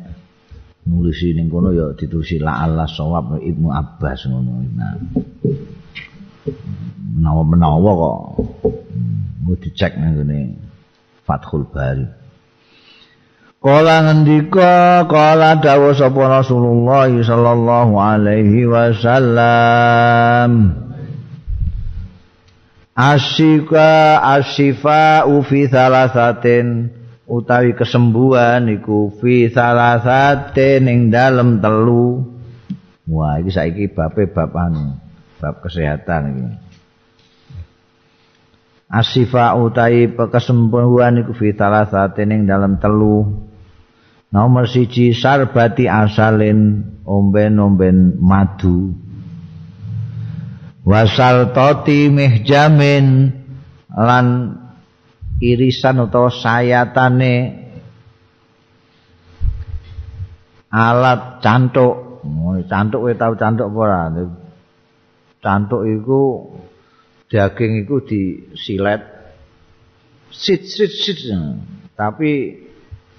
nulis 0.90 1.22
ning 1.30 1.46
kono 1.46 1.70
ya 1.70 1.94
ditulis 1.94 2.42
la 2.42 2.66
Allah 2.66 2.90
sawab 2.90 3.38
Ibnu 3.38 3.70
Abbas 3.70 4.26
ngono. 4.26 4.66
Nah. 4.74 4.98
Menawa-menawa 7.22 7.90
kok. 7.94 8.18
Mau 9.46 9.54
dicek 9.62 9.94
nang 9.94 10.18
ngene 10.18 10.58
Fathul 11.22 11.70
Bari. 11.70 12.02
Kala 13.62 14.10
ngendika 14.10 15.06
kala 15.06 15.62
dawuh 15.62 15.94
sapa 15.94 16.42
Rasulullah 16.42 17.06
sallallahu 17.06 17.94
alaihi 17.94 18.66
wasallam. 18.66 20.50
Asyika 22.98 24.18
asyifa 24.34 25.30
fi 25.46 25.70
thalathatin 25.70 26.90
utawi 27.26 27.74
kesembuhan 27.78 28.66
iku 28.70 29.14
fi 29.20 29.50
salasate 29.50 30.82
ning 30.82 31.10
dalem 31.12 31.62
telu. 31.62 32.26
Wah 33.06 33.42
iki 33.42 33.50
saiki 33.50 33.84
bape 33.90 34.30
bab 34.30 34.54
anu 34.54 34.96
bab 35.42 35.62
kesehatan 35.62 36.22
iki. 36.32 36.46
Asifa 38.92 39.56
utawi 39.56 40.12
kesembuhan 40.12 41.24
iku 41.24 41.32
fi 41.34 41.54
salasate 41.54 42.22
ning 42.28 42.44
dalem 42.46 42.78
telu. 42.78 43.48
Nomor 44.32 44.64
siji 44.64 45.12
sarbati 45.12 45.84
asalin 45.92 46.88
omben-omben 47.04 48.16
madu. 48.16 48.96
Wasal 50.82 51.52
toti 51.52 52.08
mihjamin 52.08 53.28
lan 53.92 54.26
irisan 55.42 56.06
utawa 56.06 56.30
sayatane 56.30 57.34
alat 60.70 61.42
cantuk 61.42 62.22
oh, 62.22 62.62
cantuk 62.70 63.02
kowe 63.02 63.14
tau 63.18 63.34
cantuk 63.34 63.66
apa 63.74 63.78
ora? 63.82 64.02
Cantuk 65.42 65.82
iku 65.90 66.22
daging 67.26 67.82
iku 67.82 68.06
disilet. 68.06 69.02
Sit 70.30 70.70
sit 70.70 70.94
sit. 70.94 71.18
Tapi 71.98 72.62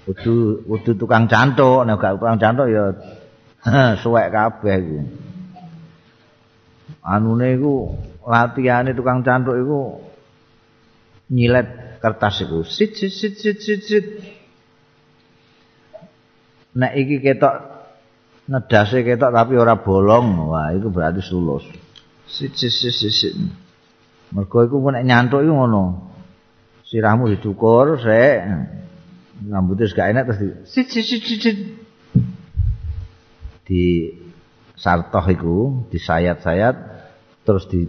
kudu 0.08 0.64
kudu 0.64 0.95
tukang 0.95 1.28
cantuk 1.28 1.84
nek 1.84 2.00
gak 2.00 2.16
tukang 2.18 2.40
cantuk 2.40 2.72
ya 2.72 2.95
suwek 4.02 4.32
kabeh 4.32 4.76
iku. 4.80 5.00
Anune 7.04 7.60
iku 7.60 8.00
latihane 8.24 8.95
tukang 8.95 9.28
cantuk 9.28 9.60
iku 9.60 10.00
nyilet 11.28 11.82
kertas 12.04 12.44
iku. 12.44 12.68
Sit 12.68 13.00
sit 13.00 13.16
sit 13.16 13.40
sit 13.40 13.58
sit 13.64 13.82
sit. 13.88 14.06
Nek 16.76 16.92
iki 17.00 17.24
ketok 17.24 17.56
nedase 18.52 19.08
ketok 19.08 19.32
tapi 19.32 19.56
ora 19.56 19.80
bolong. 19.80 20.52
Wah 20.52 20.76
itu 20.76 20.92
berarti 20.92 21.24
lulus 21.32 21.64
sit 22.28 22.52
sit 22.60 22.76
sit 22.76 22.92
sit, 22.92 23.14
sit. 23.16 23.34
mergo 24.36 24.68
iku 24.68 24.84
nek 24.92 25.08
nyantuk 25.08 25.48
iku 25.48 25.56
ngono. 25.56 26.12
Sirahmu 26.84 27.32
dicukur 27.32 27.96
sik. 28.04 28.38
Rambutnya 29.44 29.92
gak 29.92 30.08
enak 30.12 30.24
terus 30.28 30.40
di 30.40 30.48
sit 30.68 30.88
sit 30.92 31.06
sit 31.08 31.24
sit, 31.24 31.40
sit. 31.40 31.58
di 33.64 34.12
sartoh 34.76 35.24
iku 35.32 35.88
disayat-sayat 35.88 36.76
terus 37.48 37.64
di 37.72 37.88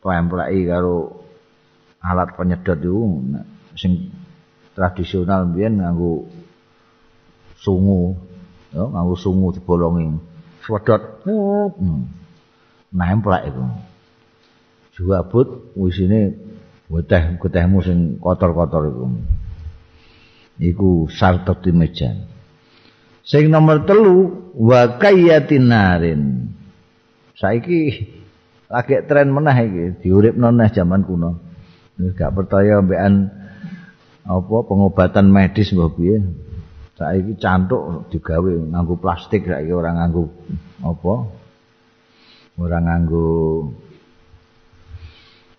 templeki 0.00 0.60
karo 0.66 1.21
alat 2.02 2.34
penyedot 2.34 2.78
itu 2.82 3.22
sing 3.78 4.10
tradisional 4.74 5.48
mbiyen 5.48 5.78
nganggo 5.78 6.26
sungu. 7.62 8.18
Ya 8.74 8.82
nganggo 8.84 9.14
sungu 9.16 9.54
dibolongi. 9.54 10.18
Sedot 10.66 11.22
hmm. 11.24 12.00
nemplek 12.92 13.42
iku. 13.48 13.64
Juabut 14.92 15.72
wisine 15.78 16.36
weteh 16.92 17.40
getehmu 17.40 17.80
sing 17.80 18.20
kotor-kotor 18.20 18.82
iku. 18.90 19.06
Iku 20.60 21.08
sartot 21.08 21.64
di 21.64 21.72
meja. 21.72 22.12
Sing 23.22 23.48
nomor 23.48 23.86
telu 23.86 24.50
wa 24.58 24.98
kayatinarin 25.00 26.52
saiki 27.38 28.12
lagi 28.68 28.94
tren 29.08 29.32
meneh 29.32 29.56
iki 29.64 29.84
diuripno 30.04 30.52
neh 30.52 30.68
jaman 30.68 31.02
kuno 31.06 31.51
gak 32.18 32.34
percaya 32.34 32.82
mbekan 32.82 33.30
apa 34.26 34.56
pengobatan 34.66 35.30
medis 35.30 35.70
mbah 35.74 35.90
piye. 35.94 36.22
Saiki 36.98 37.38
cantuk 37.40 38.10
digawe 38.12 38.52
nganggo 38.70 38.94
plastik 39.00 39.48
saiki 39.48 39.72
ora 39.72 39.94
nganggo 39.96 40.30
apa 40.82 41.14
ora 42.58 42.78
nganggo 42.82 43.30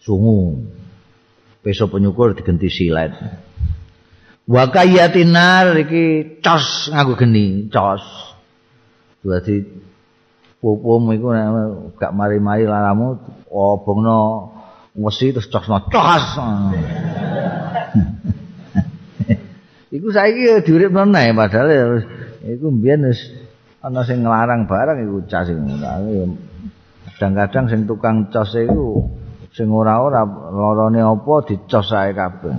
sungu. 0.03 0.67
Peso 1.63 1.87
penyukur 1.87 2.35
diganti 2.35 2.67
silet. 2.67 3.15
Wa 4.43 4.67
kayatinar 4.67 5.79
iki 5.79 6.37
cos 6.43 6.91
nganggo 6.91 7.15
geni 7.15 7.71
cos. 7.71 8.03
Dadi 9.23 9.63
pupum 10.63 11.11
iku 11.11 11.31
gak 11.99 12.15
mari-mari 12.15 12.63
laramu 12.63 13.19
obongno 13.51 14.52
wesi 14.97 15.33
terus 15.33 15.49
cosno 15.49 15.81
cos! 15.89 16.25
Iku 19.93 20.09
saiki 20.09 20.65
diuripno 20.65 21.05
nae 21.05 21.29
padahal 21.37 22.01
iku 22.41 22.73
mbiyen 22.73 23.13
wis 23.13 23.29
ana 23.85 24.01
sing 24.01 24.25
nglarang 24.25 24.65
barang 24.65 25.05
iku 25.05 25.21
cas 25.29 25.45
kadang-kadang 27.13 27.65
sing 27.69 27.85
tukang 27.85 28.33
cos 28.33 28.57
iku 28.57 29.05
sing 29.53 29.69
ora-ora 29.69 30.25
lorone 30.25 30.97
apa 30.97 31.33
dicos 31.45 31.93
ae 31.93 32.09
kabeh 32.17 32.57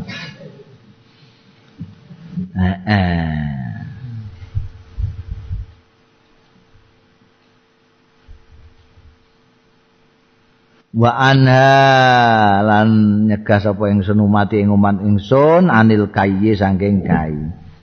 wa 10.95 11.11
anha 11.11 12.62
lan 12.62 12.89
nyegah 13.27 13.59
sapa 13.59 13.91
ing 13.91 14.07
senumati 14.07 14.62
ing 14.62 14.71
umat 14.71 15.03
ingsun 15.03 15.66
anil 15.66 16.07
kayyi 16.15 16.55
saking 16.55 17.03
kai 17.03 17.35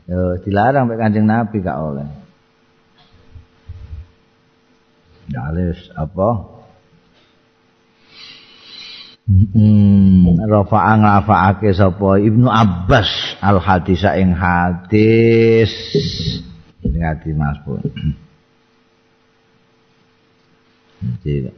yo 0.08 0.40
dilarang 0.40 0.88
mek 0.88 1.00
Kanjeng 1.00 1.28
Nabi 1.28 1.60
gak 1.60 1.80
oleh. 1.80 2.08
Dalis 5.32 5.80
apa? 5.96 6.60
Hmm, 9.32 10.44
rafa'a 10.44 10.92
ngrafa'ake 11.00 11.72
sapa? 11.72 12.20
Ibnu 12.20 12.52
Abbas 12.52 13.40
al 13.40 13.64
hadis. 13.64 14.04
Ing 14.04 14.36
hadis 14.36 15.72
ngati 17.02 17.34
Mas 17.34 17.58
Bu. 17.66 17.80
Jadi 21.26 21.50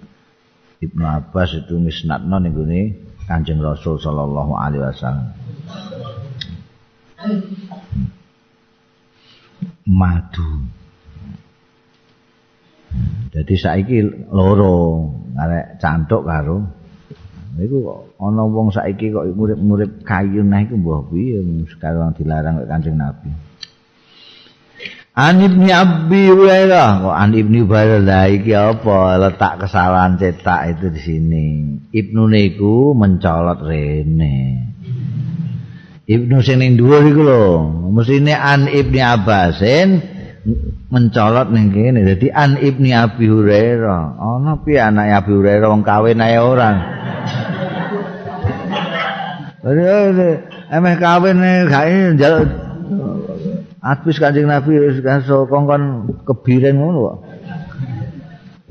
Ibnu 0.84 1.04
Abbas 1.04 1.56
itu 1.56 1.80
misnadno 1.80 2.38
ning 2.44 2.52
gone 2.52 2.82
Kanjeng 3.24 3.64
Rasul 3.64 3.96
sallallahu 4.00 4.52
alaihi 4.52 4.84
wasallam. 4.84 5.28
Madu. 9.88 10.50
Jadi 13.34 13.56
saiki 13.58 13.98
loro 14.30 15.10
arek 15.34 15.82
cantuk 15.82 16.28
karo 16.28 16.84
Iku 17.54 17.86
ana 18.18 18.50
wong 18.50 18.74
saiki 18.74 19.14
kok 19.14 19.30
murid-murid 19.38 20.02
kayu 20.02 20.42
nah 20.42 20.66
iku 20.66 20.74
mbah 20.74 21.06
piye 21.06 21.38
sekarang 21.70 22.10
dilarang 22.18 22.66
kok 22.66 22.70
Kanjeng 22.70 22.98
Nabi. 22.98 23.30
An 25.14 25.46
Ibnu 25.46 25.70
Abi 25.70 26.26
Hurairah 26.26 27.06
kok 27.06 27.14
An 27.14 27.38
Ibnu 27.38 27.70
Hurairah 27.70 28.34
iki 28.34 28.58
apa 28.58 29.22
letak 29.22 29.62
kesalahan 29.62 30.18
cetak 30.18 30.74
itu 30.74 30.90
di 30.90 31.02
sini. 31.06 31.48
Ibnu 31.94 32.26
niku 32.34 32.98
mencolot 32.98 33.62
rene. 33.62 34.58
Ibnu 36.10 36.36
sing 36.42 36.66
ning 36.66 36.82
dhuwur 36.82 37.06
iku 37.06 37.22
lho, 37.30 37.46
mesine 37.94 38.34
An 38.34 38.66
Ibnu 38.66 38.98
Abbasin 38.98 40.02
mencolot 40.90 41.54
ning 41.54 41.70
kene. 41.70 42.10
Dadi 42.10 42.34
An 42.34 42.58
Ibnu 42.58 42.90
Abi 42.98 43.30
Hurairah. 43.30 44.18
Ana 44.18 44.66
piye 44.66 44.82
anak 44.82 45.30
Abi 45.30 45.32
Hurairah 45.38 45.68
wong 45.70 45.86
kawin 45.86 46.26
ae 46.26 46.42
orang. 46.42 46.78
Emeh 50.74 50.96
kawin 50.98 51.38
gak 51.70 51.86
njaluk 52.18 52.50
Atbis 53.84 54.16
Kanjeng 54.16 54.48
Nabi 54.48 54.80
wis 54.80 55.04
kaso 55.04 55.44
kongkon 55.52 56.08
kebiren 56.24 56.80
ngono 56.80 57.00
kok. 57.04 57.18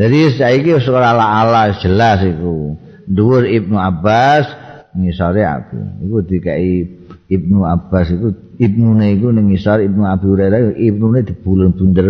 Jadi 0.01 0.19
saiki 0.41 0.73
wis 0.73 0.89
ora 0.89 1.13
ala-ala 1.13 1.77
jelas 1.77 2.25
iku. 2.25 2.81
Dhuwur 3.05 3.45
Ibnu 3.45 3.77
Abbas 3.77 4.49
ngisore 4.97 5.45
aku. 5.45 5.77
Iku 6.09 6.17
dikai 6.25 6.89
Ibnu 7.29 7.61
Abbas 7.61 8.09
iku 8.09 8.33
ibnune 8.57 9.13
iku 9.13 9.29
ning 9.37 9.53
ngisor 9.53 9.85
Ibnu 9.85 10.01
Abi 10.09 10.27
Hurairah 10.33 10.81
ibnune 10.81 11.21
dibulun 11.29 11.77
bunder 11.77 12.09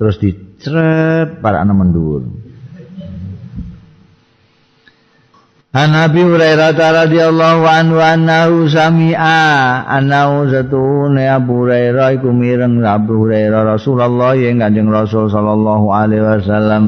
terus 0.00 0.16
dicret 0.16 1.44
para 1.44 1.60
ana 1.60 1.76
mendhuwur. 1.76 2.24
An 5.72 5.96
Abi 5.96 6.20
Hurairah 6.20 6.76
radhiyallahu 6.76 7.64
anhu 7.64 7.96
annahu 7.96 8.68
sami'a 8.68 9.80
annahu 9.88 10.52
zatune 10.52 11.24
Abu 11.24 11.64
Hurairah 11.64 12.20
iku 12.20 12.28
mireng 12.28 12.84
Abu 12.84 13.24
Hurairah 13.24 13.64
Rasulullah 13.64 14.36
yang 14.36 14.60
Kanjeng 14.60 14.92
Rasul 14.92 15.32
sallallahu 15.32 15.88
alaihi 15.88 16.28
wasallam. 16.28 16.84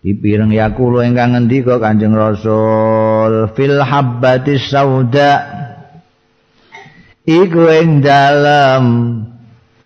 Dipireng 0.00 0.48
yakulo 0.56 1.04
ingkang 1.04 1.36
ngendika 1.36 1.76
Kanjeng 1.76 2.16
Rasul 2.16 3.52
fil 3.52 3.84
habbatis 3.84 4.72
sauda. 4.72 5.44
Iku 7.28 7.68
ing 7.68 8.00
dalem 8.00 8.84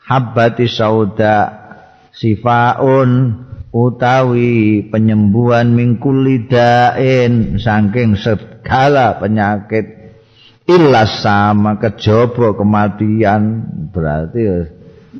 habbatis 0.06 0.70
sauda 0.70 1.50
sifaun 2.14 3.42
utawi 3.78 4.82
penyembuhan 4.90 5.70
mingkul 5.70 6.26
lidain 6.26 7.54
saking 7.62 8.18
segala 8.18 9.22
penyakit. 9.22 9.94
Ilas 10.68 11.24
sama 11.24 11.80
kejaba 11.80 12.52
kematian. 12.52 13.64
Berarti 13.88 14.68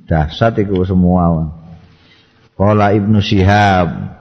dahsyat 0.05 0.61
itu 0.61 0.85
semua. 0.85 1.57
Kala 2.59 2.93
Ibnu 2.93 3.23
Syihab 3.23 4.19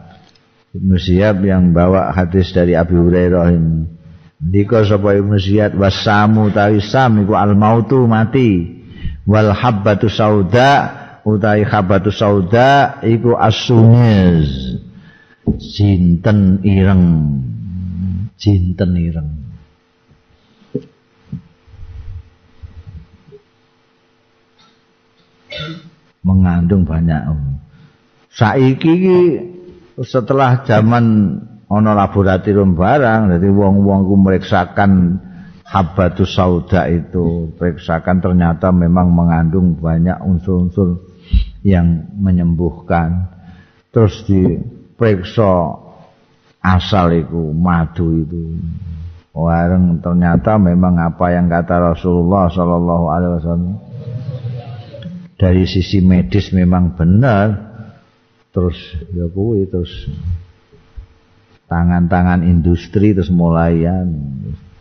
Ibnu 0.77 0.95
Syihab 1.01 1.41
yang 1.41 1.73
bawa 1.73 2.14
hadis 2.14 2.53
dari 2.53 2.77
Abi 2.77 2.93
Hurairah 2.93 3.49
ini. 3.49 3.89
Dika 4.38 4.85
sapa 4.85 5.18
Ibnu 5.18 5.34
Syihab 5.41 5.73
wasamu 5.73 6.53
tawi 6.53 6.77
sam 6.85 7.26
iku 7.26 7.34
al 7.34 7.57
mautu 7.57 8.05
mati. 8.05 8.77
Wal 9.26 9.51
habbatu 9.51 10.07
sauda 10.07 10.97
utai 11.28 11.68
khabatu 11.68 12.08
sauda 12.08 13.04
iku 13.04 13.36
asunyez 13.36 14.80
jinten 15.60 16.64
ireng? 16.64 17.04
Jinten 18.40 18.91
ireng? 18.95 19.30
Mengandung 26.24 26.88
banyak. 26.88 27.20
Saiki 28.32 28.95
setelah 29.99 30.64
zaman 30.64 31.36
ana 31.68 31.91
laboratorium 31.98 32.78
barang 32.78 33.36
jadi 33.36 33.48
wong-wong 33.52 34.08
ku 34.08 34.16
meriksakan 34.16 35.20
habatus 35.68 36.38
sauda 36.38 36.88
itu 36.88 37.52
periksakan 37.60 38.24
ternyata 38.24 38.72
memang 38.72 39.12
mengandung 39.12 39.76
banyak 39.76 40.16
unsur-unsur 40.24 41.06
yang 41.68 42.15
menyembuhkan. 42.15 43.27
Terus 43.91 44.23
diperiksa 44.23 45.76
asal 46.64 47.11
itu 47.11 47.52
madu 47.52 48.23
itu. 48.23 48.56
Wareng 49.35 49.99
ternyata 50.02 50.56
memang 50.57 50.98
apa 50.98 51.35
yang 51.35 51.52
kata 51.52 51.94
Rasulullah 51.94 52.49
sallallahu 52.49 53.06
alaihi 53.11 53.34
wasallam 53.38 53.73
dari 55.38 55.68
sisi 55.68 55.99
medis 55.99 56.56
memang 56.56 56.95
benar. 56.95 57.68
Terus 58.56 58.80
ya 59.14 59.30
kuwi 59.30 59.69
terus 59.69 60.10
tangan-tangan 61.69 62.48
industri 62.48 63.14
terus 63.14 63.30
mulai 63.30 63.85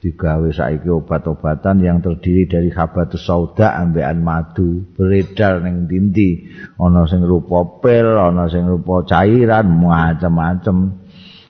digawe 0.06 0.46
saiki 0.54 0.86
obat-obatan 0.86 1.82
yang 1.82 1.98
terdiri 1.98 2.46
dari 2.46 2.70
habatus 2.70 3.26
sauda 3.26 3.74
ambekan 3.74 4.22
madu 4.22 4.86
beredar 4.94 5.58
ning 5.66 5.90
dindi 5.90 6.46
ana 6.78 7.10
sing 7.10 7.26
rupa 7.26 7.82
pil 7.82 8.14
ana 8.14 8.46
sing 8.46 8.70
rupa 8.70 9.02
cairan 9.02 9.66
macam-macam 9.66 11.02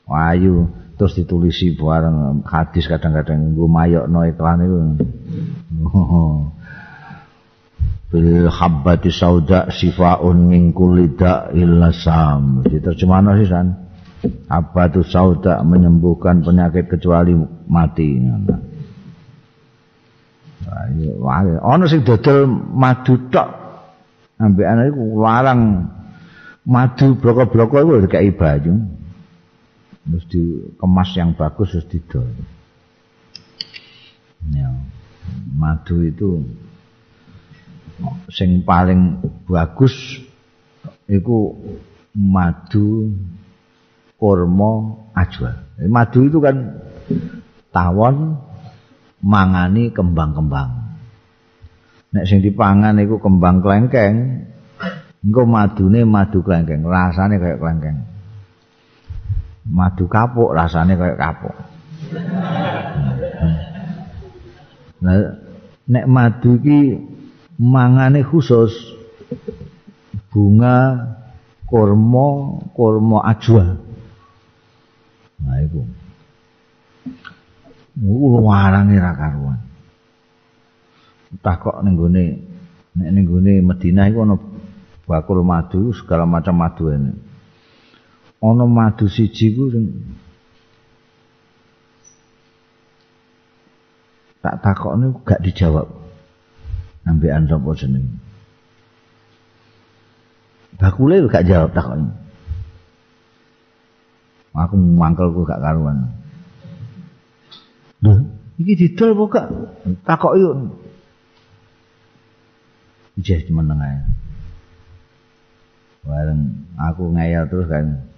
ayu 0.08 0.72
terus 0.96 1.20
ditulisi 1.20 1.76
bareng 1.76 2.48
hadis 2.48 2.88
kadang-kadang 2.88 3.52
nggo 3.52 3.68
mayokno 3.68 4.24
iklan 4.24 4.64
itu 4.64 4.76
bil 8.08 8.48
habbati 8.48 9.12
sauda 9.12 9.68
sifaun 9.68 10.48
min 10.48 10.72
kulli 10.72 11.12
da'il 11.12 11.76
lasam 11.76 12.64
diterjemahno 12.64 13.36
sih 13.36 13.52
san 14.26 14.46
Abadu 14.50 15.02
sauda 15.06 15.62
menyembuhkan 15.62 16.42
penyakit 16.42 16.90
kecuali 16.90 17.34
mati. 17.66 18.22
Ana 21.62 21.84
sing 21.86 22.02
dodol 22.02 22.46
madu 22.50 23.30
tok. 23.30 23.48
Ambekan 24.36 24.92
iku 24.92 25.04
larang 25.16 25.60
madu 26.68 27.16
bloko-bloko 27.16 27.80
iku 27.80 27.92
dikai 28.04 28.34
baju. 28.36 28.74
Terus 30.06 30.24
dikemas 30.30 31.10
yang 31.18 31.34
bagus 31.34 31.74
terus 31.74 31.88
didol. 31.90 32.26
Ya. 34.54 34.70
Madu 35.50 36.06
itu 36.06 36.46
sing 38.30 38.62
paling 38.62 39.18
bagus 39.50 40.22
iku 41.10 41.58
madu 42.14 43.10
kurma 44.16 44.72
ajwa. 45.12 45.51
Madu 45.88 46.28
itu 46.28 46.38
kan 46.40 46.80
tawon 47.72 48.40
mangani 49.20 49.93
kembang-kembang. 49.93 50.97
Nek 52.16 52.24
sing 52.24 52.40
dipangan 52.40 52.97
iku 52.97 53.20
kembang 53.20 53.60
klengkeng, 53.60 54.47
engko 55.20 55.43
madune 55.44 56.09
madu 56.09 56.40
klengkeng, 56.40 56.86
rasane 56.86 57.36
kayak 57.36 57.60
klengkeng. 57.60 57.98
Madu 59.66 60.09
kapuk 60.09 60.55
rasane 60.56 60.97
kayak 60.97 61.18
kapuk. 61.20 61.56
Nah, 64.97 65.12
nek 65.84 66.09
madu 66.09 66.56
iki 66.56 66.97
mangane 67.60 68.24
khusus 68.24 68.72
bunga 70.32 71.05
kurma 71.68 72.59
kurma 72.72 73.18
ajwa. 73.28 73.85
Nah 75.42 75.60
iku. 75.60 75.82
Mu 78.00 78.40
warange 78.44 78.96
ra 78.96 79.12
karuan. 79.16 79.60
Takok 81.42 81.84
ning 81.84 81.94
gone 81.96 82.24
nek 82.96 83.08
ning 83.12 83.24
gone 83.28 83.52
Madinah 83.60 84.08
iku 84.08 84.24
ana 84.24 84.36
bakul 85.04 85.44
madu 85.44 85.92
segala 85.92 86.24
macam 86.24 86.56
madu 86.56 86.88
ini. 86.88 87.12
Ana 88.40 88.64
madu 88.64 89.08
siji 89.08 89.52
ku 89.52 89.68
sing 89.68 89.84
tak 94.40 94.62
takokne 94.62 95.10
gak 95.26 95.42
dijawab. 95.42 95.88
Ambekan 97.06 97.46
sapa 97.46 97.70
jeneng. 97.78 98.18
Bakule 100.78 101.26
gak 101.30 101.46
jawab 101.46 101.70
takokne. 101.74 102.25
Aku 104.56 104.74
mangkelku 104.80 105.44
gak 105.44 105.60
karuan. 105.60 106.16
Lho, 108.00 108.24
iki 108.56 108.72
didol 108.76 109.12
apa 109.12 109.24
gak? 109.28 109.46
Takok 110.08 110.34
yuk. 110.40 110.54
Ijeh 113.20 113.48
meneng 113.52 113.80
ae. 113.80 114.00
Bareng 116.06 116.40
aku 116.76 117.12
ngeyel 117.12 117.44
terus 117.48 117.68
kan 117.68 118.08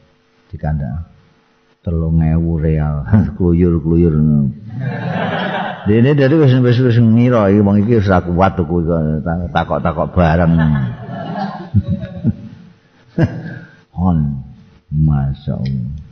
di 0.51 0.57
kandang. 0.59 1.07
Telung 1.79 2.19
ewu 2.21 2.59
real, 2.59 3.07
kluyur-kluyur. 3.39 4.15
Dene 5.89 6.11
dari 6.13 6.35
wis 6.37 6.53
wis 6.59 6.79
wis 6.83 6.99
ngira 6.99 7.49
iki 7.49 7.63
wong 7.63 7.87
iki 7.87 8.03
wis 8.03 8.11
kuat 8.11 8.59
tuku 8.59 8.83
takok-takok 9.55 10.11
bareng. 10.13 10.53
Hon, 13.99 14.47
masyaallah. 14.91 16.08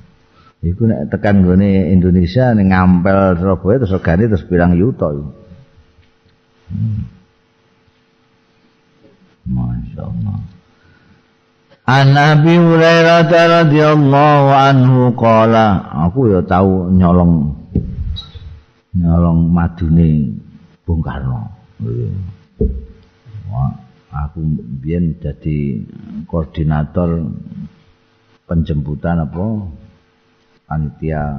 Iku 0.66 0.82
nek 0.90 1.14
tekan 1.14 1.46
gone 1.46 1.94
Indonesia 1.94 2.50
ning 2.50 2.74
ngampel 2.74 3.38
Surabaya 3.38 3.86
terus 3.86 3.94
regane 3.94 4.24
terus 4.26 4.46
pirang 4.50 4.74
yuta 4.74 5.14
iku. 5.14 5.26
Hmm. 6.66 7.00
Masya 9.46 10.02
Allah. 10.02 10.38
An 11.86 12.18
Abi 12.18 12.58
Hurairah 12.58 13.30
radhiyallahu 13.30 14.46
anhu 14.50 15.14
qala, 15.14 15.86
aku 16.10 16.34
ya 16.34 16.42
tahu 16.42 16.90
nyolong 16.90 17.54
nyolong 18.90 19.46
madune 19.54 20.34
Bung 20.82 20.98
Karno. 20.98 21.46
Wah, 23.46 23.70
aku 24.10 24.42
biyen 24.82 25.14
jadi 25.22 25.86
koordinator 26.26 27.30
penjemputan 28.50 29.22
apa 29.22 29.70
panitia 30.66 31.38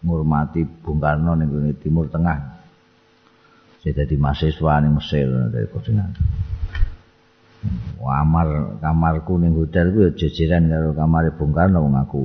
ngurmati 0.00 0.64
Bung 0.64 0.98
Karno 0.98 1.36
ning 1.36 1.76
Timur 1.76 2.08
Tengah. 2.08 2.58
Saya 3.80 4.04
jadi 4.04 4.16
mahasiswa 4.16 4.72
ning 4.80 4.92
Mesir 4.96 5.28
dari 5.52 5.68
koordinator. 5.68 6.24
Kamar 8.00 8.80
kamarku 8.80 9.36
ning 9.36 9.52
hotel 9.52 9.92
ku 9.92 10.00
jejeran 10.16 10.72
karo 10.72 10.96
kamar 10.96 11.36
Bung 11.36 11.52
Karno 11.52 11.84
wong 11.84 11.96
aku. 12.00 12.24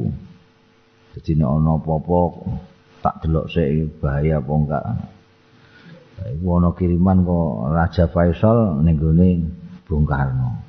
Jadi 1.16 1.40
nek 1.40 1.52
ana 1.52 1.80
apa-apa 1.80 2.20
tak 3.04 3.16
delok 3.24 3.48
sik 3.52 4.00
bahaya 4.00 4.40
apa 4.40 4.52
enggak. 4.52 4.84
Iku 6.40 6.48
ana 6.60 6.72
kiriman 6.72 7.28
kok 7.28 7.48
Raja 7.76 8.06
Faisal 8.08 8.80
ning 8.84 8.96
Bung 9.84 10.08
Karno. 10.08 10.64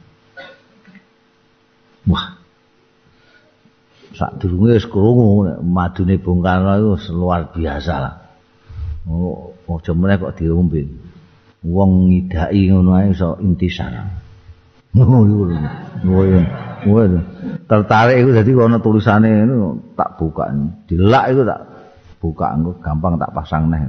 Wah, 2.06 2.38
sak 4.16 4.40
durunge 4.40 4.80
wis 4.80 4.88
krungu 4.88 5.44
madune 5.60 6.16
Bung 6.16 6.40
Karno 6.40 6.72
iku 6.80 7.12
luar 7.12 7.52
biasa 7.52 7.94
lah. 8.00 8.14
Oh, 9.06 9.54
aja 9.68 9.92
meneh 9.92 10.16
kok 10.18 10.34
diombe. 10.40 10.82
Wong 11.62 12.10
ngidaki 12.10 12.72
ngono 12.72 12.96
ae 12.96 13.12
iso 13.12 13.36
intisar. 13.44 13.92
Oh 14.96 16.22
iya. 16.24 17.20
Tertarik 17.68 18.16
iku 18.24 18.30
dadi 18.32 18.50
ana 18.56 18.78
tulisane 18.80 19.44
ngono 19.44 19.92
tak 19.92 20.16
buka. 20.16 20.48
Dilak 20.88 21.24
iku 21.34 21.42
tak 21.44 21.60
buka 22.22 22.46
engko 22.56 22.72
gampang 22.80 23.20
tak 23.20 23.34
pasang 23.36 23.68
neh. 23.68 23.84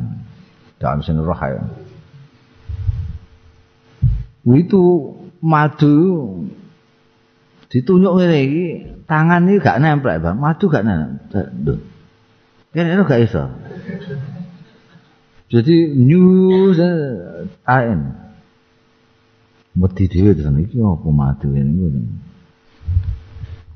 Dalam 0.75 0.99
sing 0.99 1.15
roh 1.15 1.37
ae. 1.39 1.55
Itu 4.47 5.13
madu 5.39 5.95
ditunjuk 7.67 8.13
ngene 8.15 8.37
iki 8.47 8.65
tangan 9.07 9.47
iki 9.47 9.59
gak 9.59 9.79
nempel 9.83 10.19
Bang. 10.23 10.37
Madu 10.39 10.65
gak 10.71 10.85
nempel 10.87 11.83
kene 12.71 12.93
itu 12.93 13.03
gak 13.03 13.21
iso. 13.25 13.43
Jadi 15.47 15.75
news 15.95 16.79
aen 17.63 18.27
mesti 19.77 20.03
dhewe 20.09 20.33
tenan 20.33 20.59
iki 20.59 20.81
apa 20.81 21.07
madu 21.13 21.53
ngono 21.53 22.01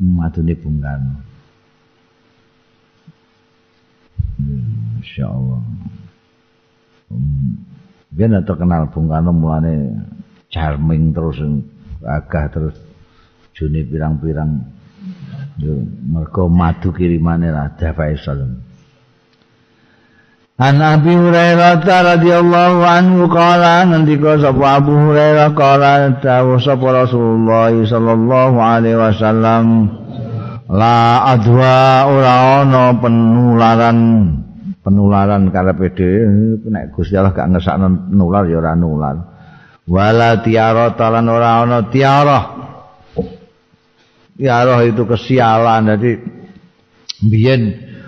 madu 0.02 0.42
ne 0.42 0.54
bungkan 0.58 1.22
insyaallah 5.00 5.62
Biar 8.12 8.44
terkenal 8.44 8.92
Bung 8.92 9.08
Karno 9.08 9.32
mulane 9.32 10.04
charming 10.52 11.16
terus 11.16 11.40
agah 12.04 12.52
terus 12.52 12.76
jone 13.56 13.82
pirang-pirang. 13.88 14.82
Yo 15.62 15.78
mergo 16.08 16.48
madu 16.50 16.90
kirimane 16.96 17.52
Raja 17.52 17.94
Faisal 17.94 18.50
An 20.62 20.78
Abi 20.78 21.10
Hurairah 21.10 21.82
radhiyallahu 21.82 22.86
anhu 22.86 23.26
qala 23.26 23.82
ngendika 23.90 24.38
sapa 24.38 24.78
Abu 24.78 24.94
Hurairah 24.94 25.58
qala 25.58 26.22
dawuh 26.22 26.62
sapa 26.62 26.86
Rasulullah 27.02 27.74
sallallahu 27.74 28.58
alaihi 28.62 28.94
wasallam 28.94 29.90
la 30.70 31.34
adwa 31.34 32.06
ora 32.14 32.62
ana 32.62 32.94
penularan 32.94 33.98
penularan 34.86 35.50
karepe 35.50 35.98
dhewe. 35.98 36.62
Nek 36.70 36.94
Gusti 36.94 37.18
Allah 37.18 37.34
gak 37.34 37.58
ngesakno 37.58 38.14
nular 38.14 38.46
ya 38.46 38.62
ora 38.62 38.78
nular. 38.78 39.18
Wala 39.90 40.46
tiara 40.46 40.94
talan 40.94 41.26
ora 41.26 41.66
ana 41.66 41.90
tiara 41.90 42.61
tiara 44.42 44.82
itu 44.82 45.06
kesialan. 45.06 45.94
Jadi 45.94 46.12
biyen 47.22 47.62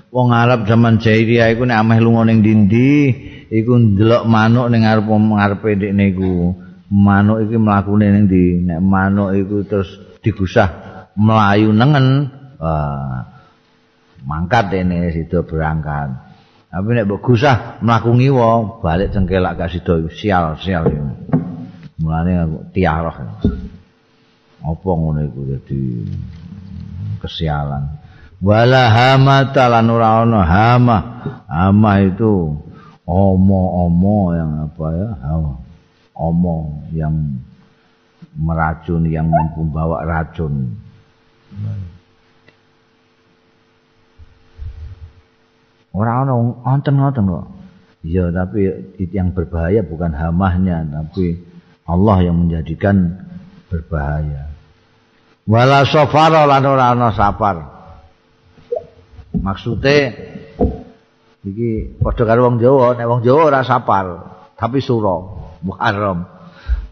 wong 0.10 0.34
Arab 0.34 0.65
zaman 0.65 0.97
jahiliyah 0.97 1.53
iku 1.53 1.69
nek 1.69 1.77
ameh 1.77 2.01
lunga 2.01 2.26
ning 2.26 2.41
dindi 2.41 3.14
iku 3.53 3.77
ndelok 3.77 4.26
manuk 4.26 4.73
ning 4.73 4.81
ngarep 4.81 5.05
ngarepe 5.05 5.69
ndekne 5.77 6.03
iku. 6.10 6.34
Manuk 6.89 7.45
iki 7.45 7.57
mlakune 7.61 8.10
ning 8.10 8.26
ndi? 8.26 8.65
Nek 8.65 8.81
manuk 8.81 9.38
iku 9.38 9.61
terus 9.69 9.89
digusah 10.26 10.69
melayu 11.14 11.69
nengen 11.69 12.34
wah 12.57 13.30
mangkat 14.26 14.73
ini 14.73 15.14
sido 15.14 15.45
berangkat. 15.45 16.34
Tapi 16.73 16.89
nek 16.97 17.05
mbok 17.05 17.22
gusah 17.22 17.77
mlaku 17.85 18.18
ngiwa 18.18 18.81
balik 18.81 19.14
cengkelak 19.14 19.61
gak 19.61 19.69
sido 19.69 20.10
sial 20.10 20.57
sial 20.57 20.89
mulane 22.01 22.34
aku 22.35 22.57
tiarah 22.73 23.15
apa 24.64 24.90
ngono 24.90 25.19
iku? 25.27 25.40
Dadi 25.44 25.81
kesialan. 27.19 27.84
Wala 28.44 28.91
hamata 28.91 29.72
lan 29.72 29.88
ora 29.88 30.23
ana 30.23 30.41
hama. 30.44 30.99
Hama 31.48 31.91
itu 32.03 32.52
omo-omo 33.07 34.35
yang 34.35 34.52
apa 34.68 34.85
ya? 34.95 35.10
Omo 36.15 36.84
yang 36.91 37.40
meracun 38.35 39.07
yang 39.07 39.31
membawa 39.31 40.03
racun. 40.03 40.76
Orang 45.94 46.26
orang 46.26 46.40
onten 46.65 46.95
ngoten 46.98 47.23
kok. 47.30 47.45
Iya 48.03 48.35
tapi 48.35 48.68
yang 49.15 49.31
berbahaya 49.31 49.80
bukan 49.80 50.11
hamahnya 50.11 50.84
tapi 50.91 51.40
Allah 51.88 52.27
yang 52.27 52.35
menjadikan 52.44 53.15
berbahaya 53.72 54.52
wala 55.48 55.84
safara 55.88 56.48
lan 56.48 56.64
ora 56.64 56.95
ana 56.95 57.10
safar 57.11 57.57
maksude 59.40 59.98
iki 61.44 61.99
padha 61.99 62.24
karo 62.24 62.48
wong 62.48 62.57
Jawa 62.64 62.95
nek 62.95 63.07
wong 63.07 63.22
Jawa 63.22 63.41
ora 63.52 63.61
safar 63.68 64.34
tapi 64.56 64.80
sura 64.80 65.44
Muharram. 65.64 66.28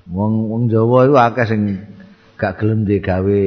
Wong 0.07 0.33
wong 0.47 0.63
Jawa 0.71 1.07
iku 1.07 1.15
akeh 1.19 1.45
sing 1.47 1.61
gak 2.39 2.57
gelem 2.57 2.87
digawe 2.87 3.43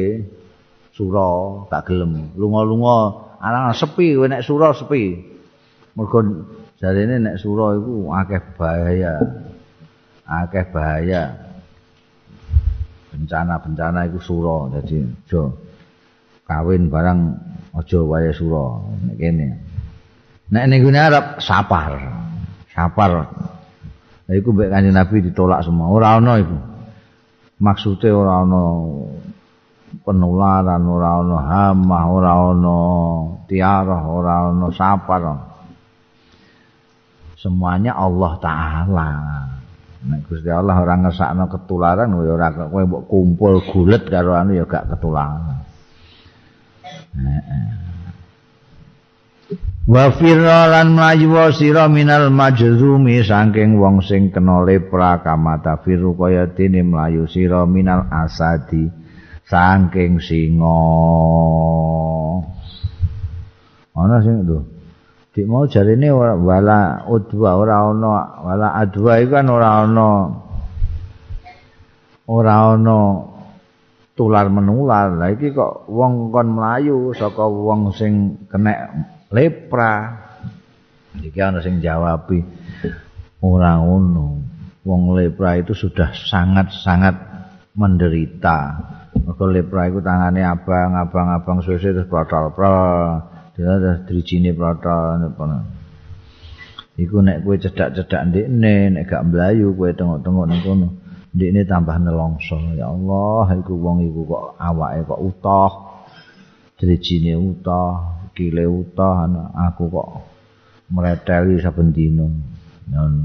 sura, 0.93 1.28
gak 1.72 1.89
gelem. 1.89 2.32
Lunga-lunga 2.36 2.97
ana 3.40 3.72
sepi 3.72 4.14
kowe 4.14 4.28
nek 4.28 4.44
sura 4.44 4.76
sepi. 4.76 5.32
Mergo 5.97 6.20
jarene 6.81 7.20
nek 7.20 7.36
sura 7.40 7.76
iku 7.76 8.12
akeh 8.12 8.40
bahaya. 8.60 9.12
Akeh 10.24 10.64
bahaya. 10.72 11.43
Bencana-bencana 13.14 14.10
iku 14.10 14.18
sura, 14.18 14.74
dadi 14.74 14.98
aja 14.98 15.42
kawin 16.50 16.90
barang 16.90 17.20
aja 17.78 18.00
wae 18.02 18.34
sura 18.34 18.82
nek 19.06 19.16
kene. 19.16 19.48
Nek 20.50 20.64
ning 20.66 20.82
Arab 20.98 21.38
sapar. 21.38 21.94
Sapar 22.74 23.12
Nah, 24.24 24.34
iku 24.40 24.56
mbek 24.56 24.72
Kanjeng 24.72 24.96
Nabi 24.96 25.20
ditolak 25.20 25.60
semua. 25.60 25.92
Ora 25.92 26.16
ana 26.16 26.40
iku. 26.40 26.56
Maksude 27.60 28.08
ora 28.08 28.40
ana 28.40 28.62
penularan, 30.00 30.82
ora 30.88 31.08
ana 31.20 31.38
hama, 31.44 32.00
ora 32.08 32.32
ana 32.32 32.76
tiarah, 33.44 34.02
ora 34.08 34.48
ana 34.48 34.68
sapar. 34.72 35.22
Semuanya 37.36 37.92
Allah 37.92 38.32
taala. 38.40 39.08
Nek 40.05 40.28
Gusti 40.28 40.52
Allah 40.52 40.76
ora 40.76 41.01
ngesakno 41.01 41.48
ketularan 41.48 42.12
ya 42.12 42.32
ora 42.36 42.48
kowe 42.52 42.85
mbok 42.85 43.09
kumpul 43.09 43.64
gulet 43.64 44.05
karo 44.05 44.36
anu 44.36 44.52
ya 44.52 44.68
gak 44.68 44.93
ketularan. 44.93 45.64
Wa 49.85 50.12
firran 50.16 50.97
mlayu 50.97 51.32
sira 51.56 51.89
minal 51.89 52.28
majzumi 52.28 53.24
saking 53.24 53.81
wong 53.81 54.05
sing 54.05 54.28
kena 54.28 54.64
lepra 54.64 55.24
kamata 55.24 55.81
firu 55.81 56.16
kaya 56.16 56.52
dene 56.52 56.85
mlayu 56.85 57.24
sira 57.24 57.64
minal 57.64 58.09
asadi 58.09 58.89
saking 59.48 60.20
singa. 60.20 60.81
Ana 63.97 64.20
sing 64.20 64.44
lho 64.44 64.73
dik 65.35 65.51
mau 65.51 65.66
jarine 65.66 66.15
wala 66.15 67.02
udwa 67.11 67.59
ora 67.59 67.90
ana 67.90 68.39
wala 68.39 68.69
adwa 68.78 69.19
iku 69.19 69.35
kan 69.35 69.51
ora 69.51 69.82
ana. 69.82 70.11
Ora 72.31 72.55
ana 72.78 72.98
tular 74.15 74.47
menular. 74.47 75.19
La 75.19 75.35
iki 75.35 75.51
kok 75.51 75.90
wong 75.90 76.31
kon 76.31 76.55
mlayu 76.55 77.11
saka 77.19 77.51
wong 77.51 77.90
sing 77.90 78.47
kena 78.47 78.94
lepra. 79.35 80.23
Iki 81.19 81.39
ana 81.43 81.59
sing 81.59 81.82
jawabi. 81.82 82.39
Ora 83.43 83.82
ngono. 83.82 84.39
Wong 84.86 85.19
lepra 85.19 85.59
itu 85.59 85.74
sudah 85.74 86.15
sangat-sangat 86.15 87.16
menderita. 87.74 88.78
Mergo 89.19 89.51
lepra 89.51 89.90
iku 89.90 89.98
tangane 89.98 90.47
abang-abang-abang 90.47 91.59
suwe 91.59 91.81
terus 91.82 92.06
protol-protol 92.06 93.34
terus 93.55 94.02
drijine 94.06 94.51
protol 94.52 95.31
iku 96.94 97.16
nek 97.22 97.43
kowe 97.43 97.56
cedak-cedak 97.59 98.22
ndekne 98.31 98.94
nek 98.94 99.05
gak 99.10 99.22
mlayu 99.26 99.74
kowe 99.74 99.90
tengok-tengok 99.90 100.47
nang 100.47 100.60
kono 100.62 100.89
ndekne 101.35 101.66
tambah 101.66 101.97
nelongso 101.98 102.59
ya 102.78 102.90
Allah 102.90 103.47
iku 103.59 103.74
wong 103.78 104.06
iku 104.06 104.20
kok 104.26 104.44
awake 104.59 105.02
kok 105.06 105.20
utuh 105.22 105.72
drijine 106.78 107.35
utuh 107.35 108.14
kile 108.35 108.66
utah 108.66 109.31
aku 109.55 109.90
kok 109.90 110.09
mreteli 110.90 111.62
saben 111.62 111.94
dina. 111.94 112.26
Ngono. 112.90 113.24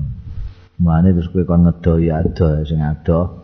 Mane 0.79 1.11
terus 1.11 1.27
kowe 1.27 1.43
kon 1.43 1.67
ngedo 1.67 1.99
ya 1.99 2.23
ado 2.23 2.63
sing 2.63 2.79
ado 2.79 3.43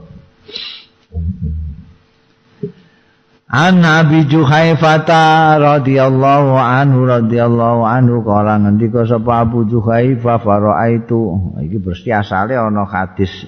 An 3.45 3.77
Nabi 3.77 4.25
Juhaifata 4.25 5.53
radhiyallahu 5.61 6.57
anhu 6.57 7.05
radhiyallahu 7.05 7.85
anhu 7.85 8.25
kala 8.25 8.57
ngendika 8.57 9.05
sapa 9.05 9.45
Abu 9.45 9.69
Juhaifa 9.69 10.41
faraaitu 10.41 11.53
iki 11.61 11.77
bersih 11.77 12.25
asale 12.25 12.57
ana 12.57 12.89
hadis. 12.89 13.45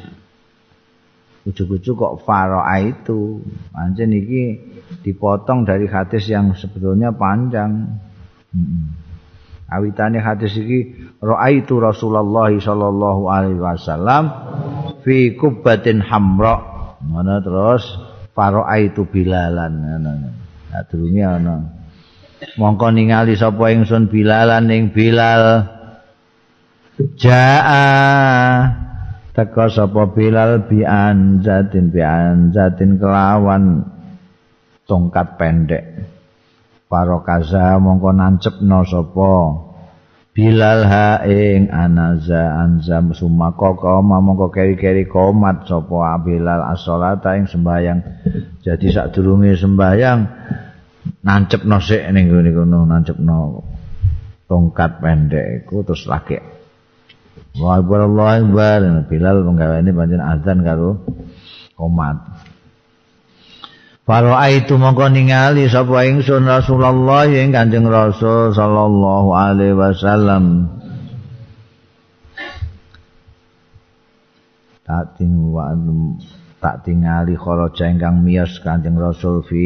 Ujug-ujug 1.49 1.97
kok 1.97 2.13
faraaitu 2.29 3.41
pancen 3.73 4.13
iki 4.13 4.61
dipotong 5.01 5.65
dari 5.65 5.89
hadis 5.89 6.29
yang 6.29 6.53
sebetulnya 6.53 7.09
panjang. 7.17 7.97
Awitane 9.65 10.21
hadis 10.21 10.61
iki 10.61 11.09
raaitu 11.25 11.81
Rasulullah 11.81 12.53
sallallahu 12.53 13.33
alaihi 13.33 13.57
wasallam 13.57 14.29
fi 15.01 15.33
kubbatin 15.33 16.05
hamra. 16.05 16.77
Mana 17.01 17.41
terus 17.41 18.06
faraaitu 18.37 19.09
bilalan 19.09 19.73
ngono. 19.81 20.11
Nah, 20.69 20.83
durunge 20.85 21.25
ana. 21.25 21.57
Mongko 22.61 22.93
ningali 22.93 23.33
sapa 23.33 23.73
ingsun 23.73 24.13
bilalan 24.13 24.69
ning 24.69 24.93
Bilal. 24.93 25.65
Jaa 27.17 28.77
teka 29.33 29.65
sapa 29.73 30.13
Bilal 30.13 30.69
bi 30.69 30.85
anzatin 30.85 31.89
bi 31.89 32.05
anzatin 32.05 33.01
kelawan 33.01 33.89
tongkat 34.85 35.41
pendek. 35.41 35.85
kaza 36.87 37.81
mongko 37.81 38.13
nancepno 38.13 38.85
sapa 38.85 39.66
Bilal 40.37 40.85
ha 40.85 41.25
ing 41.25 41.73
anaza 41.73 42.61
anzam 42.61 43.09
sumaka 43.09 43.73
koma 43.73 44.21
mongko 44.21 44.53
keri-keri 44.53 45.09
komat 45.09 45.65
sapa 45.65 46.13
Bilal 46.21 46.61
as-salata 46.77 47.33
ing 47.41 47.49
sembayang 47.49 47.99
jadi 48.61 48.87
sadurunge 48.93 49.57
sembayang 49.57 50.19
nancepno 51.25 51.81
sik 51.81 52.05
ning 52.13 52.29
ngene 52.29 52.53
kono 52.53 52.85
nancepno 52.85 53.65
tongkat 54.45 55.01
pendek 55.01 55.65
iku 55.65 55.81
terus 55.81 56.05
lagi. 56.05 56.37
Wa 57.57 57.81
Allah 57.81 59.01
Bilal 59.09 59.41
penggaweane 59.41 59.89
pancen 59.89 60.21
azan 60.21 60.61
karo 60.61 61.01
komat 61.73 62.45
Faro 64.07 64.39
aitu 64.39 64.79
mongko 64.79 65.11
ningali 65.11 65.67
sapa 65.67 66.07
ingsun 66.07 66.47
Rasulullah 66.47 67.27
ing 67.27 67.51
Kanjeng 67.51 67.91
Rasul 67.91 68.55
sallallahu 68.55 69.35
alaihi 69.35 69.75
wasallam. 69.75 70.71
Tak 74.87 75.19
ting 75.19 75.51
tak 76.63 76.87
tingali 76.87 77.35
kharaja 77.35 77.91
ingkang 77.91 78.23
miyos 78.23 78.63
Kanjeng 78.63 78.95
Rasul 78.95 79.43
fi 79.43 79.65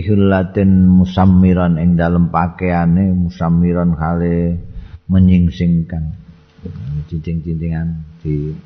hullatin 0.00 0.88
musammiran 0.88 1.76
ing 1.76 2.00
dalem 2.00 2.32
pakaiane 2.32 3.12
musammiran 3.12 3.92
kale 4.00 4.64
menyingsingkan 5.12 6.16
cincing-cincingan 7.04 8.00
di 8.24 8.56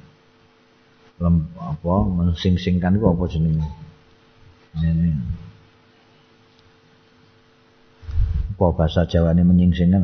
lem, 1.19 1.51
apa 1.59 1.95
mensingsingkan 2.07 2.95
itu 2.95 3.07
apa 3.11 3.25
jenenge 3.27 3.67
apa 8.57 8.73
bahasa 8.73 9.05
Jawa 9.05 9.37
ini 9.37 9.45
menyingsingkan 9.45 10.01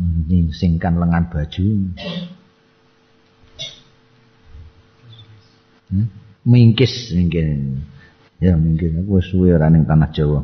menyingsingkan 0.00 0.96
lengan 0.96 1.28
baju. 1.28 1.66
Hmm? 5.92 6.08
mingkis 6.42 7.14
mungkin 7.14 7.78
ya 8.42 8.58
mungkin 8.58 9.04
aku 9.04 9.22
suwe 9.22 9.54
ora 9.54 9.68
ning 9.68 9.84
tanah 9.84 10.10
Jawa. 10.10 10.40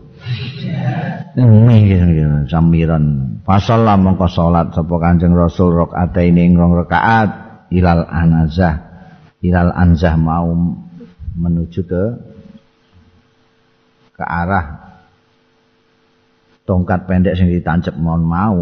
Mungkin 1.35 2.47
samiran. 2.47 3.05
Pasal 3.43 3.89
lah 3.89 3.97
mongko 3.97 4.29
salat 4.29 4.71
sapa 4.77 4.95
Kanjeng 5.01 5.33
Rasul 5.33 5.73
rakaat 5.75 6.13
ini 6.21 6.53
rong 6.53 6.77
rakaat. 6.77 7.49
Ilal 7.73 8.05
anazah. 8.05 8.77
Ilal 9.41 9.73
anzah 9.73 10.15
mau 10.21 10.53
menuju 11.39 11.81
ke 11.89 12.05
ke 14.19 14.25
arah 14.27 14.67
tongkat 16.67 17.07
pendek 17.07 17.39
sing 17.39 17.55
ditancep 17.55 17.95
mohon 17.95 18.27
mau. 18.27 18.59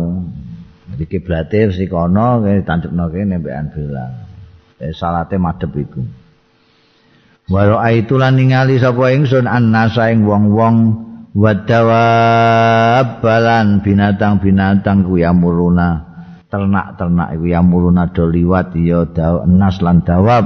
Jadi 0.92 1.04
kiblate 1.08 1.72
si 1.72 1.88
kono 1.88 2.44
ditancepno 2.44 3.10
kene 3.10 3.40
mbekan 3.42 3.66
bilang 3.72 4.12
eh 4.78 4.92
salate 4.92 5.40
madhep 5.40 5.72
iku. 5.72 6.04
Waro 7.50 7.80
aitu 7.80 8.20
lan 8.20 8.36
ningali 8.36 8.76
sapa 8.76 9.10
ingsun 9.16 9.48
annasa 9.48 10.12
ing 10.12 10.28
wong-wong 10.28 10.76
wadawa 11.34 12.04
balan 13.18 13.82
binatang-binatang 13.82 15.06
ku 15.06 15.18
yamuruna 15.18 16.04
ternak-ternak 16.46 17.38
iku 17.38 17.46
yamuruna 17.50 18.10
do 18.14 18.28
liwat 18.30 18.76
ya 18.78 19.08
nas 19.48 19.80
lan 19.80 20.04
dawab. 20.04 20.44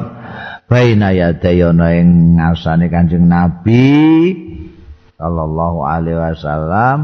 Baina 0.71 1.11
yadayana 1.11 1.99
ing 1.99 2.39
ngarsane 2.39 2.87
Kanjeng 2.87 3.27
Nabi 3.27 3.83
sallallahu 5.21 5.85
alaihi 5.85 6.17
wasallam 6.17 6.99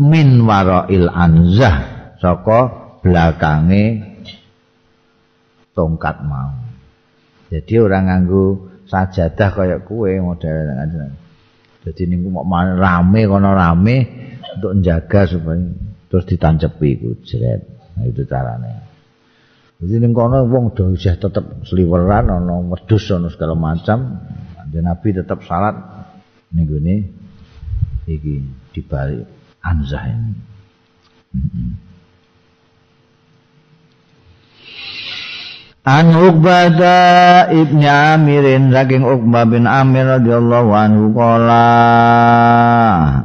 min 0.00 0.48
warail 0.48 1.12
anzah 1.12 2.08
saka 2.16 2.72
belakange 3.04 4.00
tongkat 5.76 6.24
mau 6.24 6.64
jadi 7.54 7.74
orang 7.86 8.04
nganggo 8.10 8.74
sajadah 8.90 9.48
kaya 9.54 9.78
kue 9.86 10.18
model. 10.18 10.74
Jadi 11.84 12.02
niku 12.08 12.32
mau 12.32 12.48
rame 12.64 13.20
kono 13.28 13.54
rame 13.54 13.96
untuk 14.56 14.74
menjaga 14.74 15.28
supaya 15.28 15.60
terus 16.08 16.24
ditancepi 16.26 16.88
iku 16.98 17.10
jret. 17.22 17.60
Nah 17.94 18.04
itu 18.08 18.26
caranya. 18.26 18.82
Jadi 19.78 20.02
ning 20.02 20.10
kono 20.16 20.48
wong 20.48 20.72
do 20.72 20.96
isih 20.96 21.14
tetep 21.20 21.62
sliweran 21.68 22.32
ana 22.32 22.58
wedhus 22.74 23.06
ana 23.12 23.28
segala 23.30 23.54
macam. 23.54 24.18
Nabi 24.74 25.14
tetap 25.14 25.46
salat 25.46 25.78
ning 26.50 26.66
gone 26.66 26.96
iki 28.06 28.44
di 28.72 28.80
balik 28.84 29.26
anzah 29.64 30.04
ini. 30.08 30.32
An 35.84 36.16
Uqbah 36.16 37.52
ibni 37.52 37.84
Amirin 37.84 38.72
saking 38.72 39.04
Uqbah 39.04 39.44
bin 39.44 39.68
Amir 39.68 40.16
radhiyallahu 40.16 40.72
anhu 40.72 41.12
qala 41.12 41.68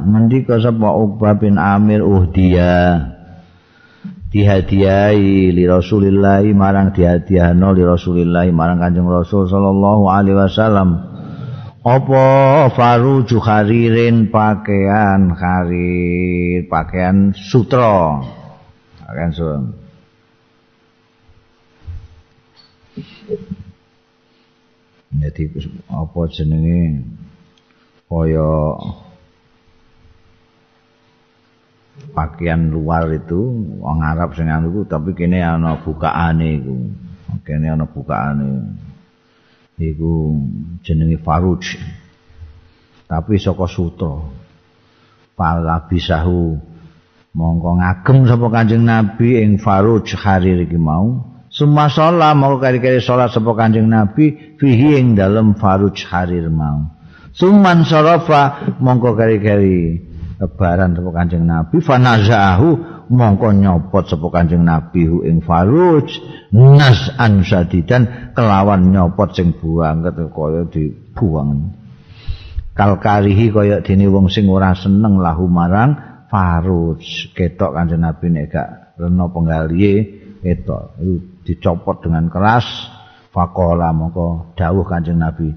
ngendika 0.04 0.60
sapa 0.60 0.92
Uqbah 0.92 1.40
bin 1.40 1.56
Amir 1.56 2.04
uhdiya? 2.04 3.16
Dihadiahi 4.30 5.56
li 5.56 5.64
Rasulillah 5.64 6.44
marang 6.52 6.92
dihadiahno 6.92 7.74
li 7.74 7.82
Rasulillah 7.82 8.44
marang 8.52 8.78
Kanjeng 8.78 9.08
Rasul 9.08 9.48
sallallahu 9.48 10.06
alaihi 10.06 10.38
wasallam 10.38 11.09
apa 11.80 12.26
faruju 12.76 13.40
haririn 13.40 14.28
pakaian 14.28 15.32
harir 15.32 16.68
pakaian 16.68 17.32
sutra 17.32 18.20
pakaian 19.00 19.32
sutra 19.32 19.58
Jadi 25.10 25.42
apa 25.90 26.20
jenenge 26.30 27.02
kaya 28.06 28.78
pakaian 32.14 32.70
luar 32.70 33.10
itu 33.10 33.38
wong 33.82 34.00
Arab 34.00 34.38
sing 34.38 34.46
anu 34.46 34.86
tapi 34.86 35.12
kene 35.18 35.42
ana 35.42 35.82
bukaane 35.82 36.62
iku. 36.62 36.78
Kene 37.42 37.74
ana 37.74 37.86
bukaane. 37.90 38.50
Iku 39.80 40.36
jenenge 40.84 41.16
faruj. 41.24 41.80
Tapi 43.08 43.40
saka 43.40 43.64
sutra. 43.64 44.28
Pala 45.32 45.88
bisahu 45.88 46.60
mongko 47.32 47.80
ngagem 47.80 48.28
sapa 48.28 48.46
Kanjeng 48.52 48.84
Nabi 48.84 49.40
ing 49.40 49.56
faruj 49.56 50.12
harir 50.20 50.60
iki 50.68 50.76
mau. 50.76 51.30
Suma 51.50 51.90
sholat 51.90 52.38
mau 52.38 52.62
kari-kari 52.62 53.02
sholat 53.02 53.34
sapa 53.34 53.50
kanjeng 53.58 53.90
Nabi 53.90 54.54
fihi 54.54 55.02
ing 55.02 55.18
dalem 55.18 55.58
faruj 55.58 56.06
harir 56.06 56.46
mau. 56.46 56.94
Suman 57.34 57.82
sorofa 57.82 58.70
mongko 58.78 59.18
kari-kari 59.18 59.98
lebaran 60.38 60.94
sapa 60.94 61.10
kanjeng 61.10 61.42
Nabi 61.50 61.82
fanazahu 61.82 62.99
mongko 63.10 63.50
nyopot 63.50 64.06
sapa 64.06 64.30
kanjeng 64.30 64.62
Nabi 64.62 65.02
hu 65.10 65.26
ing 65.26 65.42
faruj 65.42 66.06
nas 66.54 67.10
an 67.18 67.42
sadidan 67.42 68.32
kelawan 68.38 68.94
nyopot 68.94 69.34
sing 69.34 69.50
buang 69.58 70.06
kaya 70.06 70.62
dibuang. 70.70 71.74
Kalkarihi 72.72 73.50
kaya 73.50 73.82
dene 73.82 74.06
wong 74.06 74.30
sing 74.30 74.46
ora 74.46 74.72
seneng 74.78 75.18
lahu 75.18 75.50
marang 75.50 76.24
faruj. 76.30 77.34
Ketok 77.34 77.74
kanjeng 77.74 78.06
Nabi 78.06 78.26
nek 78.30 78.46
gak 78.48 78.68
rena 78.96 79.26
penggalihe 79.26 79.94
ketok. 80.40 80.96
Dicopot 81.42 82.06
dengan 82.06 82.30
keras. 82.30 82.64
Faqala 83.30 83.94
mongko 83.94 84.58
dawuh 84.58 84.82
Kanjeng 84.82 85.22
Nabi 85.22 85.54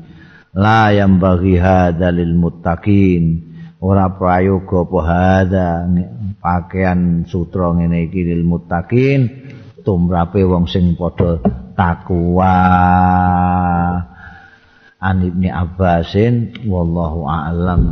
la 0.54 0.94
yang 0.94 1.18
bagi 1.18 1.58
hadalil 1.58 2.38
muttaqin 2.38 3.53
ora 3.84 4.08
prayoga 4.16 4.88
apa 4.88 5.00
hada 5.04 5.70
pakaian 6.40 7.28
sutra 7.28 7.76
ngene 7.76 8.08
iki 8.08 8.24
lil 8.24 8.48
muttaqin 8.48 9.28
tumrape 9.84 10.40
wong 10.48 10.72
sing 10.72 10.96
padha 10.96 11.44
takwa. 11.76 12.56
An 15.04 15.20
ibni 15.20 15.52
abbasin 15.52 16.64
wallahu 16.64 17.28
a'lam 17.28 17.84